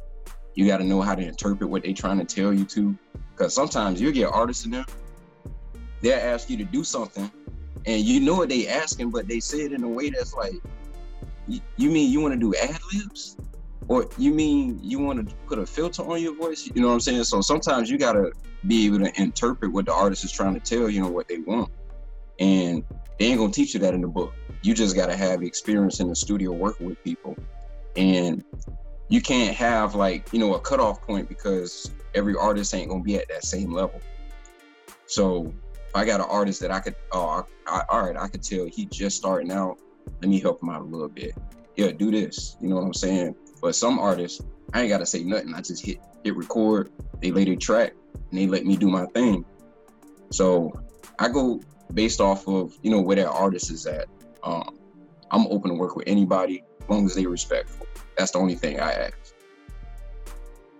You 0.55 0.67
gotta 0.67 0.85
know 0.85 1.03
how 1.03 1.15
to 1.15 1.23
interpret 1.23 1.71
what 1.71 1.85
they're 1.85 1.93
trying 1.93 2.19
to 2.19 2.25
tell 2.25 2.53
you 2.53 2.65
to. 2.65 2.97
Because 3.31 3.55
sometimes 3.55 4.01
you 4.01 4.11
get 4.11 4.33
artists 4.33 4.65
in 4.65 4.73
there 4.73 4.87
they'll 6.03 6.19
ask 6.19 6.51
you 6.51 6.57
to 6.59 6.65
do 6.65 6.85
something 6.85 7.31
and 7.87 8.03
you 8.03 8.21
know 8.21 8.37
what 8.37 8.49
they 8.49 8.69
asking, 8.69 9.11
but 9.11 9.29
they 9.29 9.41
say 9.41 9.62
it 9.62 9.73
in 9.73 9.83
a 9.83 9.88
way 9.88 10.11
that's 10.11 10.35
like, 10.35 10.55
you 11.49 11.91
mean 11.91 12.12
you 12.12 12.21
want 12.21 12.35
to 12.35 12.38
do 12.38 12.55
ad 12.55 12.79
libs? 12.95 13.37
Or 13.88 14.09
you 14.17 14.33
mean 14.33 14.79
you 14.83 15.01
want 15.01 15.29
to 15.29 15.35
put 15.47 15.59
a 15.59 15.67
filter 15.67 16.03
on 16.03 16.23
your 16.23 16.37
voice? 16.37 16.71
You 16.73 16.81
know 16.81 16.88
what 16.88 16.95
I'm 16.95 17.01
saying? 17.01 17.25
So 17.25 17.41
sometimes 17.41 17.91
you 17.91 17.99
got 17.99 18.12
to 18.12 18.31
be 18.67 18.87
able 18.87 19.01
to 19.01 19.21
interpret 19.21 19.73
what 19.73 19.87
the 19.87 19.93
artist 19.93 20.25
is 20.25 20.31
trying 20.31 20.55
to 20.55 20.61
tell 20.61 20.88
you 20.88 21.03
know 21.03 21.11
what 21.11 21.27
they 21.29 21.38
want. 21.38 21.71
And 22.38 22.85
they 23.19 23.27
ain't 23.27 23.38
going 23.38 23.51
to 23.51 23.55
teach 23.55 23.75
you 23.75 23.81
that 23.81 23.93
in 23.93 24.01
the 24.01 24.09
book. 24.09 24.33
You 24.62 24.75
just 24.75 24.95
got 24.95 25.07
to 25.07 25.17
have 25.17 25.43
experience 25.43 25.99
in 25.99 26.09
the 26.09 26.15
studio 26.15 26.53
working 26.53 26.87
with 26.87 27.03
people. 27.03 27.37
And 27.97 28.45
you 29.09 29.21
can't 29.21 29.55
have 29.57 29.97
like, 29.97 30.33
you 30.33 30.38
know, 30.38 30.55
a 30.55 30.61
cutoff 30.61 31.03
point 31.03 31.29
because 31.29 31.91
every 32.15 32.37
artist 32.37 32.73
ain't 32.75 32.88
going 32.88 33.03
to 33.03 33.05
be 33.05 33.17
at 33.17 33.29
that 33.29 33.45
same 33.45 33.73
level. 33.73 34.01
So 35.07 35.53
I 35.95 36.05
got 36.05 36.21
an 36.21 36.27
artist 36.29 36.61
that 36.61 36.71
I 36.71 36.81
could, 36.81 36.95
oh, 37.13 37.45
I, 37.67 37.83
all 37.89 38.03
right, 38.03 38.17
I 38.17 38.29
could 38.29 38.43
tell 38.43 38.67
he 38.67 38.87
just 38.87 39.17
starting 39.17 39.53
out. 39.53 39.79
Let 40.21 40.31
me 40.31 40.41
help 40.41 40.63
him 40.63 40.71
out 40.71 40.81
a 40.81 40.85
little 40.85 41.09
bit. 41.09 41.33
Yeah, 41.77 41.93
do 41.93 42.11
this. 42.11 42.57
You 42.61 42.69
know 42.69 42.77
what 42.77 42.85
I'm 42.85 42.95
saying? 42.95 43.35
But 43.61 43.75
some 43.75 43.99
artists, 43.99 44.43
I 44.73 44.81
ain't 44.81 44.89
gotta 44.89 45.07
say 45.07 45.23
nothing. 45.23 45.55
I 45.55 45.61
just 45.61 45.85
hit 45.85 45.99
hit 46.25 46.37
record. 46.37 46.91
They 47.21 47.31
lay 47.31 47.45
their 47.45 47.57
track 47.57 47.93
and 48.31 48.39
they 48.39 48.47
let 48.47 48.65
me 48.65 48.77
do 48.77 48.89
my 48.89 49.07
thing. 49.07 49.45
So 50.31 50.73
I 51.19 51.29
go 51.29 51.61
based 51.95 52.21
off 52.21 52.49
of 52.49 52.73
you 52.83 52.91
know 52.91 53.01
where 53.01 53.17
that 53.17 53.29
artist 53.29 53.71
is 53.71 53.87
at. 53.87 54.07
Um, 54.43 54.79
I'm 55.31 55.47
open 55.49 55.71
to 55.71 55.77
work 55.77 55.97
with 55.97 56.09
anybody 56.09 56.65
as 56.83 56.89
long 56.89 57.07
as 57.07 57.15
they 57.15 57.27
respectful. 57.27 57.87
That's 58.17 58.33
the 58.33 58.39
only 58.39 58.55
thing 58.55 58.81
I 58.81 58.93
ask. 58.93 59.32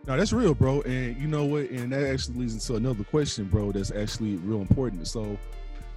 No, 0.07 0.17
that's 0.17 0.33
real, 0.33 0.55
bro. 0.55 0.83
And 0.83 1.17
you 1.17 1.29
know 1.29 1.45
what? 1.45 1.71
And 1.71 1.93
that 1.93 2.03
actually 2.03 2.41
leads 2.41 2.55
into 2.55 2.75
another 2.75 3.05
question, 3.05 3.45
bro. 3.45 3.71
That's 3.71 3.93
actually 3.93 4.37
real 4.37 4.61
important. 4.61 5.07
So, 5.07 5.39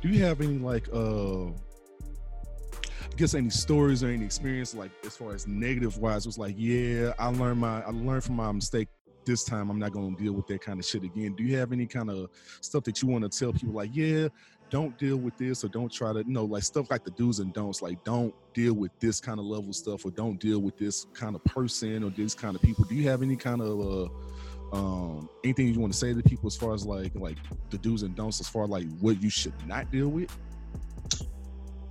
do 0.01 0.09
you 0.09 0.23
have 0.23 0.41
any 0.41 0.59
like 0.59 0.87
uh 0.93 1.45
I 1.45 3.17
guess 3.17 3.33
any 3.33 3.49
stories 3.49 4.03
or 4.03 4.09
any 4.09 4.25
experience 4.25 4.75
like 4.75 4.91
as 5.05 5.17
far 5.17 5.33
as 5.33 5.47
negative 5.47 5.97
wise 5.97 6.25
was 6.25 6.37
like, 6.37 6.55
yeah, 6.57 7.13
I 7.17 7.27
learned 7.27 7.61
my 7.61 7.81
I 7.81 7.89
learned 7.89 8.23
from 8.23 8.35
my 8.35 8.51
mistake 8.51 8.89
this 9.25 9.43
time 9.43 9.71
I'm 9.71 9.79
not 9.79 9.91
gonna 9.91 10.15
deal 10.15 10.33
with 10.33 10.45
that 10.47 10.61
kind 10.61 10.79
of 10.79 10.85
shit 10.85 11.03
again. 11.03 11.33
Do 11.33 11.43
you 11.43 11.57
have 11.57 11.71
any 11.71 11.87
kind 11.87 12.11
of 12.11 12.29
stuff 12.61 12.83
that 12.83 13.01
you 13.01 13.07
want 13.07 13.29
to 13.29 13.39
tell 13.39 13.53
people 13.53 13.73
like, 13.73 13.89
yeah, 13.91 14.27
don't 14.75 14.97
deal 14.97 15.15
with 15.15 15.37
this 15.37 15.63
or 15.63 15.69
don't 15.69 15.89
try 15.89 16.11
to 16.11 16.19
you 16.19 16.33
know 16.33 16.43
like 16.43 16.61
stuff 16.61 16.91
like 16.91 17.01
the 17.05 17.11
do's 17.11 17.39
and 17.39 17.53
don'ts 17.53 17.81
like 17.81 18.03
don't 18.03 18.35
deal 18.53 18.73
with 18.73 18.91
this 18.99 19.21
kind 19.21 19.39
of 19.39 19.45
level 19.45 19.71
stuff 19.71 20.03
or 20.03 20.11
don't 20.11 20.37
deal 20.37 20.59
with 20.59 20.77
this 20.77 21.05
kind 21.13 21.33
of 21.33 21.41
person 21.45 22.03
or 22.03 22.09
this 22.09 22.35
kind 22.35 22.57
of 22.57 22.61
people. 22.61 22.83
Do 22.83 22.93
you 22.93 23.07
have 23.07 23.21
any 23.21 23.37
kind 23.37 23.61
of 23.61 23.79
uh 23.79 24.75
um 24.75 25.29
anything 25.45 25.73
you 25.73 25.79
want 25.79 25.93
to 25.93 25.97
say 25.97 26.13
to 26.13 26.21
people 26.21 26.47
as 26.47 26.57
far 26.57 26.73
as 26.73 26.85
like 26.85 27.15
like 27.15 27.37
the 27.69 27.77
do's 27.77 28.03
and 28.03 28.13
don'ts 28.17 28.41
as 28.41 28.49
far 28.49 28.65
as 28.65 28.69
like 28.69 28.85
what 28.99 29.23
you 29.23 29.29
should 29.29 29.53
not 29.65 29.89
deal 29.93 30.09
with? 30.09 30.37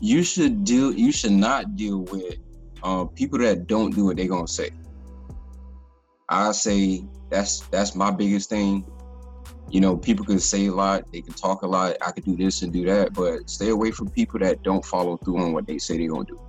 You 0.00 0.22
should 0.22 0.64
deal 0.64 0.92
you 0.92 1.10
should 1.10 1.32
not 1.32 1.76
deal 1.76 2.00
with 2.00 2.36
um 2.82 3.08
people 3.08 3.38
that 3.38 3.66
don't 3.66 3.94
do 3.94 4.04
what 4.04 4.18
they're 4.18 4.28
gonna 4.28 4.46
say. 4.46 4.68
I 6.28 6.52
say 6.52 7.02
that's 7.30 7.60
that's 7.68 7.94
my 7.94 8.10
biggest 8.10 8.50
thing 8.50 8.84
you 9.74 9.80
know, 9.80 9.96
people 9.96 10.24
can 10.24 10.38
say 10.38 10.66
a 10.66 10.72
lot, 10.72 11.10
they 11.12 11.20
can 11.20 11.32
talk 11.32 11.62
a 11.62 11.66
lot, 11.66 11.96
I 12.00 12.12
could 12.12 12.24
do 12.24 12.36
this 12.36 12.62
and 12.62 12.72
do 12.72 12.84
that, 12.84 13.12
but 13.12 13.50
stay 13.50 13.70
away 13.70 13.90
from 13.90 14.08
people 14.08 14.38
that 14.38 14.62
don't 14.62 14.84
follow 14.84 15.16
through 15.16 15.38
on 15.38 15.52
what 15.52 15.66
they 15.66 15.78
say 15.78 15.98
they're 15.98 16.10
gonna 16.10 16.24
do. 16.24 16.40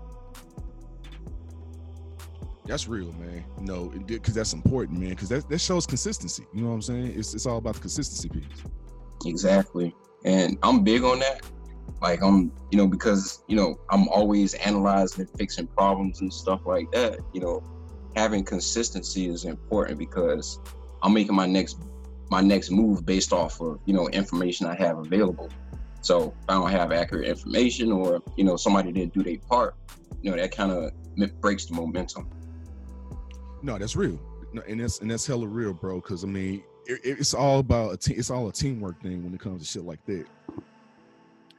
That's 2.67 2.87
real, 2.87 3.11
man. 3.13 3.43
No, 3.59 3.85
because 4.05 4.35
that's 4.35 4.53
important, 4.53 4.99
man. 4.99 5.09
Because 5.09 5.29
that, 5.29 5.49
that 5.49 5.59
shows 5.59 5.87
consistency. 5.87 6.45
You 6.53 6.61
know 6.61 6.67
what 6.67 6.75
I'm 6.75 6.81
saying? 6.83 7.13
It's 7.17 7.33
it's 7.33 7.47
all 7.47 7.57
about 7.57 7.73
the 7.73 7.79
consistency 7.79 8.29
piece. 8.29 8.45
Exactly, 9.25 9.95
and 10.23 10.59
I'm 10.61 10.83
big 10.83 11.03
on 11.03 11.17
that. 11.19 11.41
Like 12.03 12.21
I'm, 12.21 12.51
you 12.69 12.77
know, 12.77 12.87
because 12.87 13.43
you 13.47 13.55
know 13.55 13.79
I'm 13.89 14.07
always 14.09 14.53
analyzing 14.53 15.21
and 15.21 15.29
fixing 15.35 15.65
problems 15.65 16.21
and 16.21 16.31
stuff 16.31 16.61
like 16.67 16.91
that. 16.91 17.17
You 17.33 17.41
know, 17.41 17.63
having 18.15 18.43
consistency 18.43 19.27
is 19.27 19.45
important 19.45 19.97
because 19.97 20.59
I'm 21.01 21.11
making 21.11 21.35
my 21.35 21.47
next 21.47 21.79
my 22.29 22.41
next 22.41 22.71
move 22.71 23.05
based 23.05 23.33
off 23.33 23.61
of 23.61 23.79
you 23.85 23.93
know 23.93 24.09
information 24.09 24.65
I 24.65 24.75
have 24.75 24.97
available. 24.97 25.49
So 26.05 26.35
if 26.39 26.49
I 26.49 26.53
don't 26.53 26.69
have 26.69 26.91
accurate 26.91 27.27
information 27.27 27.91
or, 27.91 28.21
you 28.37 28.43
know, 28.43 28.57
somebody 28.57 28.91
didn't 28.91 29.15
do 29.15 29.23
their 29.23 29.39
part, 29.49 29.73
you 30.21 30.29
know, 30.29 30.37
that 30.37 30.55
kind 30.55 30.71
of 30.71 30.91
breaks 31.41 31.65
the 31.65 31.73
momentum. 31.73 32.29
No, 33.63 33.79
that's 33.79 33.95
real. 33.95 34.19
No, 34.53 34.61
and 34.67 34.79
that's 34.79 34.99
and 34.99 35.09
that's 35.09 35.25
hella 35.25 35.47
real, 35.47 35.73
bro. 35.73 35.99
Cause 35.99 36.23
I 36.23 36.27
mean, 36.27 36.63
it, 36.85 36.99
it's 37.03 37.33
all 37.33 37.57
about 37.57 37.93
a 37.93 37.97
team. 37.97 38.19
It's 38.19 38.29
all 38.29 38.47
a 38.47 38.51
teamwork 38.51 39.01
thing 39.01 39.23
when 39.23 39.33
it 39.33 39.39
comes 39.39 39.63
to 39.63 39.67
shit 39.67 39.83
like 39.83 40.05
that. 40.05 40.27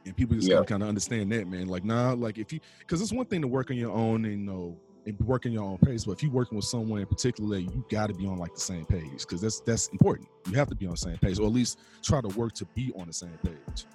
And 0.04 0.16
people 0.16 0.36
just 0.36 0.46
yeah. 0.46 0.54
gotta 0.54 0.66
kind 0.66 0.82
of 0.84 0.88
understand 0.90 1.32
that, 1.32 1.48
man. 1.48 1.66
Like, 1.66 1.84
nah, 1.84 2.12
like 2.12 2.38
if 2.38 2.52
you, 2.52 2.60
because 2.78 3.02
it's 3.02 3.12
one 3.12 3.26
thing 3.26 3.42
to 3.42 3.48
work 3.48 3.72
on 3.72 3.76
your 3.76 3.90
own 3.90 4.24
and 4.24 4.40
you 4.40 4.46
know 4.46 4.76
and 5.06 5.18
working 5.20 5.52
your 5.52 5.62
own 5.62 5.78
pace. 5.78 6.04
But 6.04 6.12
if 6.12 6.22
you're 6.22 6.32
working 6.32 6.56
with 6.56 6.64
someone 6.64 7.00
in 7.00 7.06
particular, 7.06 7.58
you 7.58 7.84
got 7.88 8.08
to 8.08 8.14
be 8.14 8.26
on 8.26 8.38
like 8.38 8.54
the 8.54 8.60
same 8.60 8.84
page 8.84 9.20
because 9.20 9.40
that's 9.40 9.60
that's 9.60 9.88
important. 9.88 10.28
You 10.50 10.56
have 10.56 10.68
to 10.68 10.74
be 10.74 10.86
on 10.86 10.92
the 10.92 10.98
same 10.98 11.16
page, 11.18 11.38
or 11.38 11.46
at 11.46 11.52
least 11.52 11.78
try 12.02 12.20
to 12.20 12.28
work 12.28 12.52
to 12.54 12.64
be 12.74 12.92
on 12.98 13.06
the 13.06 13.12
same 13.12 13.38
page. 13.44 13.86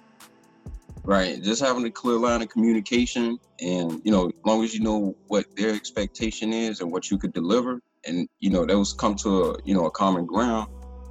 Right. 1.04 1.42
Just 1.42 1.62
having 1.62 1.84
a 1.84 1.90
clear 1.90 2.16
line 2.16 2.42
of 2.42 2.48
communication, 2.48 3.38
and 3.60 4.00
you 4.04 4.10
know, 4.12 4.28
as 4.28 4.34
long 4.44 4.64
as 4.64 4.74
you 4.74 4.80
know 4.80 5.16
what 5.28 5.46
their 5.56 5.74
expectation 5.74 6.52
is 6.52 6.80
and 6.80 6.90
what 6.90 7.10
you 7.10 7.18
could 7.18 7.32
deliver, 7.32 7.80
and 8.06 8.28
you 8.40 8.50
know, 8.50 8.64
those 8.64 8.92
come 8.92 9.14
to 9.16 9.44
a 9.44 9.56
you 9.64 9.74
know 9.74 9.86
a 9.86 9.90
common 9.90 10.26
ground, 10.26 10.68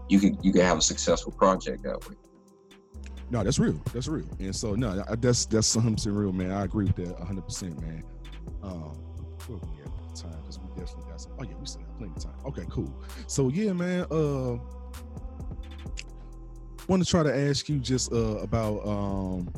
you 0.09 0.19
could 0.19 0.37
you 0.41 0.51
could 0.51 0.63
have 0.63 0.77
a 0.77 0.81
successful 0.81 1.31
project 1.31 1.83
that 1.83 2.07
way. 2.09 2.15
No, 3.29 3.43
that's 3.43 3.59
real. 3.59 3.79
That's 3.93 4.09
real. 4.09 4.27
And 4.39 4.55
so 4.55 4.75
no, 4.75 5.03
that's 5.19 5.45
that's 5.45 5.67
something 5.67 6.13
real, 6.13 6.33
man. 6.33 6.51
I 6.51 6.63
agree 6.63 6.85
with 6.85 6.95
that 6.97 7.17
100, 7.19 7.41
percent 7.45 7.81
man. 7.81 8.03
Um, 8.63 8.97
time 10.15 10.37
because 10.41 10.59
we 10.59 10.67
definitely 10.69 11.09
got 11.09 11.21
some. 11.21 11.33
Oh 11.39 11.43
yeah, 11.43 11.53
we 11.59 11.65
still 11.65 11.81
have 11.81 11.97
plenty 11.97 12.13
of 12.15 12.23
time. 12.23 12.33
Okay, 12.45 12.65
cool. 12.69 12.93
So 13.27 13.49
yeah, 13.49 13.73
man. 13.73 14.05
Uh, 14.11 14.57
want 16.87 17.03
to 17.03 17.09
try 17.09 17.23
to 17.23 17.49
ask 17.49 17.69
you 17.69 17.79
just 17.79 18.11
uh 18.11 18.37
about 18.37 18.85
um. 18.85 19.51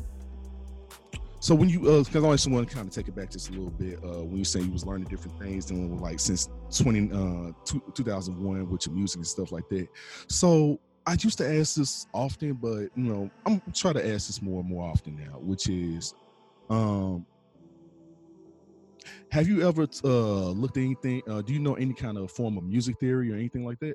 So 1.40 1.54
when 1.54 1.68
you, 1.68 1.90
uh, 1.90 2.02
because 2.04 2.24
I 2.24 2.30
just 2.32 2.50
want 2.50 2.66
to 2.66 2.74
kind 2.74 2.88
of 2.88 2.94
take 2.94 3.06
it 3.06 3.14
back 3.14 3.30
just 3.30 3.50
a 3.50 3.52
little 3.52 3.68
bit. 3.68 3.98
Uh, 4.02 4.24
when 4.24 4.38
you 4.38 4.44
say 4.44 4.60
you 4.60 4.70
was 4.70 4.86
learning 4.86 5.08
different 5.08 5.38
things, 5.38 5.70
with 5.70 6.00
like 6.00 6.18
since 6.18 6.48
twenty 6.74 7.10
uh 7.12 7.52
two, 7.66 7.82
2001 7.92 8.70
with 8.70 8.86
your 8.86 8.94
music 8.94 9.16
and 9.16 9.26
stuff 9.26 9.52
like 9.52 9.68
that. 9.68 9.88
So 10.28 10.80
I 11.06 11.16
used 11.20 11.36
to 11.38 11.58
ask 11.60 11.74
this 11.74 12.06
often, 12.14 12.54
but 12.54 12.88
you 12.96 13.12
know, 13.12 13.30
I'm 13.44 13.60
trying 13.74 13.94
to 13.94 14.14
ask 14.14 14.28
this 14.28 14.40
more 14.40 14.60
and 14.60 14.68
more 14.68 14.88
often 14.88 15.16
now, 15.16 15.38
which 15.38 15.68
is, 15.68 16.14
um, 16.70 17.26
have 19.30 19.48
you 19.48 19.66
ever 19.66 19.86
uh, 20.04 20.50
looked 20.50 20.76
at 20.76 20.82
anything? 20.82 21.22
Uh, 21.28 21.42
do 21.42 21.52
you 21.52 21.60
know 21.60 21.74
any 21.74 21.94
kind 21.94 22.18
of 22.18 22.30
form 22.30 22.56
of 22.56 22.64
music 22.64 22.98
theory 22.98 23.32
or 23.32 23.34
anything 23.34 23.64
like 23.64 23.78
that? 23.80 23.94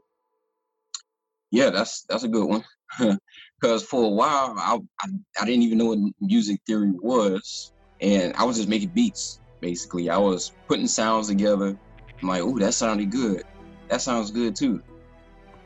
Yeah, 1.51 1.69
that's 1.69 2.03
that's 2.09 2.23
a 2.23 2.27
good 2.27 2.47
one. 2.47 2.63
Because 3.61 3.83
for 3.83 4.05
a 4.05 4.09
while, 4.09 4.55
I, 4.57 4.79
I, 5.01 5.07
I 5.41 5.45
didn't 5.45 5.63
even 5.63 5.79
know 5.79 5.87
what 5.87 5.99
music 6.21 6.61
theory 6.65 6.91
was, 7.01 7.73
and 7.99 8.33
I 8.37 8.45
was 8.45 8.55
just 8.55 8.69
making 8.69 8.91
beats. 8.93 9.41
Basically, 9.59 10.09
I 10.09 10.17
was 10.17 10.49
putting 10.69 10.87
sounds 10.87 11.27
together. 11.27 11.77
I'm 12.21 12.27
like, 12.29 12.41
"Ooh, 12.41 12.57
that 12.59 12.73
sounded 12.73 13.11
good. 13.11 13.43
That 13.89 14.01
sounds 14.01 14.31
good 14.31 14.55
too." 14.55 14.81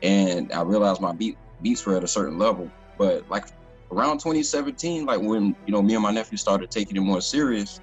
And 0.02 0.52
I 0.52 0.64
realized 0.64 1.02
my 1.02 1.14
beat 1.14 1.38
beats 1.62 1.86
were 1.86 1.96
at 1.96 2.04
a 2.04 2.08
certain 2.08 2.40
level. 2.40 2.72
But 2.98 3.30
like 3.30 3.44
around 3.92 4.20
2017, 4.20 5.06
like 5.06 5.22
when 5.22 5.56
you 5.68 5.72
know 5.74 5.84
me 5.84 5.94
and 5.94 6.04
my 6.04 6.12
nephew 6.12 6.38
started 6.38 6.72
taking 6.72 6.98
it 6.98 7.02
more 7.02 7.22
serious, 7.22 7.80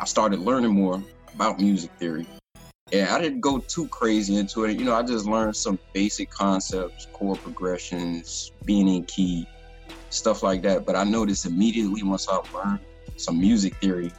I 0.00 0.04
started 0.04 0.40
learning 0.40 0.74
more 0.74 1.02
about 1.34 1.60
music 1.60 1.90
theory. 1.98 2.26
And 2.92 3.08
I 3.08 3.20
didn't 3.20 3.40
go 3.40 3.58
too 3.58 3.88
crazy 3.88 4.36
into 4.36 4.64
it. 4.64 4.78
You 4.78 4.84
know, 4.84 4.94
I 4.94 5.02
just 5.02 5.26
learned 5.26 5.56
some 5.56 5.78
basic 5.92 6.30
concepts, 6.30 7.06
chord 7.12 7.38
progressions, 7.38 8.52
being 8.64 8.88
in 8.88 9.04
key, 9.04 9.46
stuff 10.10 10.42
like 10.42 10.62
that. 10.62 10.86
But 10.86 10.96
I 10.96 11.04
noticed 11.04 11.44
immediately 11.44 12.02
once 12.02 12.28
I 12.28 12.40
learned 12.54 12.80
some 13.16 13.38
music 13.38 13.74
theory, 13.76 14.12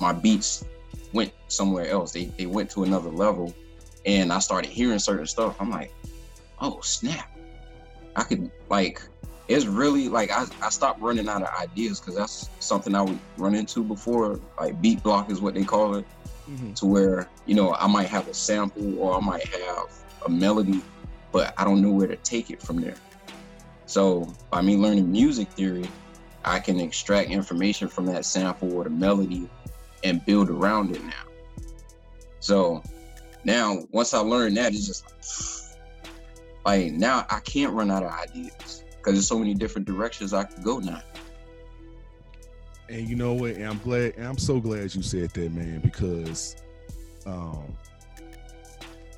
my 0.00 0.12
beats 0.12 0.64
went 1.12 1.32
somewhere 1.48 1.88
else. 1.88 2.12
They 2.12 2.26
they 2.36 2.46
went 2.46 2.70
to 2.70 2.84
another 2.84 3.10
level. 3.10 3.54
And 4.06 4.32
I 4.32 4.38
started 4.38 4.70
hearing 4.70 4.98
certain 4.98 5.26
stuff. 5.26 5.56
I'm 5.60 5.70
like, 5.70 5.92
oh 6.60 6.80
snap. 6.80 7.30
I 8.16 8.22
could 8.24 8.50
like 8.68 9.02
it's 9.48 9.64
really 9.64 10.08
like 10.08 10.30
I, 10.30 10.44
I 10.62 10.68
stopped 10.68 11.00
running 11.00 11.28
out 11.28 11.42
of 11.42 11.48
ideas 11.58 12.00
because 12.00 12.14
that's 12.14 12.50
something 12.60 12.94
I 12.94 13.02
would 13.02 13.18
run 13.38 13.54
into 13.54 13.82
before. 13.82 14.38
Like 14.60 14.80
beat 14.80 15.02
block 15.02 15.30
is 15.30 15.40
what 15.40 15.54
they 15.54 15.64
call 15.64 15.94
it, 15.96 16.04
mm-hmm. 16.48 16.74
to 16.74 16.86
where 16.86 17.28
you 17.46 17.54
know 17.54 17.74
I 17.74 17.86
might 17.86 18.08
have 18.08 18.28
a 18.28 18.34
sample 18.34 18.98
or 18.98 19.16
I 19.16 19.20
might 19.20 19.46
have 19.48 19.86
a 20.26 20.30
melody, 20.30 20.82
but 21.32 21.54
I 21.56 21.64
don't 21.64 21.80
know 21.80 21.90
where 21.90 22.06
to 22.06 22.16
take 22.16 22.50
it 22.50 22.62
from 22.62 22.80
there. 22.80 22.96
So 23.86 24.32
by 24.50 24.60
me 24.60 24.76
learning 24.76 25.10
music 25.10 25.48
theory, 25.52 25.88
I 26.44 26.60
can 26.60 26.78
extract 26.78 27.30
information 27.30 27.88
from 27.88 28.04
that 28.06 28.26
sample 28.26 28.74
or 28.74 28.84
the 28.84 28.90
melody 28.90 29.48
and 30.04 30.24
build 30.26 30.50
around 30.50 30.94
it 30.94 31.02
now. 31.02 31.64
So 32.40 32.82
now 33.44 33.78
once 33.92 34.12
I 34.12 34.18
learned 34.18 34.58
that, 34.58 34.74
it's 34.74 34.86
just 34.86 35.04
like, 36.66 36.84
like 36.90 36.92
now 36.92 37.24
I 37.30 37.40
can't 37.40 37.72
run 37.72 37.90
out 37.90 38.02
of 38.02 38.12
ideas 38.12 38.84
because 38.98 39.14
there's 39.14 39.28
so 39.28 39.38
many 39.38 39.54
different 39.54 39.86
directions 39.86 40.32
I 40.32 40.44
could 40.44 40.62
go 40.62 40.78
now. 40.78 41.02
And 42.88 43.08
you 43.08 43.16
know 43.16 43.34
what? 43.34 43.56
I'm 43.56 43.78
glad. 43.78 44.18
I'm 44.18 44.38
so 44.38 44.60
glad 44.60 44.94
you 44.94 45.02
said 45.02 45.30
that, 45.30 45.52
man, 45.52 45.80
because 45.80 46.56
um, 47.26 47.76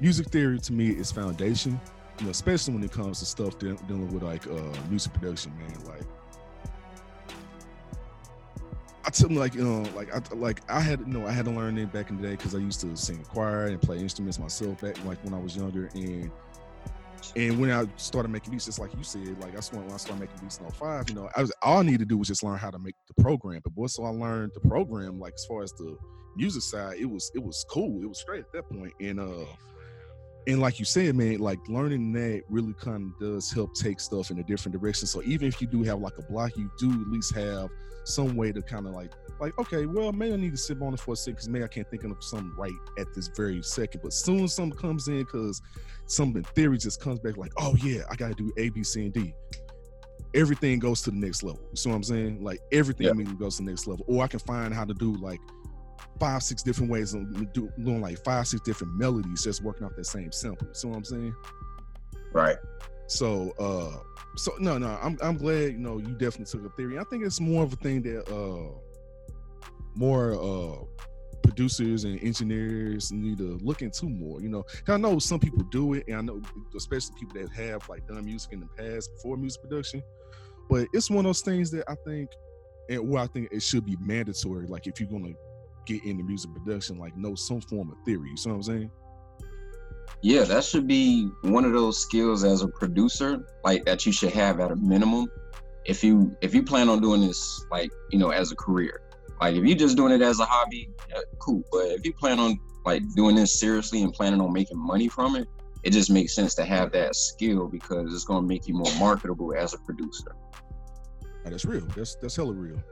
music 0.00 0.28
theory 0.28 0.58
to 0.58 0.72
me 0.72 0.88
is 0.88 1.12
foundation. 1.12 1.80
You 2.18 2.26
know, 2.26 2.30
especially 2.30 2.74
when 2.74 2.82
it 2.82 2.92
comes 2.92 3.20
to 3.20 3.26
stuff 3.26 3.58
dealing 3.58 4.12
with 4.12 4.22
like 4.22 4.46
uh, 4.46 4.72
music 4.90 5.12
production, 5.14 5.56
man. 5.56 5.84
Like, 5.86 6.02
I 9.04 9.10
took 9.10 9.30
like 9.30 9.54
you 9.54 9.64
know, 9.64 9.88
like 9.94 10.14
I 10.14 10.20
like 10.34 10.60
I 10.68 10.80
had 10.80 11.00
you 11.00 11.06
know 11.06 11.26
I 11.26 11.30
had 11.30 11.44
to 11.46 11.50
learn 11.52 11.78
it 11.78 11.92
back 11.92 12.10
in 12.10 12.16
the 12.16 12.22
day 12.22 12.36
because 12.36 12.54
I 12.54 12.58
used 12.58 12.80
to 12.80 12.94
sing 12.96 13.24
choir 13.24 13.66
and 13.66 13.80
play 13.80 13.98
instruments 13.98 14.38
myself 14.38 14.80
back 14.80 15.02
like 15.04 15.22
when 15.24 15.32
I 15.32 15.38
was 15.38 15.56
younger 15.56 15.88
and 15.94 16.30
and 17.36 17.60
when 17.60 17.70
I 17.70 17.86
started 17.96 18.30
making 18.30 18.52
beats, 18.52 18.66
just 18.66 18.78
like 18.78 18.94
you 18.96 19.04
said, 19.04 19.38
like 19.40 19.54
that's 19.54 19.72
when 19.72 19.90
I 19.90 19.96
started 19.96 20.20
making 20.20 20.38
beats 20.40 20.58
in 20.58 20.70
05, 20.70 21.08
you 21.08 21.14
know, 21.14 21.28
I 21.36 21.40
was 21.42 21.52
all 21.62 21.78
I 21.78 21.82
needed 21.82 22.00
to 22.00 22.04
do 22.06 22.18
was 22.18 22.28
just 22.28 22.42
learn 22.42 22.58
how 22.58 22.70
to 22.70 22.78
make 22.78 22.94
the 23.08 23.22
program. 23.22 23.60
But 23.62 23.74
once 23.76 23.98
I 23.98 24.02
learned 24.02 24.52
the 24.54 24.68
program, 24.68 25.18
like 25.18 25.34
as 25.34 25.44
far 25.46 25.62
as 25.62 25.72
the 25.72 25.96
music 26.36 26.62
side, 26.62 26.96
it 26.98 27.06
was 27.06 27.30
it 27.34 27.42
was 27.42 27.64
cool. 27.70 28.02
It 28.02 28.06
was 28.08 28.22
great 28.24 28.40
at 28.40 28.52
that 28.52 28.68
point. 28.68 28.92
And 29.00 29.20
uh 29.20 29.44
and 30.50 30.60
like 30.60 30.80
you 30.80 30.84
said, 30.84 31.14
man, 31.14 31.38
like 31.38 31.60
learning 31.68 32.12
that 32.12 32.42
really 32.48 32.74
kind 32.74 33.12
of 33.12 33.18
does 33.20 33.52
help 33.52 33.72
take 33.72 34.00
stuff 34.00 34.32
in 34.32 34.38
a 34.40 34.42
different 34.42 34.78
direction. 34.78 35.06
So 35.06 35.22
even 35.22 35.46
if 35.46 35.60
you 35.60 35.68
do 35.68 35.84
have 35.84 36.00
like 36.00 36.18
a 36.18 36.22
block, 36.22 36.56
you 36.56 36.68
do 36.76 36.90
at 36.90 37.08
least 37.08 37.34
have 37.36 37.70
some 38.02 38.34
way 38.34 38.50
to 38.50 38.60
kind 38.60 38.88
of 38.88 38.92
like, 38.92 39.12
like, 39.38 39.56
okay, 39.60 39.86
well, 39.86 40.10
maybe 40.10 40.34
I 40.34 40.36
need 40.36 40.50
to 40.50 40.56
sit 40.56 40.82
on 40.82 40.92
it 40.92 40.98
for 40.98 41.12
a 41.12 41.16
second 41.16 41.34
because 41.34 41.48
maybe 41.48 41.64
I 41.64 41.68
can't 41.68 41.88
think 41.88 42.02
of 42.02 42.16
something 42.18 42.52
right 42.56 42.72
at 42.98 43.06
this 43.14 43.28
very 43.28 43.62
second. 43.62 44.00
But 44.02 44.12
soon 44.12 44.48
something 44.48 44.76
comes 44.76 45.06
in 45.06 45.20
because 45.20 45.62
something 46.06 46.42
theory 46.42 46.78
just 46.78 47.00
comes 47.00 47.20
back 47.20 47.36
like, 47.36 47.52
oh 47.58 47.76
yeah, 47.84 48.02
I 48.10 48.16
got 48.16 48.28
to 48.28 48.34
do 48.34 48.52
A, 48.56 48.70
B, 48.70 48.82
C, 48.82 49.04
and 49.04 49.12
D. 49.12 49.32
Everything 50.34 50.80
goes 50.80 51.00
to 51.02 51.12
the 51.12 51.16
next 51.16 51.44
level. 51.44 51.62
You 51.70 51.76
see 51.76 51.90
what 51.90 51.94
I'm 51.94 52.02
saying? 52.02 52.42
Like 52.42 52.58
everything 52.72 53.06
yeah. 53.06 53.12
immediately 53.12 53.38
goes 53.38 53.58
to 53.58 53.62
the 53.62 53.70
next 53.70 53.86
level. 53.86 54.04
Or 54.08 54.24
I 54.24 54.26
can 54.26 54.40
find 54.40 54.74
how 54.74 54.84
to 54.84 54.94
do 54.94 55.16
like 55.16 55.40
five, 56.20 56.42
six 56.42 56.62
different 56.62 56.90
ways 56.90 57.14
of 57.14 57.52
doing 57.52 58.00
like 58.00 58.22
five, 58.22 58.46
six 58.46 58.62
different 58.62 58.94
melodies, 58.96 59.42
just 59.42 59.62
working 59.62 59.86
off 59.86 59.96
that 59.96 60.04
same 60.04 60.30
sample. 60.30 60.68
See 60.72 60.86
what 60.86 60.98
I'm 60.98 61.04
saying? 61.04 61.34
Right. 62.32 62.56
So, 63.08 63.50
uh, 63.58 64.04
so 64.36 64.52
no, 64.60 64.78
no, 64.78 64.96
I'm 65.02 65.18
I'm 65.20 65.36
glad 65.36 65.72
you 65.72 65.78
know 65.78 65.98
you 65.98 66.12
definitely 66.12 66.44
took 66.44 66.64
a 66.64 66.76
theory. 66.76 66.98
I 66.98 67.04
think 67.04 67.24
it's 67.24 67.40
more 67.40 67.64
of 67.64 67.72
a 67.72 67.76
thing 67.76 68.02
that 68.02 68.28
uh, 68.32 68.70
more 69.96 70.34
uh 70.34 70.84
producers 71.42 72.04
and 72.04 72.22
engineers 72.22 73.10
need 73.10 73.38
to 73.38 73.58
look 73.62 73.82
into 73.82 74.06
more. 74.06 74.40
You 74.40 74.48
know, 74.48 74.64
I 74.86 74.96
know 74.98 75.18
some 75.18 75.40
people 75.40 75.64
do 75.70 75.94
it, 75.94 76.04
and 76.06 76.16
I 76.16 76.20
know 76.20 76.40
especially 76.76 77.16
people 77.18 77.40
that 77.40 77.50
have 77.52 77.88
like 77.88 78.06
done 78.06 78.24
music 78.24 78.52
in 78.52 78.60
the 78.60 78.66
past 78.66 79.10
before 79.16 79.36
music 79.36 79.62
production. 79.62 80.02
But 80.68 80.86
it's 80.92 81.10
one 81.10 81.20
of 81.20 81.30
those 81.30 81.40
things 81.40 81.70
that 81.72 81.84
I 81.88 81.96
think, 82.06 82.30
and 82.88 83.08
where 83.08 83.22
I 83.22 83.26
think 83.26 83.48
it 83.50 83.62
should 83.62 83.84
be 83.84 83.96
mandatory. 84.00 84.66
Like 84.66 84.86
if 84.86 85.00
you're 85.00 85.10
gonna 85.10 85.34
get 85.86 86.04
into 86.04 86.22
music 86.22 86.52
production, 86.54 86.98
like 86.98 87.16
know 87.16 87.34
some 87.34 87.60
form 87.60 87.90
of 87.90 87.96
theory. 88.04 88.30
You 88.30 88.36
see 88.36 88.50
what 88.50 88.56
I'm 88.56 88.62
saying? 88.62 88.90
Yeah, 90.22 90.44
that 90.44 90.64
should 90.64 90.86
be 90.86 91.28
one 91.42 91.64
of 91.64 91.72
those 91.72 91.98
skills 91.98 92.44
as 92.44 92.62
a 92.62 92.68
producer, 92.68 93.46
like 93.64 93.84
that 93.86 94.04
you 94.04 94.12
should 94.12 94.32
have 94.32 94.60
at 94.60 94.70
a 94.70 94.76
minimum. 94.76 95.30
If 95.86 96.04
you 96.04 96.36
if 96.42 96.54
you 96.54 96.62
plan 96.62 96.88
on 96.88 97.00
doing 97.00 97.22
this, 97.22 97.64
like 97.70 97.90
you 98.10 98.18
know, 98.18 98.30
as 98.30 98.52
a 98.52 98.56
career, 98.56 99.00
like 99.40 99.54
if 99.54 99.64
you're 99.64 99.78
just 99.78 99.96
doing 99.96 100.12
it 100.12 100.20
as 100.20 100.38
a 100.38 100.44
hobby, 100.44 100.90
yeah, 101.08 101.20
cool. 101.38 101.62
But 101.72 101.86
if 101.86 102.04
you 102.04 102.12
plan 102.12 102.38
on 102.38 102.58
like 102.84 103.02
doing 103.14 103.34
this 103.34 103.58
seriously 103.58 104.02
and 104.02 104.12
planning 104.12 104.40
on 104.40 104.52
making 104.52 104.78
money 104.78 105.08
from 105.08 105.36
it, 105.36 105.48
it 105.82 105.92
just 105.92 106.10
makes 106.10 106.34
sense 106.34 106.54
to 106.56 106.64
have 106.64 106.92
that 106.92 107.14
skill 107.14 107.68
because 107.68 108.12
it's 108.12 108.24
going 108.24 108.42
to 108.42 108.46
make 108.46 108.68
you 108.68 108.74
more 108.74 108.92
marketable 108.98 109.54
as 109.54 109.72
a 109.72 109.78
producer. 109.78 110.34
That's 111.44 111.64
real. 111.64 111.86
That's 111.96 112.16
that's 112.16 112.36
hella 112.36 112.52
real. 112.52 112.82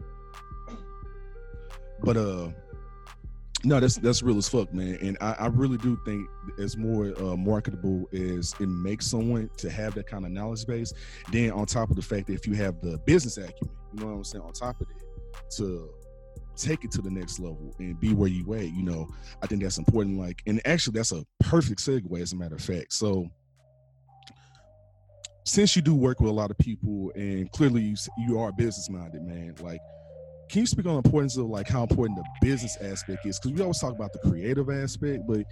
But 2.03 2.17
uh, 2.17 2.51
No, 3.65 3.81
that's 3.81 3.97
that's 3.97 4.23
real 4.23 4.39
as 4.39 4.49
fuck, 4.49 4.73
man. 4.73 4.99
And 5.03 5.19
I, 5.21 5.33
I 5.33 5.47
really 5.47 5.79
do 5.79 5.99
think 6.05 6.29
it's 6.59 6.77
more 6.77 7.13
uh, 7.19 7.37
marketable 7.37 8.09
is 8.13 8.55
it 8.61 8.69
makes 8.69 9.07
someone 9.07 9.51
to 9.57 9.69
have 9.69 9.95
that 9.97 10.07
kind 10.07 10.25
of 10.25 10.31
knowledge 10.31 10.65
base. 10.65 10.93
Then 11.33 11.51
on 11.51 11.67
top 11.67 11.91
of 11.91 11.97
the 11.97 12.03
fact 12.03 12.29
that 12.29 12.35
if 12.35 12.47
you 12.47 12.55
have 12.55 12.81
the 12.81 12.99
business 12.99 13.37
acumen, 13.37 13.75
you 13.93 14.01
know 14.01 14.07
what 14.07 14.13
I'm 14.13 14.25
saying, 14.25 14.45
on 14.45 14.53
top 14.53 14.81
of 14.81 14.87
that, 14.87 15.51
to 15.57 15.91
take 16.57 16.85
it 16.85 16.91
to 16.93 17.03
the 17.03 17.11
next 17.11 17.39
level 17.39 17.75
and 17.79 17.99
be 17.99 18.13
where 18.13 18.29
you 18.29 18.53
at, 18.55 18.73
you 18.73 18.83
know, 18.83 19.09
I 19.43 19.47
think 19.47 19.63
that's 19.63 19.79
important. 19.79 20.19
Like, 20.19 20.43
and 20.47 20.61
actually, 20.67 20.95
that's 20.95 21.13
a 21.13 21.25
perfect 21.41 21.81
segue, 21.81 22.21
as 22.21 22.33
a 22.33 22.37
matter 22.37 22.57
of 22.57 22.63
fact. 22.63 22.93
So, 22.93 23.29
since 25.45 25.75
you 25.75 25.83
do 25.83 25.95
work 25.95 26.21
with 26.21 26.31
a 26.31 26.35
lot 26.35 26.51
of 26.51 26.59
people, 26.59 27.11
and 27.15 27.51
clearly 27.53 27.83
you, 27.83 27.97
you 28.19 28.39
are 28.39 28.53
business 28.53 28.91
minded, 28.91 29.23
man, 29.23 29.55
like 29.61 29.81
can 30.49 30.61
you 30.61 30.67
speak 30.67 30.87
on 30.87 30.93
the 30.93 30.99
importance 30.99 31.37
of 31.37 31.47
like 31.47 31.69
how 31.69 31.83
important 31.83 32.19
the 32.19 32.47
business 32.47 32.77
aspect 32.81 33.27
is? 33.27 33.39
Because 33.39 33.57
we 33.57 33.63
always 33.63 33.79
talk 33.79 33.93
about 33.93 34.13
the 34.13 34.19
creative 34.21 34.71
aspect, 34.71 35.27
but 35.27 35.45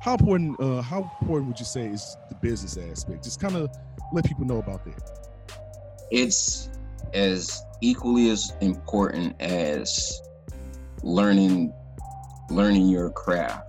how 0.00 0.12
important 0.14 0.58
uh, 0.60 0.80
how 0.80 1.10
important 1.20 1.48
would 1.48 1.58
you 1.58 1.66
say 1.66 1.86
is 1.86 2.16
the 2.28 2.34
business 2.36 2.78
aspect? 2.78 3.24
Just 3.24 3.40
kind 3.40 3.56
of 3.56 3.68
let 4.12 4.24
people 4.24 4.44
know 4.46 4.58
about 4.58 4.84
that. 4.84 5.28
It's 6.10 6.70
as 7.12 7.62
equally 7.80 8.30
as 8.30 8.52
important 8.60 9.40
as 9.40 10.20
learning 11.02 11.72
learning 12.50 12.88
your 12.88 13.10
craft. 13.10 13.66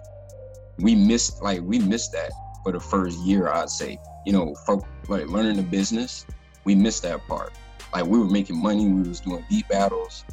We 0.79 0.95
missed 0.95 1.41
like 1.41 1.61
we 1.61 1.79
missed 1.79 2.13
that 2.13 2.31
for 2.63 2.71
the 2.71 2.79
first 2.79 3.19
year, 3.19 3.49
I'd 3.49 3.69
say. 3.69 3.99
You 4.25 4.33
know, 4.33 4.55
for 4.65 4.81
like 5.09 5.27
learning 5.27 5.57
the 5.57 5.63
business, 5.63 6.25
we 6.63 6.75
missed 6.75 7.03
that 7.03 7.27
part. 7.27 7.51
Like 7.93 8.05
we 8.05 8.19
were 8.19 8.29
making 8.29 8.61
money, 8.61 8.87
we 8.87 9.09
was 9.09 9.19
doing 9.19 9.43
beat 9.49 9.67
battles, 9.67 10.23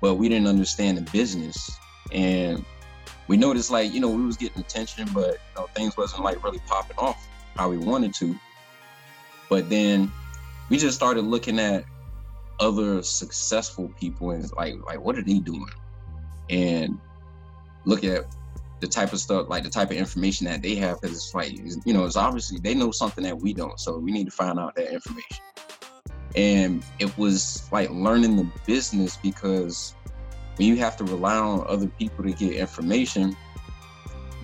but 0.00 0.14
we 0.14 0.28
didn't 0.28 0.46
understand 0.46 0.98
the 0.98 1.10
business. 1.10 1.70
And 2.12 2.64
we 3.26 3.36
noticed 3.36 3.70
like, 3.70 3.92
you 3.92 4.00
know, 4.00 4.08
we 4.08 4.24
was 4.24 4.36
getting 4.36 4.60
attention, 4.60 5.08
but 5.12 5.32
you 5.32 5.60
know, 5.60 5.66
things 5.74 5.96
wasn't 5.96 6.24
like 6.24 6.42
really 6.42 6.60
popping 6.66 6.96
off 6.98 7.26
how 7.56 7.68
we 7.68 7.78
wanted 7.78 8.14
to. 8.14 8.34
But 9.50 9.68
then 9.68 10.10
we 10.68 10.78
just 10.78 10.96
started 10.96 11.22
looking 11.22 11.58
at 11.58 11.84
other 12.60 13.02
successful 13.02 13.92
people 14.00 14.32
and 14.32 14.50
like 14.56 14.74
like 14.84 15.00
what 15.00 15.16
are 15.16 15.22
they 15.22 15.38
doing? 15.38 15.66
And 16.50 16.98
look 17.84 18.04
at 18.04 18.26
the 18.80 18.86
type 18.86 19.12
of 19.12 19.18
stuff, 19.18 19.48
like 19.48 19.64
the 19.64 19.70
type 19.70 19.90
of 19.90 19.96
information 19.96 20.46
that 20.46 20.62
they 20.62 20.76
have, 20.76 21.00
because 21.00 21.16
it's 21.16 21.34
like, 21.34 21.52
you 21.84 21.92
know, 21.92 22.04
it's 22.04 22.16
obviously 22.16 22.58
they 22.58 22.74
know 22.74 22.90
something 22.90 23.24
that 23.24 23.38
we 23.38 23.52
don't. 23.52 23.78
So 23.80 23.98
we 23.98 24.12
need 24.12 24.24
to 24.26 24.30
find 24.30 24.58
out 24.58 24.74
that 24.76 24.92
information 24.92 25.38
and 26.38 26.84
it 27.00 27.18
was 27.18 27.68
like 27.72 27.90
learning 27.90 28.36
the 28.36 28.48
business 28.64 29.16
because 29.16 29.96
when 30.56 30.68
you 30.68 30.76
have 30.76 30.96
to 30.96 31.04
rely 31.04 31.36
on 31.36 31.66
other 31.66 31.88
people 31.88 32.24
to 32.24 32.32
get 32.32 32.52
information 32.52 33.36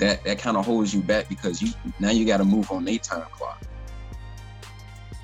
that 0.00 0.24
that 0.24 0.40
kind 0.40 0.56
of 0.56 0.66
holds 0.66 0.92
you 0.92 1.00
back 1.00 1.28
because 1.28 1.62
you 1.62 1.70
now 2.00 2.10
you 2.10 2.26
got 2.26 2.38
to 2.38 2.44
move 2.44 2.70
on 2.72 2.84
their 2.84 2.98
time 2.98 3.24
clock. 3.30 3.62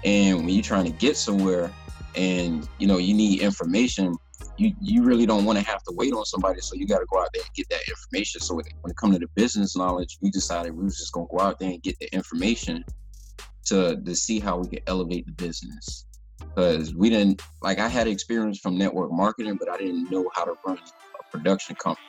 And 0.04 0.38
when 0.38 0.50
you're 0.50 0.62
trying 0.62 0.84
to 0.84 0.92
get 0.92 1.16
somewhere 1.16 1.72
and 2.14 2.68
you 2.78 2.86
know 2.86 2.98
you 2.98 3.14
need 3.14 3.40
information 3.40 4.14
you 4.56 4.72
you 4.80 5.02
really 5.02 5.26
don't 5.26 5.44
want 5.44 5.58
to 5.58 5.64
have 5.64 5.82
to 5.82 5.92
wait 5.96 6.12
on 6.12 6.24
somebody 6.24 6.60
so 6.60 6.76
you 6.76 6.86
got 6.86 7.00
to 7.00 7.06
go 7.10 7.20
out 7.20 7.30
there 7.34 7.42
and 7.42 7.52
get 7.54 7.68
that 7.70 7.80
information. 7.88 8.40
So 8.40 8.54
when 8.54 8.64
it 8.64 8.96
comes 8.96 9.14
to 9.14 9.18
the 9.18 9.28
business 9.34 9.76
knowledge 9.76 10.18
we 10.20 10.30
decided 10.30 10.76
we 10.76 10.84
was 10.84 10.98
just 10.98 11.12
going 11.12 11.26
to 11.26 11.36
go 11.36 11.42
out 11.42 11.58
there 11.58 11.70
and 11.70 11.82
get 11.82 11.98
the 11.98 12.14
information 12.14 12.84
to 13.64 14.00
to 14.00 14.14
see 14.14 14.38
how 14.38 14.58
we 14.58 14.68
can 14.68 14.80
elevate 14.86 15.26
the 15.26 15.32
business 15.32 16.06
because 16.54 16.94
we 16.94 17.10
didn't 17.10 17.42
like 17.62 17.78
I 17.78 17.88
had 17.88 18.06
experience 18.06 18.58
from 18.58 18.76
network 18.76 19.12
marketing, 19.12 19.56
but 19.58 19.68
I 19.68 19.76
didn't 19.76 20.10
know 20.10 20.28
how 20.34 20.44
to 20.44 20.54
run 20.64 20.78
a 20.78 21.30
production 21.30 21.76
company. 21.76 22.06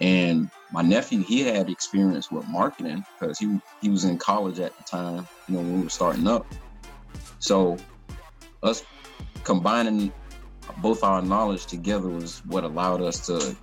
And 0.00 0.50
my 0.72 0.82
nephew, 0.82 1.22
he 1.22 1.42
had 1.42 1.68
experience 1.68 2.30
with 2.30 2.46
marketing 2.46 3.04
because 3.18 3.38
he 3.38 3.58
he 3.80 3.90
was 3.90 4.04
in 4.04 4.18
college 4.18 4.60
at 4.60 4.76
the 4.76 4.84
time, 4.84 5.26
you 5.48 5.54
know, 5.54 5.60
when 5.60 5.78
we 5.78 5.82
were 5.84 5.90
starting 5.90 6.26
up. 6.26 6.46
So 7.40 7.76
us 8.62 8.84
combining 9.44 10.12
both 10.78 11.02
our 11.02 11.22
knowledge 11.22 11.66
together 11.66 12.08
was 12.08 12.44
what 12.46 12.64
allowed 12.64 13.02
us 13.02 13.26
to 13.26 13.56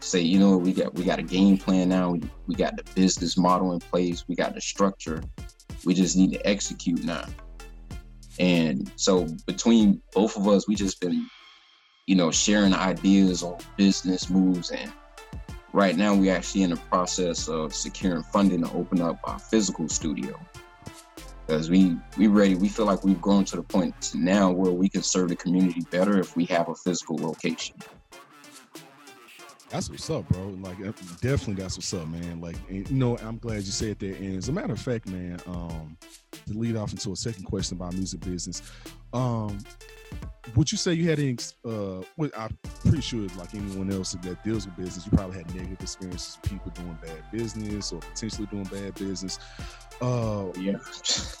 say, 0.00 0.20
you 0.20 0.38
know, 0.38 0.56
we 0.56 0.72
got 0.72 0.94
we 0.94 1.04
got 1.04 1.18
a 1.18 1.22
game 1.22 1.58
plan 1.58 1.88
now. 1.88 2.10
We, 2.10 2.22
we 2.46 2.54
got 2.54 2.76
the 2.76 2.84
business 2.94 3.36
model 3.36 3.72
in 3.72 3.80
place. 3.80 4.24
We 4.28 4.34
got 4.34 4.54
the 4.54 4.60
structure. 4.60 5.22
We 5.84 5.94
just 5.94 6.16
need 6.16 6.32
to 6.32 6.46
execute 6.46 7.02
now. 7.04 7.24
And 8.40 8.90
so 8.96 9.28
between 9.46 10.00
both 10.14 10.38
of 10.38 10.48
us, 10.48 10.66
we 10.66 10.74
just 10.74 10.98
been, 10.98 11.28
you 12.06 12.16
know, 12.16 12.30
sharing 12.30 12.72
ideas 12.72 13.42
on 13.42 13.58
business 13.76 14.30
moves. 14.30 14.70
And 14.70 14.90
right 15.74 15.94
now 15.94 16.14
we're 16.14 16.34
actually 16.34 16.62
in 16.62 16.70
the 16.70 16.76
process 16.76 17.48
of 17.48 17.74
securing 17.74 18.22
funding 18.22 18.64
to 18.64 18.72
open 18.72 19.02
up 19.02 19.20
our 19.24 19.38
physical 19.38 19.90
studio. 19.90 20.40
Because 21.46 21.68
we 21.68 21.98
we 22.16 22.28
ready, 22.28 22.54
we 22.54 22.70
feel 22.70 22.86
like 22.86 23.04
we've 23.04 23.20
grown 23.20 23.44
to 23.44 23.56
the 23.56 23.62
point 23.62 24.12
now 24.14 24.50
where 24.50 24.72
we 24.72 24.88
can 24.88 25.02
serve 25.02 25.28
the 25.28 25.36
community 25.36 25.82
better 25.90 26.18
if 26.18 26.34
we 26.34 26.46
have 26.46 26.70
a 26.70 26.74
physical 26.74 27.16
location. 27.16 27.76
That's 29.70 29.88
what's 29.88 30.10
up, 30.10 30.28
bro. 30.28 30.48
Like 30.60 30.78
definitely 31.20 31.54
that's 31.54 31.76
what's 31.76 31.94
up, 31.94 32.08
man. 32.08 32.40
Like 32.40 32.56
you 32.68 32.84
know, 32.90 33.16
I'm 33.18 33.38
glad 33.38 33.62
you 33.62 33.70
said 33.70 34.00
that. 34.00 34.18
And 34.18 34.36
as 34.36 34.48
a 34.48 34.52
matter 34.52 34.72
of 34.72 34.80
fact, 34.80 35.06
man, 35.06 35.40
um, 35.46 35.96
to 36.48 36.58
lead 36.58 36.74
off 36.74 36.90
into 36.90 37.12
a 37.12 37.16
second 37.16 37.44
question 37.44 37.76
about 37.76 37.94
music 37.94 38.20
business, 38.20 38.62
um, 39.12 39.58
would 40.56 40.70
you 40.70 40.78
say 40.78 40.92
you 40.92 41.08
had 41.08 41.18
any 41.18 41.36
uh 41.64 42.02
well, 42.16 42.30
i'm 42.36 42.56
pretty 42.84 43.00
sure 43.00 43.20
like 43.36 43.54
anyone 43.54 43.92
else 43.92 44.12
that 44.12 44.42
deals 44.42 44.66
with 44.66 44.76
business 44.76 45.06
you 45.06 45.12
probably 45.16 45.36
had 45.36 45.54
negative 45.54 45.80
experiences 45.80 46.38
with 46.40 46.50
people 46.50 46.70
doing 46.72 46.98
bad 47.02 47.22
business 47.30 47.92
or 47.92 48.00
potentially 48.00 48.46
doing 48.50 48.64
bad 48.64 48.94
business. 48.94 49.38
Uh 50.00 50.46
yeah. 50.58 50.78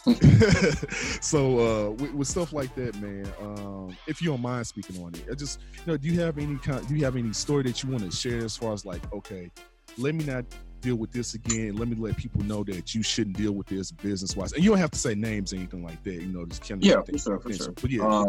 So 1.22 1.58
uh 1.58 1.90
with, 1.92 2.12
with, 2.12 2.28
stuff 2.28 2.52
like 2.52 2.74
that 2.74 2.94
man 3.00 3.26
um 3.40 3.96
if 4.06 4.20
you 4.20 4.28
don't 4.28 4.42
mind 4.42 4.66
speaking 4.66 5.02
on 5.02 5.14
it 5.14 5.24
i 5.30 5.34
just 5.34 5.60
you 5.74 5.92
know 5.92 5.96
do 5.96 6.08
you 6.08 6.20
have 6.20 6.36
any 6.38 6.56
kind 6.58 6.86
do 6.86 6.94
you 6.94 7.04
have 7.04 7.16
any 7.16 7.32
story 7.32 7.62
that 7.64 7.82
you 7.82 7.90
want 7.90 8.02
to 8.02 8.14
share 8.14 8.44
as 8.44 8.56
far 8.56 8.72
as 8.72 8.84
like 8.84 9.00
okay 9.14 9.50
let 9.96 10.14
me 10.14 10.24
not 10.24 10.44
deal 10.80 10.96
with 10.96 11.12
this 11.12 11.34
again. 11.34 11.76
Let 11.76 11.88
me 11.88 11.96
let 11.96 12.16
people 12.16 12.42
know 12.42 12.64
that 12.64 12.94
you 12.94 13.02
shouldn't 13.02 13.36
deal 13.36 13.52
with 13.52 13.66
this 13.66 13.90
business 13.90 14.36
wise. 14.36 14.52
And 14.52 14.62
you 14.64 14.70
don't 14.70 14.78
have 14.78 14.90
to 14.92 14.98
say 14.98 15.14
names 15.14 15.52
or 15.52 15.56
anything 15.56 15.84
like 15.84 16.02
that. 16.04 16.14
You 16.14 16.26
know, 16.26 16.44
just 16.46 16.66
kind 16.66 16.82
of 16.82 16.88
yeah, 16.88 17.02
for 17.02 17.18
sure, 17.18 17.38
for 17.40 17.52
sure. 17.52 17.72
But 17.72 17.90
yeah, 17.90 18.06
um, 18.06 18.26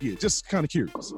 yeah, 0.00 0.14
just 0.14 0.48
kind 0.48 0.64
of 0.64 0.70
curious. 0.70 1.12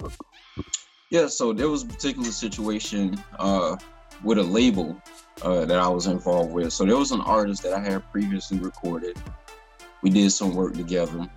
Yeah, 1.10 1.26
so 1.26 1.52
there 1.52 1.68
was 1.68 1.82
a 1.82 1.86
particular 1.86 2.30
situation 2.30 3.22
uh, 3.38 3.76
with 4.24 4.38
a 4.38 4.42
label 4.42 5.00
uh, 5.42 5.64
that 5.66 5.78
I 5.78 5.88
was 5.88 6.06
involved 6.06 6.52
with. 6.52 6.72
So 6.72 6.84
there 6.84 6.96
was 6.96 7.12
an 7.12 7.20
artist 7.20 7.62
that 7.64 7.74
I 7.74 7.80
had 7.80 8.10
previously 8.10 8.58
recorded. 8.58 9.18
We 10.02 10.10
did 10.10 10.30
some 10.32 10.54
work 10.54 10.74
together. 10.74 11.28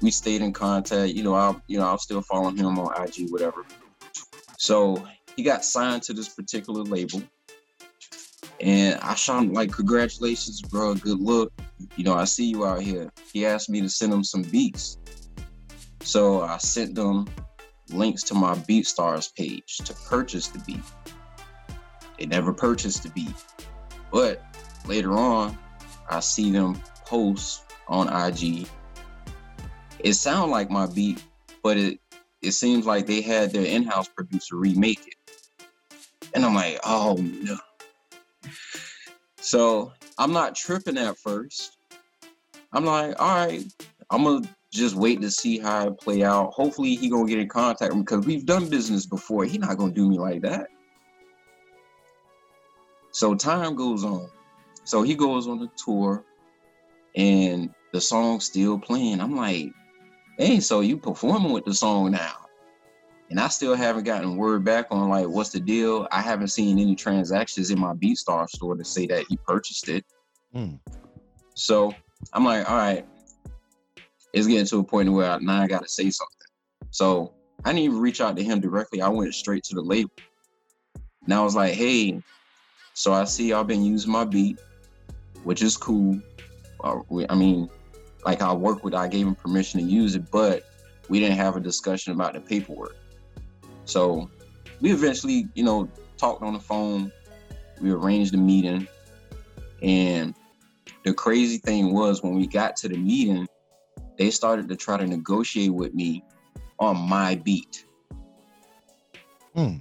We 0.00 0.10
stayed 0.10 0.42
in 0.42 0.52
contact. 0.52 1.12
You 1.12 1.22
know, 1.22 1.34
I 1.34 1.54
you 1.66 1.78
know 1.78 1.86
I 1.86 1.92
was 1.92 2.02
still 2.02 2.22
following 2.22 2.56
him 2.56 2.78
on 2.78 3.02
IG, 3.02 3.30
whatever. 3.30 3.64
So 4.56 5.04
he 5.36 5.42
got 5.42 5.64
signed 5.64 6.02
to 6.04 6.12
this 6.12 6.28
particular 6.28 6.82
label 6.82 7.22
and 8.62 8.98
I 9.00 9.16
shot 9.16 9.42
him 9.42 9.52
like, 9.52 9.72
congratulations, 9.72 10.62
bro. 10.62 10.94
Good 10.94 11.20
look. 11.20 11.52
You 11.96 12.04
know, 12.04 12.14
I 12.14 12.24
see 12.24 12.46
you 12.46 12.64
out 12.64 12.80
here. 12.80 13.10
He 13.32 13.44
asked 13.44 13.68
me 13.68 13.80
to 13.80 13.88
send 13.88 14.12
him 14.12 14.22
some 14.22 14.42
beats. 14.42 14.98
So 16.00 16.42
I 16.42 16.58
sent 16.58 16.94
them 16.94 17.28
links 17.90 18.22
to 18.24 18.34
my 18.34 18.54
BeatStars 18.54 19.34
page 19.34 19.78
to 19.78 19.92
purchase 20.08 20.46
the 20.46 20.60
beat. 20.60 20.80
They 22.18 22.26
never 22.26 22.52
purchased 22.52 23.02
the 23.02 23.08
beat. 23.10 23.34
But 24.12 24.40
later 24.86 25.12
on, 25.12 25.58
I 26.08 26.20
see 26.20 26.52
them 26.52 26.80
post 27.04 27.64
on 27.88 28.08
IG. 28.08 28.68
It 29.98 30.14
sounds 30.14 30.52
like 30.52 30.70
my 30.70 30.86
beat, 30.86 31.22
but 31.64 31.76
it 31.76 31.98
it 32.42 32.52
seems 32.52 32.86
like 32.86 33.06
they 33.06 33.20
had 33.20 33.52
their 33.52 33.64
in-house 33.64 34.08
producer 34.08 34.56
remake 34.56 35.06
it. 35.06 35.14
And 36.34 36.44
I'm 36.44 36.54
like, 36.54 36.80
oh 36.84 37.16
no. 37.16 37.56
So 39.52 39.92
I'm 40.16 40.32
not 40.32 40.54
tripping 40.54 40.96
at 40.96 41.18
first. 41.18 41.76
I'm 42.72 42.86
like, 42.86 43.20
all 43.20 43.46
right, 43.46 43.62
I'm 44.08 44.24
gonna 44.24 44.48
just 44.72 44.94
wait 44.94 45.20
to 45.20 45.30
see 45.30 45.58
how 45.58 45.88
it 45.88 46.00
play 46.00 46.24
out. 46.24 46.54
Hopefully 46.54 46.94
he 46.94 47.10
gonna 47.10 47.28
get 47.28 47.38
in 47.38 47.50
contact 47.50 47.94
because 47.94 48.24
we've 48.24 48.46
done 48.46 48.70
business 48.70 49.04
before. 49.04 49.44
He 49.44 49.58
not 49.58 49.76
gonna 49.76 49.92
do 49.92 50.08
me 50.08 50.18
like 50.18 50.40
that. 50.40 50.68
So 53.10 53.34
time 53.34 53.74
goes 53.74 54.04
on. 54.04 54.26
So 54.84 55.02
he 55.02 55.14
goes 55.14 55.46
on 55.46 55.58
the 55.58 55.68
tour 55.76 56.24
and 57.14 57.68
the 57.92 58.00
song's 58.00 58.46
still 58.46 58.78
playing. 58.78 59.20
I'm 59.20 59.36
like, 59.36 59.70
hey, 60.38 60.60
so 60.60 60.80
you 60.80 60.96
performing 60.96 61.52
with 61.52 61.66
the 61.66 61.74
song 61.74 62.12
now? 62.12 62.41
And 63.32 63.40
I 63.40 63.48
still 63.48 63.74
haven't 63.74 64.04
gotten 64.04 64.36
word 64.36 64.62
back 64.62 64.88
on 64.90 65.08
like 65.08 65.26
what's 65.26 65.48
the 65.48 65.58
deal. 65.58 66.06
I 66.12 66.20
haven't 66.20 66.48
seen 66.48 66.78
any 66.78 66.94
transactions 66.94 67.70
in 67.70 67.80
my 67.80 67.94
BeatStar 67.94 68.46
store 68.46 68.76
to 68.76 68.84
say 68.84 69.06
that 69.06 69.24
he 69.26 69.38
purchased 69.38 69.88
it. 69.88 70.04
Mm. 70.54 70.78
So 71.54 71.94
I'm 72.34 72.44
like, 72.44 72.70
all 72.70 72.76
right, 72.76 73.06
it's 74.34 74.46
getting 74.46 74.66
to 74.66 74.80
a 74.80 74.84
point 74.84 75.10
where 75.10 75.30
I, 75.30 75.38
now 75.38 75.62
I 75.62 75.66
got 75.66 75.80
to 75.80 75.88
say 75.88 76.10
something. 76.10 76.36
So 76.90 77.32
I 77.64 77.70
didn't 77.70 77.84
even 77.84 78.00
reach 78.00 78.20
out 78.20 78.36
to 78.36 78.44
him 78.44 78.60
directly. 78.60 79.00
I 79.00 79.08
went 79.08 79.32
straight 79.32 79.64
to 79.64 79.76
the 79.76 79.82
label. 79.82 80.12
And 81.24 81.32
I 81.32 81.42
was 81.42 81.56
like, 81.56 81.72
hey, 81.72 82.20
So 82.92 83.14
I 83.14 83.24
see 83.24 83.48
y'all 83.48 83.64
been 83.64 83.82
using 83.82 84.12
my 84.12 84.26
beat, 84.26 84.60
which 85.42 85.62
is 85.62 85.78
cool. 85.78 86.20
Uh, 86.84 86.98
I 87.30 87.34
mean, 87.34 87.70
like 88.26 88.42
I 88.42 88.52
work 88.52 88.84
with, 88.84 88.92
I 88.92 89.08
gave 89.08 89.26
him 89.26 89.36
permission 89.36 89.80
to 89.80 89.86
use 89.86 90.16
it, 90.16 90.30
but 90.30 90.64
we 91.08 91.18
didn't 91.18 91.38
have 91.38 91.56
a 91.56 91.60
discussion 91.60 92.12
about 92.12 92.34
the 92.34 92.40
paperwork. 92.42 92.94
So 93.84 94.30
we 94.80 94.92
eventually, 94.92 95.48
you 95.54 95.64
know, 95.64 95.88
talked 96.16 96.42
on 96.42 96.52
the 96.52 96.60
phone. 96.60 97.12
We 97.80 97.90
arranged 97.90 98.34
a 98.34 98.38
meeting, 98.38 98.86
and 99.82 100.34
the 101.04 101.12
crazy 101.12 101.58
thing 101.58 101.92
was 101.92 102.22
when 102.22 102.34
we 102.34 102.46
got 102.46 102.76
to 102.76 102.88
the 102.88 102.96
meeting, 102.96 103.48
they 104.18 104.30
started 104.30 104.68
to 104.68 104.76
try 104.76 104.96
to 104.96 105.06
negotiate 105.06 105.74
with 105.74 105.94
me 105.94 106.22
on 106.78 106.96
my 106.96 107.34
beat. 107.34 107.86
Hmm. 109.54 109.78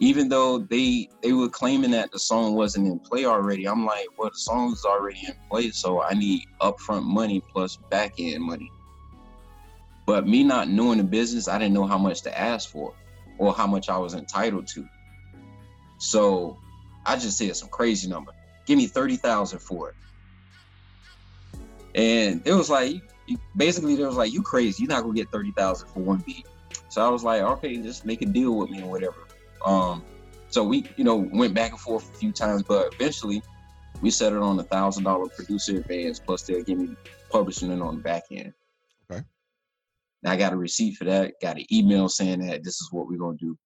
Even 0.00 0.28
though 0.28 0.58
they 0.58 1.08
they 1.22 1.32
were 1.32 1.48
claiming 1.48 1.92
that 1.92 2.10
the 2.10 2.18
song 2.18 2.54
wasn't 2.54 2.88
in 2.88 2.98
play 2.98 3.24
already, 3.24 3.68
I'm 3.68 3.86
like, 3.86 4.06
well, 4.18 4.30
the 4.30 4.38
song 4.38 4.72
is 4.72 4.84
already 4.84 5.20
in 5.26 5.34
play, 5.48 5.70
so 5.70 6.02
I 6.02 6.14
need 6.14 6.42
upfront 6.60 7.04
money 7.04 7.40
plus 7.52 7.78
back 7.88 8.14
end 8.18 8.42
money. 8.42 8.70
But 10.06 10.26
me 10.26 10.42
not 10.42 10.68
knowing 10.68 10.98
the 10.98 11.04
business, 11.04 11.48
I 11.48 11.58
didn't 11.58 11.74
know 11.74 11.86
how 11.86 11.98
much 11.98 12.22
to 12.22 12.38
ask 12.38 12.70
for 12.70 12.94
or 13.38 13.52
how 13.54 13.66
much 13.66 13.88
I 13.88 13.98
was 13.98 14.14
entitled 14.14 14.66
to. 14.68 14.88
So 15.98 16.58
I 17.06 17.16
just 17.16 17.38
said 17.38 17.54
some 17.56 17.68
crazy 17.68 18.08
number. 18.08 18.32
Give 18.66 18.76
me 18.76 18.86
30,000 18.86 19.58
for 19.60 19.90
it. 19.90 19.96
And 21.94 22.42
it 22.44 22.52
was 22.52 22.70
like, 22.70 23.02
basically, 23.56 23.94
it 23.94 24.06
was 24.06 24.16
like, 24.16 24.32
you 24.32 24.42
crazy. 24.42 24.82
You're 24.82 24.88
not 24.88 25.02
going 25.02 25.14
to 25.14 25.20
get 25.20 25.30
30,000 25.30 25.88
for 25.88 26.00
one 26.00 26.22
beat. 26.26 26.46
So 26.88 27.04
I 27.04 27.08
was 27.08 27.22
like, 27.22 27.42
okay, 27.42 27.76
just 27.78 28.04
make 28.04 28.22
a 28.22 28.26
deal 28.26 28.56
with 28.56 28.70
me 28.70 28.82
or 28.82 28.90
whatever. 28.90 29.26
Um, 29.64 30.04
so 30.48 30.64
we, 30.64 30.84
you 30.96 31.04
know, 31.04 31.16
went 31.16 31.54
back 31.54 31.70
and 31.70 31.80
forth 31.80 32.10
a 32.12 32.16
few 32.18 32.32
times, 32.32 32.62
but 32.62 32.92
eventually 32.94 33.42
we 34.00 34.10
settled 34.10 34.42
on 34.42 34.58
a 34.58 34.64
thousand 34.64 35.04
dollar 35.04 35.28
producer 35.28 35.76
advance 35.76 36.18
plus 36.18 36.42
they'll 36.42 36.62
give 36.62 36.78
me 36.78 36.96
publishing 37.30 37.70
it 37.70 37.80
on 37.80 37.96
the 37.96 38.02
back 38.02 38.24
end. 38.30 38.52
I 40.24 40.36
got 40.36 40.52
a 40.52 40.56
receipt 40.56 40.96
for 40.96 41.04
that, 41.04 41.34
got 41.42 41.58
an 41.58 41.66
email 41.72 42.08
saying 42.08 42.46
that 42.46 42.62
this 42.62 42.80
is 42.80 42.88
what 42.92 43.08
we're 43.08 43.18
gonna 43.18 43.36
do. 43.36 43.58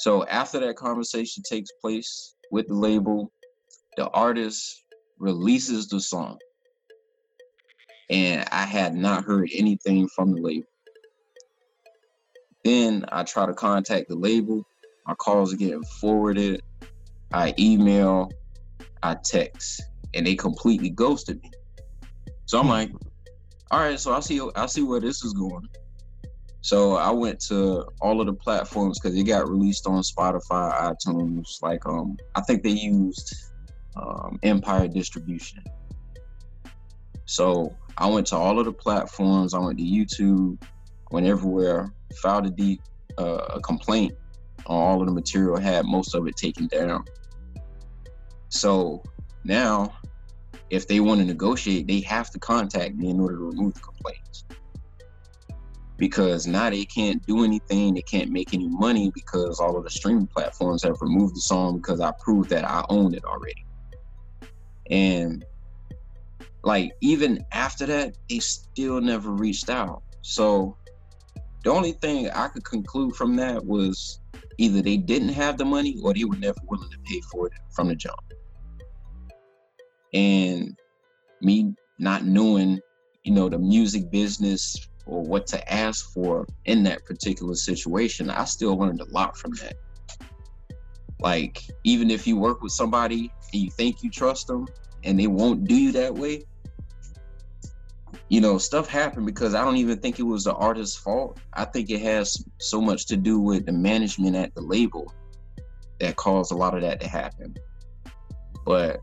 So 0.00 0.26
after 0.26 0.58
that 0.60 0.76
conversation 0.76 1.42
takes 1.42 1.70
place 1.80 2.34
with 2.50 2.68
the 2.68 2.74
label, 2.74 3.32
the 3.96 4.08
artist 4.10 4.84
releases 5.18 5.88
the 5.88 6.00
song. 6.00 6.38
And 8.08 8.46
I 8.50 8.64
had 8.64 8.94
not 8.94 9.24
heard 9.24 9.50
anything 9.54 10.08
from 10.08 10.32
the 10.32 10.40
label. 10.40 10.66
Then 12.64 13.04
I 13.10 13.22
try 13.22 13.46
to 13.46 13.54
contact 13.54 14.08
the 14.08 14.16
label. 14.16 14.64
My 15.06 15.14
calls 15.14 15.54
are 15.54 15.56
getting 15.56 15.84
forwarded. 16.00 16.62
I 17.32 17.54
email, 17.58 18.30
I 19.02 19.16
text, 19.24 19.82
and 20.14 20.26
they 20.26 20.34
completely 20.34 20.90
ghosted 20.90 21.40
me. 21.42 21.50
So 22.46 22.58
I'm 22.58 22.64
hmm. 22.64 22.70
like, 22.70 22.90
all 23.70 23.80
right, 23.80 23.98
so 24.00 24.12
I 24.12 24.20
see 24.20 24.40
I 24.56 24.66
see 24.66 24.82
where 24.82 25.00
this 25.00 25.24
is 25.24 25.32
going. 25.32 25.68
So 26.62 26.96
I 26.96 27.10
went 27.10 27.40
to 27.48 27.86
all 28.00 28.20
of 28.20 28.26
the 28.26 28.32
platforms 28.32 28.98
because 28.98 29.16
it 29.16 29.24
got 29.24 29.48
released 29.48 29.86
on 29.86 30.02
Spotify, 30.02 30.76
iTunes. 30.92 31.62
Like 31.62 31.86
um, 31.86 32.16
I 32.34 32.42
think 32.42 32.62
they 32.62 32.70
used 32.70 33.34
um, 33.96 34.38
Empire 34.42 34.88
Distribution. 34.88 35.62
So 37.24 37.74
I 37.96 38.06
went 38.06 38.26
to 38.28 38.36
all 38.36 38.58
of 38.58 38.66
the 38.66 38.72
platforms. 38.72 39.54
I 39.54 39.58
went 39.58 39.78
to 39.78 39.84
YouTube, 39.84 40.60
went 41.12 41.26
everywhere, 41.26 41.92
filed 42.20 42.46
a 42.46 42.50
deep 42.50 42.82
uh, 43.18 43.46
a 43.54 43.60
complaint 43.60 44.14
on 44.66 44.76
all 44.76 45.00
of 45.00 45.06
the 45.06 45.14
material. 45.14 45.58
Had 45.58 45.86
most 45.86 46.14
of 46.14 46.26
it 46.26 46.36
taken 46.36 46.66
down. 46.66 47.04
So 48.48 49.02
now, 49.44 49.94
if 50.70 50.86
they 50.86 51.00
want 51.00 51.20
to 51.20 51.26
negotiate, 51.26 51.86
they 51.86 52.00
have 52.00 52.30
to 52.30 52.38
contact 52.38 52.94
me 52.94 53.10
in 53.10 53.20
order 53.20 53.36
to 53.36 53.42
remove 53.42 53.74
the 53.74 53.80
complaints. 53.80 54.44
Because 55.96 56.46
now 56.46 56.70
they 56.70 56.84
can't 56.84 57.24
do 57.26 57.44
anything, 57.44 57.94
they 57.94 58.02
can't 58.02 58.30
make 58.30 58.54
any 58.54 58.68
money 58.68 59.10
because 59.14 59.60
all 59.60 59.76
of 59.76 59.84
the 59.84 59.90
streaming 59.90 60.28
platforms 60.28 60.82
have 60.84 60.96
removed 61.00 61.36
the 61.36 61.40
song 61.40 61.76
because 61.76 62.00
I 62.00 62.12
proved 62.20 62.48
that 62.50 62.64
I 62.64 62.84
own 62.88 63.14
it 63.14 63.24
already. 63.24 63.66
And 64.90 65.44
like 66.62 66.92
even 67.02 67.44
after 67.52 67.86
that, 67.86 68.16
they 68.28 68.38
still 68.38 69.00
never 69.00 69.30
reached 69.30 69.68
out. 69.68 70.02
So 70.22 70.76
the 71.64 71.70
only 71.70 71.92
thing 71.92 72.30
I 72.30 72.48
could 72.48 72.64
conclude 72.64 73.14
from 73.14 73.36
that 73.36 73.64
was 73.64 74.20
either 74.56 74.80
they 74.80 74.96
didn't 74.96 75.30
have 75.30 75.58
the 75.58 75.64
money 75.64 75.98
or 76.02 76.14
they 76.14 76.24
were 76.24 76.36
never 76.36 76.58
willing 76.68 76.90
to 76.90 76.98
pay 77.04 77.20
for 77.30 77.48
it 77.48 77.52
from 77.74 77.88
the 77.88 77.94
jump. 77.94 78.18
And 80.12 80.76
me 81.40 81.74
not 81.98 82.24
knowing, 82.24 82.80
you 83.24 83.32
know, 83.32 83.48
the 83.48 83.58
music 83.58 84.10
business 84.10 84.88
or 85.06 85.22
what 85.22 85.46
to 85.48 85.72
ask 85.72 86.12
for 86.12 86.46
in 86.64 86.82
that 86.84 87.04
particular 87.04 87.54
situation, 87.54 88.30
I 88.30 88.44
still 88.44 88.76
learned 88.76 89.00
a 89.00 89.06
lot 89.06 89.36
from 89.36 89.52
that. 89.54 89.74
Like, 91.20 91.62
even 91.84 92.10
if 92.10 92.26
you 92.26 92.36
work 92.36 92.62
with 92.62 92.72
somebody 92.72 93.30
and 93.52 93.62
you 93.62 93.70
think 93.70 94.02
you 94.02 94.10
trust 94.10 94.46
them 94.46 94.66
and 95.04 95.18
they 95.18 95.26
won't 95.26 95.64
do 95.64 95.74
you 95.74 95.92
that 95.92 96.14
way, 96.14 96.44
you 98.28 98.40
know, 98.40 98.58
stuff 98.58 98.88
happened 98.88 99.26
because 99.26 99.54
I 99.54 99.64
don't 99.64 99.76
even 99.76 99.98
think 99.98 100.18
it 100.18 100.22
was 100.22 100.44
the 100.44 100.54
artist's 100.54 100.96
fault. 100.96 101.40
I 101.52 101.64
think 101.64 101.90
it 101.90 102.00
has 102.00 102.44
so 102.58 102.80
much 102.80 103.06
to 103.06 103.16
do 103.16 103.40
with 103.40 103.66
the 103.66 103.72
management 103.72 104.36
at 104.36 104.54
the 104.54 104.60
label 104.60 105.12
that 105.98 106.16
caused 106.16 106.52
a 106.52 106.54
lot 106.54 106.74
of 106.74 106.82
that 106.82 107.00
to 107.00 107.08
happen. 107.08 107.56
But 108.64 109.00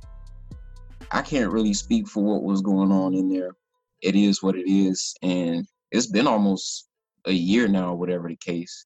I 1.11 1.21
can't 1.21 1.51
really 1.51 1.73
speak 1.73 2.07
for 2.07 2.23
what 2.23 2.43
was 2.43 2.61
going 2.61 2.91
on 2.91 3.13
in 3.13 3.29
there. 3.29 3.51
It 4.01 4.15
is 4.15 4.43
what 4.43 4.55
it 4.55 4.69
is. 4.69 5.15
And 5.21 5.65
it's 5.91 6.07
been 6.07 6.27
almost 6.27 6.87
a 7.25 7.31
year 7.31 7.67
now, 7.67 7.93
whatever 7.93 8.27
the 8.29 8.35
case. 8.37 8.85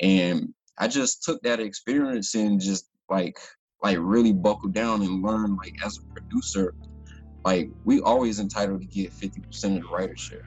And 0.00 0.54
I 0.78 0.88
just 0.88 1.22
took 1.22 1.42
that 1.42 1.60
experience 1.60 2.34
and 2.34 2.60
just 2.60 2.86
like 3.08 3.38
like 3.82 3.98
really 4.00 4.32
buckled 4.32 4.74
down 4.74 5.02
and 5.02 5.22
learned 5.22 5.56
like 5.62 5.74
as 5.84 5.96
a 5.98 6.20
producer 6.20 6.74
like 7.44 7.70
we 7.84 8.00
always 8.00 8.38
entitled 8.40 8.80
to 8.82 8.86
get 8.86 9.12
50% 9.12 9.76
of 9.76 9.82
the 9.82 9.88
writer 9.92 10.14
share. 10.16 10.38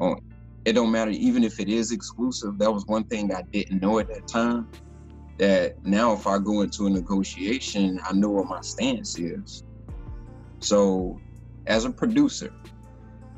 Oh, 0.00 0.16
it 0.64 0.74
don't 0.74 0.92
matter 0.92 1.10
even 1.10 1.44
if 1.44 1.58
it 1.60 1.68
is 1.68 1.92
exclusive. 1.92 2.58
That 2.58 2.72
was 2.72 2.84
one 2.86 3.04
thing 3.04 3.32
I 3.34 3.42
didn't 3.52 3.80
know 3.82 3.98
at 3.98 4.08
that 4.08 4.26
time. 4.28 4.68
That 5.38 5.74
now 5.84 6.12
if 6.12 6.26
I 6.26 6.38
go 6.38 6.60
into 6.60 6.86
a 6.86 6.90
negotiation, 6.90 7.98
I 8.08 8.12
know 8.12 8.30
what 8.30 8.48
my 8.48 8.60
stance 8.62 9.18
is. 9.18 9.64
So 10.62 11.20
as 11.66 11.84
a 11.84 11.90
producer, 11.90 12.52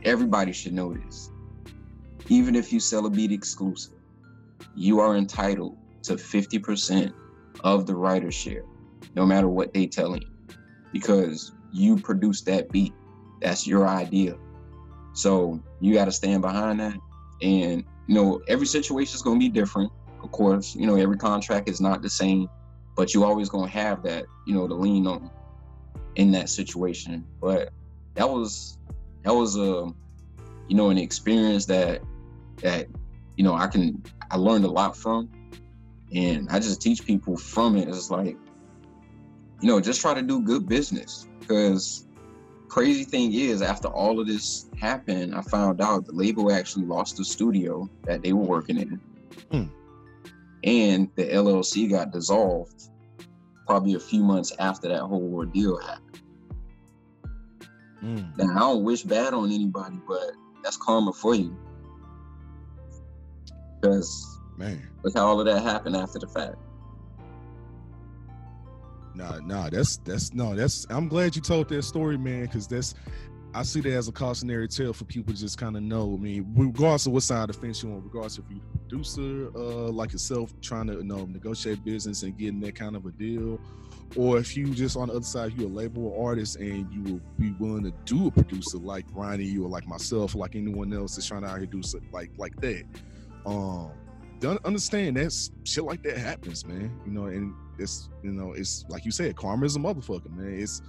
everybody 0.05 0.53
should 0.53 0.75
know 0.75 0.93
this. 0.93 1.31
Even 2.29 2.55
if 2.55 2.70
you 2.72 2.81
sell 2.81 3.07
a 3.07 3.11
beat 3.11 3.33
exclusive, 3.33 3.95
you 4.75 5.01
are 5.01 5.16
entitled 5.16 5.77
to 6.03 6.14
50% 6.14 7.12
of 7.62 7.87
the 7.87 7.95
writer 7.95 8.31
share, 8.31 8.64
no 9.14 9.25
matter 9.25 9.49
what 9.49 9.72
they 9.72 9.87
tell 9.87 10.14
you. 10.14 10.27
Because 10.93 11.53
you 11.72 11.97
produced 11.97 12.45
that 12.47 12.70
beat. 12.70 12.93
That's 13.41 13.66
your 13.66 13.89
idea. 13.89 14.37
So 15.14 15.62
you 15.81 15.95
got 15.95 16.05
to 16.05 16.12
stand 16.12 16.43
behind 16.43 16.81
that. 16.81 16.99
And, 17.41 17.85
you 18.07 18.14
know, 18.14 18.43
every 18.49 18.66
situation 18.66 19.14
is 19.14 19.22
going 19.22 19.41
to 19.41 19.45
be 19.45 19.49
different. 19.49 19.91
Of 20.22 20.31
course, 20.31 20.75
you 20.75 20.87
know, 20.87 20.97
every 20.97 21.16
contract 21.16 21.70
is 21.70 21.81
not 21.81 22.03
the 22.03 22.11
same, 22.11 22.49
but 22.97 23.14
you 23.14 23.25
always 23.25 23.49
going 23.49 23.70
to 23.70 23.79
have 23.79 24.03
that, 24.03 24.27
you 24.47 24.55
know, 24.55 24.68
to 24.68 24.75
lean 24.75 25.07
on 25.07 25.31
in 26.16 26.30
that 26.32 26.48
situation. 26.48 27.24
But 27.40 27.70
that 28.14 28.28
was, 28.28 28.78
that 29.22 29.34
was 29.34 29.56
a, 29.56 29.92
you 30.68 30.76
know, 30.76 30.90
an 30.90 30.98
experience 30.98 31.66
that, 31.66 32.02
that, 32.58 32.86
you 33.36 33.44
know, 33.44 33.54
I 33.54 33.66
can, 33.66 34.02
I 34.30 34.36
learned 34.36 34.64
a 34.64 34.70
lot 34.70 34.96
from. 34.96 35.30
And 36.14 36.48
I 36.50 36.60
just 36.60 36.80
teach 36.80 37.04
people 37.04 37.36
from 37.36 37.76
it. 37.76 37.88
It's 37.88 38.10
like, 38.10 38.36
you 39.60 39.68
know, 39.68 39.80
just 39.80 40.00
try 40.00 40.14
to 40.14 40.22
do 40.22 40.40
good 40.40 40.68
business 40.68 41.26
because 41.40 42.06
crazy 42.74 43.04
thing 43.04 43.32
is 43.32 43.62
after 43.62 43.86
all 43.86 44.18
of 44.18 44.26
this 44.26 44.66
happened 44.80 45.32
i 45.32 45.40
found 45.42 45.80
out 45.80 46.04
the 46.06 46.12
label 46.12 46.50
actually 46.50 46.84
lost 46.84 47.16
the 47.16 47.24
studio 47.24 47.88
that 48.02 48.20
they 48.20 48.32
were 48.32 48.42
working 48.42 48.78
in 48.78 49.00
hmm. 49.52 49.64
and 50.64 51.08
the 51.14 51.22
llc 51.24 51.88
got 51.88 52.10
dissolved 52.10 52.90
probably 53.66 53.94
a 53.94 54.00
few 54.00 54.22
months 54.22 54.52
after 54.58 54.88
that 54.88 55.00
whole 55.00 55.34
ordeal 55.34 55.78
happened 55.78 56.20
hmm. 58.00 58.22
now 58.36 58.54
i 58.54 58.58
don't 58.58 58.84
wish 58.84 59.02
bad 59.02 59.34
on 59.34 59.50
anybody 59.50 59.98
but 60.06 60.32
that's 60.62 60.76
karma 60.76 61.12
for 61.12 61.34
you 61.34 61.56
because 63.80 64.38
man 64.56 64.82
look 65.02 65.14
how 65.14 65.26
all 65.26 65.40
of 65.40 65.46
that 65.46 65.62
happened 65.62 65.96
after 65.96 66.18
the 66.18 66.26
fact 66.26 66.56
Nah, 69.14 69.38
nah, 69.44 69.70
that's 69.70 69.98
that's 69.98 70.34
no, 70.34 70.56
that's. 70.56 70.86
I'm 70.90 71.06
glad 71.06 71.36
you 71.36 71.42
told 71.42 71.68
that 71.68 71.84
story, 71.84 72.18
man, 72.18 72.42
because 72.42 72.66
that's 72.66 72.94
I 73.55 73.62
see 73.62 73.80
that 73.82 73.92
as 73.92 74.09
a 74.09 74.12
cautionary 74.12 74.66
tale 74.66 74.92
for 74.92 75.05
people 75.05 75.32
to 75.32 75.38
just 75.38 75.59
kind 75.59 75.76
of 75.76 75.82
know. 75.82 76.14
I 76.14 76.20
mean, 76.20 76.52
regardless 76.57 77.07
of 77.07 77.12
what 77.12 77.22
side 77.22 77.48
of 77.48 77.55
the 77.55 77.62
fence 77.62 77.82
you're 77.82 77.92
on, 77.92 78.02
regardless 78.02 78.38
if 78.38 78.44
you're 78.50 78.59
a 78.59 78.78
producer 78.78 79.50
uh, 79.57 79.90
like 79.92 80.12
yourself 80.12 80.52
trying 80.61 80.88
to 80.88 80.94
you 80.94 81.05
know 81.05 81.24
negotiate 81.26 81.84
business 81.84 82.24
and 82.24 82.36
getting 82.36 82.61
that 82.61 82.74
kind 82.74 82.96
of 82.96 83.07
a 83.07 83.12
deal, 83.12 83.61
or 84.16 84.38
if 84.38 84.57
you 84.57 84.74
just 84.74 84.96
on 84.96 85.09
the 85.09 85.14
other 85.14 85.24
side, 85.24 85.52
you're 85.57 85.68
a 85.68 85.72
label 85.72 86.20
artist 86.20 86.57
and 86.57 86.92
you 86.92 87.02
will 87.12 87.20
be 87.38 87.52
willing 87.61 87.84
to 87.84 87.92
do 88.05 88.26
a 88.26 88.30
producer 88.32 88.78
like 88.78 89.07
Ronnie 89.12 89.57
or 89.57 89.68
like 89.68 89.86
myself, 89.86 90.34
or 90.34 90.38
like 90.38 90.57
anyone 90.57 90.92
else 90.92 91.14
that's 91.14 91.28
trying 91.28 91.42
to 91.42 91.48
out 91.48 91.59
here 91.59 91.66
do 91.66 91.82
something 91.82 92.11
like 92.11 92.32
like 92.36 92.57
that. 92.61 92.82
Um, 93.46 93.92
understand 94.64 95.16
that 95.16 95.32
shit 95.62 95.84
like 95.84 96.02
that 96.02 96.18
happens, 96.18 96.66
man. 96.66 96.90
You 97.07 97.12
know, 97.12 97.26
and 97.26 97.55
it's 97.78 98.11
you 98.24 98.32
know, 98.32 98.52
it's 98.52 98.84
like 98.88 99.05
you 99.05 99.12
said, 99.12 99.36
karma 99.36 99.64
is 99.64 99.76
a 99.76 99.78
motherfucker, 99.78 100.30
man. 100.30 100.59
It's 100.59 100.82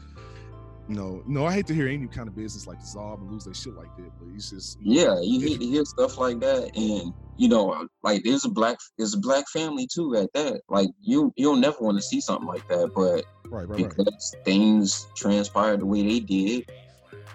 know, 0.87 1.23
no, 1.25 1.45
I 1.45 1.53
hate 1.53 1.67
to 1.67 1.73
hear 1.73 1.87
any 1.87 2.07
kind 2.07 2.27
of 2.27 2.35
business 2.35 2.67
like 2.67 2.79
dissolve 2.79 3.19
and 3.21 3.31
lose 3.31 3.45
their 3.45 3.53
shit 3.53 3.73
like 3.73 3.95
that, 3.97 4.11
but 4.19 4.27
it's 4.35 4.49
just 4.51 4.77
yeah, 4.81 5.05
know, 5.05 5.21
you 5.21 5.39
hate 5.39 5.59
to 5.59 5.65
hear 5.65 5.85
stuff 5.85 6.17
like 6.17 6.39
that, 6.41 6.75
and 6.75 7.13
you 7.37 7.47
know, 7.47 7.71
uh, 7.71 7.85
like 8.03 8.23
there's 8.23 8.45
a 8.45 8.49
black 8.49 8.77
there's 8.97 9.13
a 9.13 9.19
black 9.19 9.47
family 9.49 9.87
too 9.91 10.15
at 10.15 10.31
that. 10.33 10.61
Like 10.69 10.89
you 11.01 11.33
you'll 11.35 11.55
never 11.55 11.77
want 11.79 11.97
to 11.97 12.03
see 12.03 12.21
something 12.21 12.47
like 12.47 12.67
that, 12.67 12.91
but 12.93 13.25
right, 13.49 13.67
right, 13.67 13.77
because 13.77 14.35
right. 14.35 14.45
things 14.45 15.07
transpired 15.15 15.81
the 15.81 15.85
way 15.85 16.03
they 16.03 16.19
did, 16.19 16.69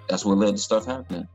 that's 0.09 0.25
what 0.25 0.39
led 0.39 0.53
to 0.53 0.59
stuff 0.59 0.87
happening. 0.87 1.27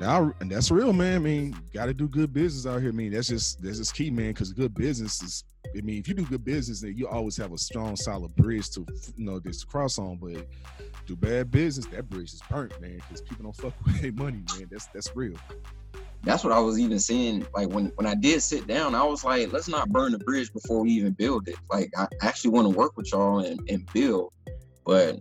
Now, 0.00 0.32
and 0.40 0.50
that's 0.50 0.70
real, 0.70 0.94
man. 0.94 1.16
I 1.16 1.18
mean, 1.18 1.56
got 1.74 1.86
to 1.86 1.94
do 1.94 2.08
good 2.08 2.32
business 2.32 2.66
out 2.66 2.80
here. 2.80 2.88
I 2.88 2.94
mean, 2.94 3.12
that's 3.12 3.28
just 3.28 3.62
that's 3.62 3.76
just 3.76 3.94
key, 3.94 4.10
man. 4.10 4.28
Because 4.28 4.50
good 4.54 4.74
business 4.74 5.22
is, 5.22 5.44
I 5.76 5.80
mean, 5.82 5.98
if 5.98 6.08
you 6.08 6.14
do 6.14 6.24
good 6.24 6.44
business, 6.44 6.80
then 6.80 6.96
you 6.96 7.06
always 7.08 7.36
have 7.36 7.52
a 7.52 7.58
strong, 7.58 7.96
solid 7.96 8.34
bridge 8.36 8.70
to 8.70 8.86
you 9.16 9.24
know 9.24 9.38
this 9.38 9.64
cross 9.64 9.98
on. 9.98 10.16
But 10.16 10.46
do 11.06 11.16
bad 11.16 11.50
business, 11.50 11.86
that 11.86 12.08
bridge 12.08 12.32
is 12.32 12.42
burnt, 12.50 12.78
man. 12.80 13.00
Because 13.08 13.20
people 13.20 13.44
don't 13.44 13.56
fuck 13.56 13.74
with 13.84 14.00
their 14.00 14.12
money, 14.12 14.42
man. 14.56 14.68
That's 14.70 14.86
that's 14.86 15.14
real. 15.14 15.36
That's 16.22 16.44
what 16.44 16.52
I 16.52 16.58
was 16.58 16.78
even 16.78 16.98
saying. 16.98 17.46
Like 17.54 17.68
when 17.68 17.92
when 17.96 18.06
I 18.06 18.14
did 18.14 18.42
sit 18.42 18.66
down, 18.66 18.94
I 18.94 19.04
was 19.04 19.24
like, 19.24 19.52
let's 19.52 19.68
not 19.68 19.90
burn 19.90 20.12
the 20.12 20.18
bridge 20.18 20.52
before 20.52 20.82
we 20.82 20.90
even 20.92 21.12
build 21.12 21.48
it. 21.48 21.56
Like 21.70 21.92
I 21.96 22.06
actually 22.22 22.50
want 22.50 22.70
to 22.70 22.76
work 22.76 22.96
with 22.96 23.12
y'all 23.12 23.40
and, 23.40 23.60
and 23.70 23.88
build, 23.92 24.32
but 24.84 25.20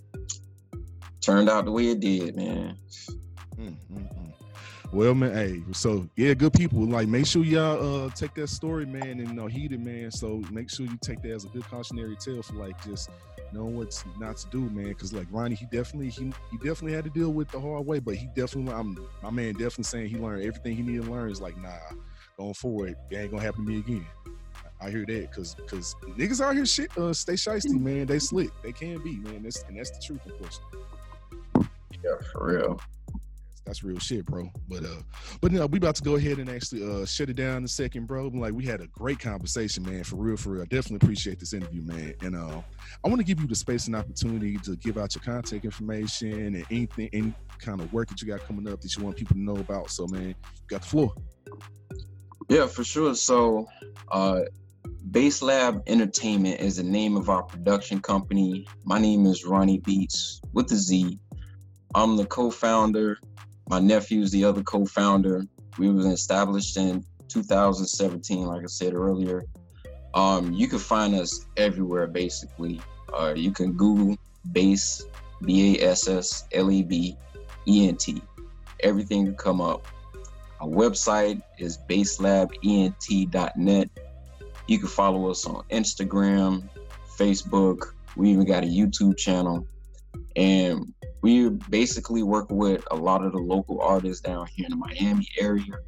turned 1.22 1.50
out 1.50 1.66
the 1.66 1.72
way 1.72 1.90
it 1.90 2.00
did, 2.00 2.36
man. 2.36 2.78
Mm-hmm. 3.56 4.29
Well, 4.92 5.14
man, 5.14 5.34
hey, 5.34 5.64
so 5.72 6.10
yeah, 6.16 6.34
good 6.34 6.54
people. 6.54 6.84
Like, 6.84 7.08
make 7.08 7.28
sure 7.28 7.44
y'all 7.44 8.08
uh 8.08 8.10
take 8.10 8.34
that 8.34 8.48
story, 8.50 8.88
man, 8.88 9.20
and 9.20 9.28
you 9.28 9.34
know, 9.34 9.46
heed 9.46 9.72
it, 9.72 9.80
man. 9.80 10.10
So 10.10 10.42
make 10.52 10.72
sure 10.72 10.88
you 10.88 10.98
take 11.00 11.22
that 11.22 11.32
as 11.32 11.46
a 11.46 11.48
good 11.50 11.64
cautionary 11.66 12.16
tale 12.16 12.42
for 12.42 12.56
like 12.56 12.84
just 12.84 13.12
knowing 13.54 13.78
what's 13.78 14.04
not 14.20 14.38
to 14.38 14.48
do, 14.50 14.62
man. 14.62 14.88
Because 14.88 15.14
like 15.14 15.28
Ronnie, 15.30 15.54
he 15.54 15.66
definitely 15.66 16.10
he 16.10 16.34
he 16.50 16.58
definitely 16.58 16.94
had 16.94 17.04
to 17.04 17.12
deal 17.12 17.30
with 17.30 17.50
the 17.50 17.60
hard 17.60 17.86
way, 17.86 18.00
but 18.00 18.16
he 18.16 18.30
definitely, 18.36 18.74
I'm 18.74 18.98
my 19.22 19.30
man, 19.30 19.54
definitely 19.54 19.84
saying 19.84 20.08
he 20.08 20.18
learned 20.18 20.44
everything 20.44 20.76
he 20.76 20.82
needed 20.82 21.06
to 21.06 21.12
learn. 21.12 21.30
Is 21.30 21.40
like, 21.40 21.58
nah, 21.62 21.78
going 22.36 22.56
forward, 22.56 22.96
it 23.12 23.16
ain't 23.16 23.30
gonna 23.30 23.44
happen 23.44 23.66
to 23.66 23.72
me 23.72 23.80
again. 23.80 24.08
I 24.82 24.90
hear 24.90 25.06
that 25.06 25.30
because 25.30 25.54
because 25.54 25.96
niggas 26.18 26.42
out 26.42 26.56
here 26.56 26.66
shit 26.66 26.98
uh, 26.98 27.14
stay 27.14 27.34
shisty, 27.34 27.80
man. 27.80 28.08
They 28.08 28.18
slick, 28.18 28.50
they 28.64 28.72
can 28.72 29.04
be, 29.04 29.18
man. 29.18 29.44
That's 29.44 29.62
and 29.68 29.78
that's 29.78 29.92
the 29.92 30.02
truth, 30.04 30.22
unfortunately. 30.26 30.80
Yeah, 32.04 32.16
for 32.32 32.48
real 32.48 32.80
that's 33.70 33.84
real 33.84 34.00
shit, 34.00 34.26
bro. 34.26 34.50
But 34.68 34.84
uh, 34.84 35.02
but 35.42 35.52
know, 35.52 35.68
we 35.68 35.78
about 35.78 35.94
to 35.96 36.04
go 36.04 36.16
ahead 36.16 36.40
and 36.40 36.50
actually 36.50 36.84
uh 36.84 37.06
shut 37.06 37.30
it 37.30 37.36
down 37.36 37.58
in 37.58 37.64
a 37.66 37.68
second, 37.68 38.08
bro. 38.08 38.28
Like 38.28 38.54
we 38.54 38.66
had 38.66 38.82
a 38.82 38.88
great 38.88 39.20
conversation, 39.20 39.84
man. 39.84 40.04
For 40.04 40.16
real, 40.16 40.38
for 40.38 40.50
real. 40.54 40.64
I 40.64 40.66
definitely 40.66 41.06
appreciate 41.06 41.40
this 41.40 41.54
interview, 41.54 41.84
man. 41.84 42.16
And 42.22 42.36
uh, 42.36 42.62
I 43.06 43.08
want 43.08 43.20
to 43.20 43.24
give 43.24 43.40
you 43.40 43.48
the 43.48 43.56
space 43.56 43.86
and 43.86 43.96
opportunity 43.96 44.58
to 44.58 44.76
give 44.78 44.98
out 44.98 45.14
your 45.14 45.22
contact 45.22 45.66
information 45.66 46.56
and 46.56 46.66
anything, 46.72 47.10
any 47.14 47.34
kind 47.60 47.80
of 47.80 47.94
work 47.94 48.10
that 48.10 48.22
you 48.22 48.28
got 48.28 48.40
coming 48.42 48.68
up 48.68 48.82
that 48.82 48.98
you 48.98 49.04
want 49.04 49.18
people 49.18 49.36
to 49.36 49.42
know 49.42 49.58
about. 49.58 49.92
So, 49.92 50.08
man, 50.08 50.30
you 50.30 50.36
got 50.68 50.82
the 50.82 50.88
floor. 50.88 51.14
Yeah, 52.50 52.66
for 52.66 52.84
sure. 52.84 53.14
So, 53.14 53.68
uh, 54.12 54.42
Bass 55.12 55.44
Lab 55.44 55.84
Entertainment 55.86 56.60
is 56.60 56.78
the 56.78 56.84
name 56.84 57.16
of 57.16 57.30
our 57.30 57.44
production 57.44 58.02
company. 58.02 58.68
My 58.84 58.98
name 59.00 59.28
is 59.28 59.46
Ronnie 59.46 59.80
Beatz 59.80 60.40
with 60.54 60.68
the 60.68 60.76
Z. 60.76 61.20
I'm 61.96 62.18
the 62.18 62.26
co-founder 62.26 63.18
my 63.70 63.80
nephew's 63.80 64.32
the 64.32 64.44
other 64.44 64.64
co-founder. 64.64 65.46
We 65.78 65.92
was 65.92 66.08
established 66.08 66.76
in 66.76 67.06
2017, 67.30 68.46
like 68.46 68.64
I 68.64 68.68
said 68.68 68.94
earlier. 68.94 69.44
Um, 70.16 70.52
you 70.52 70.68
can 70.68 70.80
find 70.80 71.14
us 71.14 71.46
everywhere, 71.56 72.08
basically. 72.08 72.82
Uh, 73.14 73.34
you 73.36 73.52
can 73.52 73.74
Google 73.74 74.18
Bass, 74.52 75.06
B 75.44 75.78
A 75.78 75.92
S 75.92 76.08
S 76.08 76.46
L 76.52 76.72
E 76.72 76.82
B 76.82 77.16
E 77.68 77.88
N 77.88 77.96
T. 77.96 78.22
Everything 78.82 79.26
will 79.26 79.34
come 79.34 79.62
up. 79.62 79.86
Our 80.60 80.68
website 80.68 81.42
is 81.60 81.78
basslabent.net. 81.90 83.90
You 84.68 84.80
can 84.80 84.88
follow 84.88 85.30
us 85.30 85.46
on 85.46 85.64
Instagram, 85.70 86.68
Facebook. 87.18 87.94
We 88.16 88.32
even 88.32 88.46
got 88.46 88.64
a 88.64 88.68
YouTube 88.68 89.18
channel. 89.18 89.68
And 90.36 90.94
we 91.22 91.50
basically 91.50 92.24
work 92.24 92.50
with 92.50 92.84
a 92.92 92.96
lot 92.96 93.24
of 93.24 93.34
the 93.34 93.40
local 93.40 93.82
artists 93.82 94.22
down 94.22 94.48
here 94.48 94.66
in 94.66 94.72
the 94.72 94.78
Miami 94.78 95.28
area, 95.38 95.80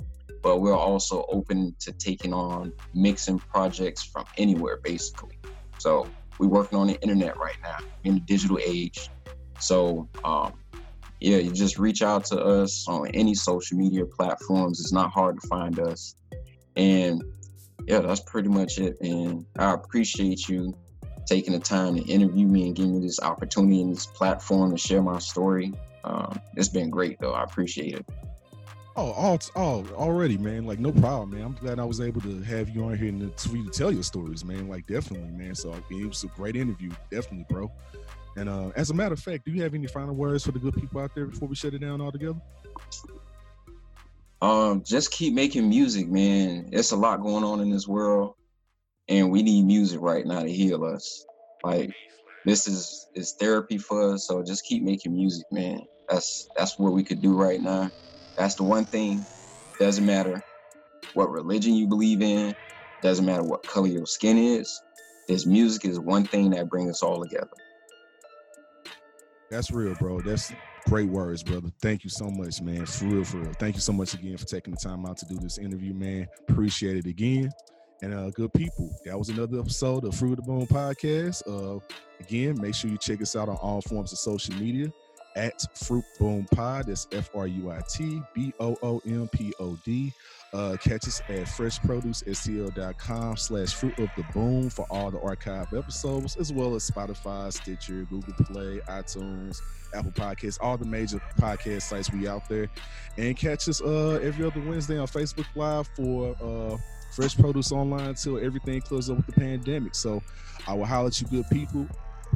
but 0.41 0.59
we're 0.59 0.77
also 0.77 1.25
open 1.29 1.75
to 1.79 1.91
taking 1.93 2.33
on 2.33 2.73
mixing 2.93 3.39
projects 3.39 4.03
from 4.03 4.25
anywhere, 4.37 4.77
basically. 4.83 5.37
So 5.77 6.07
we're 6.37 6.47
working 6.47 6.77
on 6.77 6.87
the 6.87 6.99
internet 7.01 7.37
right 7.37 7.57
now 7.63 7.77
in 8.03 8.15
the 8.15 8.19
digital 8.21 8.59
age. 8.63 9.09
So 9.59 10.09
um, 10.23 10.53
yeah, 11.21 11.37
you 11.37 11.51
just 11.51 11.77
reach 11.77 12.01
out 12.01 12.25
to 12.25 12.39
us 12.39 12.87
on 12.87 13.07
any 13.09 13.35
social 13.35 13.77
media 13.77 14.05
platforms. 14.05 14.79
It's 14.79 14.91
not 14.91 15.11
hard 15.11 15.39
to 15.39 15.47
find 15.47 15.79
us. 15.79 16.15
And 16.75 17.23
yeah, 17.85 17.99
that's 17.99 18.21
pretty 18.21 18.49
much 18.49 18.79
it. 18.79 18.97
And 19.01 19.45
I 19.57 19.73
appreciate 19.73 20.49
you 20.49 20.75
taking 21.25 21.53
the 21.53 21.59
time 21.59 21.95
to 21.95 22.01
interview 22.03 22.47
me 22.47 22.67
and 22.67 22.75
giving 22.75 22.99
me 22.99 23.05
this 23.05 23.19
opportunity 23.19 23.81
and 23.81 23.91
this 23.95 24.05
platform 24.05 24.71
to 24.71 24.77
share 24.77 25.01
my 25.01 25.19
story. 25.19 25.73
Um, 26.03 26.39
it's 26.55 26.69
been 26.69 26.89
great 26.89 27.19
though. 27.19 27.33
I 27.33 27.43
appreciate 27.43 27.95
it. 27.95 28.05
Oh, 28.97 29.11
all, 29.11 29.39
oh, 29.55 29.87
already, 29.95 30.37
man. 30.37 30.65
Like, 30.65 30.79
no 30.79 30.91
problem, 30.91 31.31
man. 31.31 31.43
I'm 31.43 31.53
glad 31.53 31.79
I 31.79 31.85
was 31.85 32.01
able 32.01 32.19
to 32.21 32.41
have 32.41 32.69
you 32.69 32.83
on 32.83 32.97
here 32.97 33.07
and 33.07 33.39
for 33.39 33.55
you 33.55 33.63
to 33.63 33.71
tell 33.71 33.89
your 33.89 34.03
stories, 34.03 34.43
man. 34.43 34.67
Like, 34.67 34.85
definitely, 34.85 35.31
man. 35.31 35.55
So 35.55 35.73
it 35.89 36.05
was 36.05 36.23
a 36.25 36.27
great 36.27 36.57
interview, 36.57 36.91
definitely, 37.09 37.45
bro. 37.49 37.71
And 38.35 38.49
uh, 38.49 38.71
as 38.75 38.89
a 38.89 38.93
matter 38.93 39.13
of 39.13 39.19
fact, 39.19 39.45
do 39.45 39.51
you 39.51 39.61
have 39.63 39.73
any 39.73 39.87
final 39.87 40.13
words 40.13 40.45
for 40.45 40.51
the 40.51 40.59
good 40.59 40.75
people 40.75 40.99
out 40.99 41.15
there 41.15 41.25
before 41.25 41.47
we 41.47 41.55
shut 41.55 41.73
it 41.73 41.79
down 41.79 42.01
altogether? 42.01 42.39
Um, 44.41 44.83
just 44.83 45.11
keep 45.11 45.33
making 45.33 45.69
music, 45.69 46.09
man. 46.09 46.69
It's 46.73 46.91
a 46.91 46.97
lot 46.97 47.21
going 47.21 47.45
on 47.45 47.61
in 47.61 47.69
this 47.69 47.87
world 47.87 48.35
and 49.11 49.29
we 49.29 49.43
need 49.43 49.63
music 49.65 49.99
right 50.01 50.25
now 50.25 50.41
to 50.41 50.51
heal 50.51 50.85
us. 50.85 51.25
Like 51.63 51.91
this 52.45 52.67
is 52.67 53.07
is 53.13 53.35
therapy 53.39 53.77
for 53.77 54.13
us. 54.13 54.25
So 54.25 54.41
just 54.41 54.63
keep 54.63 54.83
making 54.83 55.13
music, 55.13 55.45
man. 55.51 55.81
That's 56.09 56.47
that's 56.57 56.79
what 56.79 56.93
we 56.93 57.03
could 57.03 57.21
do 57.21 57.33
right 57.33 57.61
now. 57.61 57.91
That's 58.37 58.55
the 58.55 58.63
one 58.63 58.85
thing. 58.85 59.23
Doesn't 59.79 60.05
matter 60.05 60.41
what 61.13 61.29
religion 61.29 61.75
you 61.75 61.87
believe 61.87 62.21
in. 62.21 62.55
Doesn't 63.01 63.25
matter 63.25 63.43
what 63.43 63.63
color 63.63 63.87
your 63.87 64.05
skin 64.05 64.37
is. 64.37 64.81
This 65.27 65.45
music 65.45 65.85
is 65.85 65.99
one 65.99 66.23
thing 66.23 66.51
that 66.51 66.69
brings 66.69 66.91
us 66.91 67.03
all 67.03 67.21
together. 67.21 67.49
That's 69.49 69.71
real, 69.71 69.95
bro. 69.95 70.21
That's 70.21 70.53
great 70.87 71.09
words, 71.09 71.43
brother. 71.43 71.69
Thank 71.81 72.05
you 72.05 72.09
so 72.09 72.29
much, 72.29 72.61
man. 72.61 72.85
For 72.85 73.05
real, 73.05 73.25
for 73.25 73.37
real. 73.39 73.53
Thank 73.59 73.75
you 73.75 73.81
so 73.81 73.91
much 73.91 74.13
again 74.13 74.37
for 74.37 74.45
taking 74.45 74.73
the 74.73 74.79
time 74.79 75.05
out 75.05 75.17
to 75.17 75.25
do 75.25 75.37
this 75.37 75.57
interview, 75.57 75.93
man. 75.93 76.27
Appreciate 76.47 76.97
it 76.97 77.05
again 77.07 77.51
and 78.01 78.13
uh, 78.13 78.29
good 78.31 78.53
people. 78.53 78.89
That 79.05 79.17
was 79.17 79.29
another 79.29 79.59
episode 79.59 80.05
of 80.05 80.15
Fruit 80.15 80.39
of 80.39 80.45
the 80.45 80.51
Boom 80.51 80.67
podcast. 80.67 81.43
Uh, 81.47 81.79
again, 82.19 82.59
make 82.59 82.75
sure 82.75 82.89
you 82.89 82.97
check 82.97 83.21
us 83.21 83.35
out 83.35 83.49
on 83.49 83.55
all 83.57 83.81
forms 83.81 84.11
of 84.11 84.19
social 84.19 84.55
media 84.55 84.91
at 85.35 85.65
Fruit 85.77 86.03
Boom 86.19 86.45
Pod. 86.51 86.87
That's 86.87 87.07
F 87.11 87.29
R 87.33 87.47
U 87.47 87.71
I 87.71 87.81
T 87.89 88.21
B 88.33 88.53
O 88.59 88.77
O 88.81 89.01
M 89.05 89.29
P 89.29 89.53
O 89.59 89.77
D. 89.85 90.13
Uh, 90.53 90.75
catch 90.81 91.07
us 91.07 91.21
at 91.29 91.47
freshproducescl.com 91.47 93.37
slash 93.37 93.73
fruit 93.73 93.97
of 93.99 94.09
the 94.17 94.23
boom 94.33 94.69
for 94.69 94.85
all 94.89 95.09
the 95.09 95.19
archive 95.21 95.73
episodes, 95.73 96.35
as 96.35 96.51
well 96.51 96.75
as 96.75 96.89
Spotify, 96.89 97.53
Stitcher, 97.53 98.05
Google 98.09 98.33
Play, 98.33 98.81
iTunes, 98.89 99.61
Apple 99.95 100.11
Podcasts, 100.11 100.57
all 100.59 100.77
the 100.77 100.83
major 100.85 101.21
podcast 101.39 101.83
sites 101.83 102.11
we 102.11 102.27
out 102.27 102.49
there. 102.49 102.67
And 103.17 103.37
catch 103.37 103.69
us 103.69 103.81
uh, 103.81 104.19
every 104.21 104.45
other 104.45 104.59
Wednesday 104.59 104.97
on 104.97 105.07
Facebook 105.07 105.47
Live 105.55 105.87
for 105.95 106.35
uh, 106.41 106.77
fresh 107.11 107.35
produce 107.37 107.71
online 107.71 108.09
until 108.09 108.43
everything 108.43 108.81
closes 108.81 109.09
up 109.09 109.17
with 109.17 109.25
the 109.27 109.33
pandemic. 109.33 109.95
So 109.95 110.21
I 110.67 110.73
will 110.73 110.85
holler 110.85 111.07
at 111.07 111.21
you 111.21 111.27
good 111.27 111.45
people. 111.51 111.87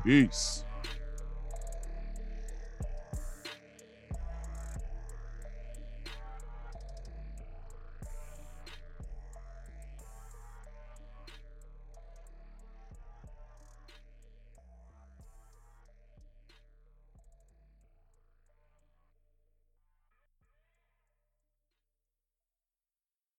Peace. 0.03 0.65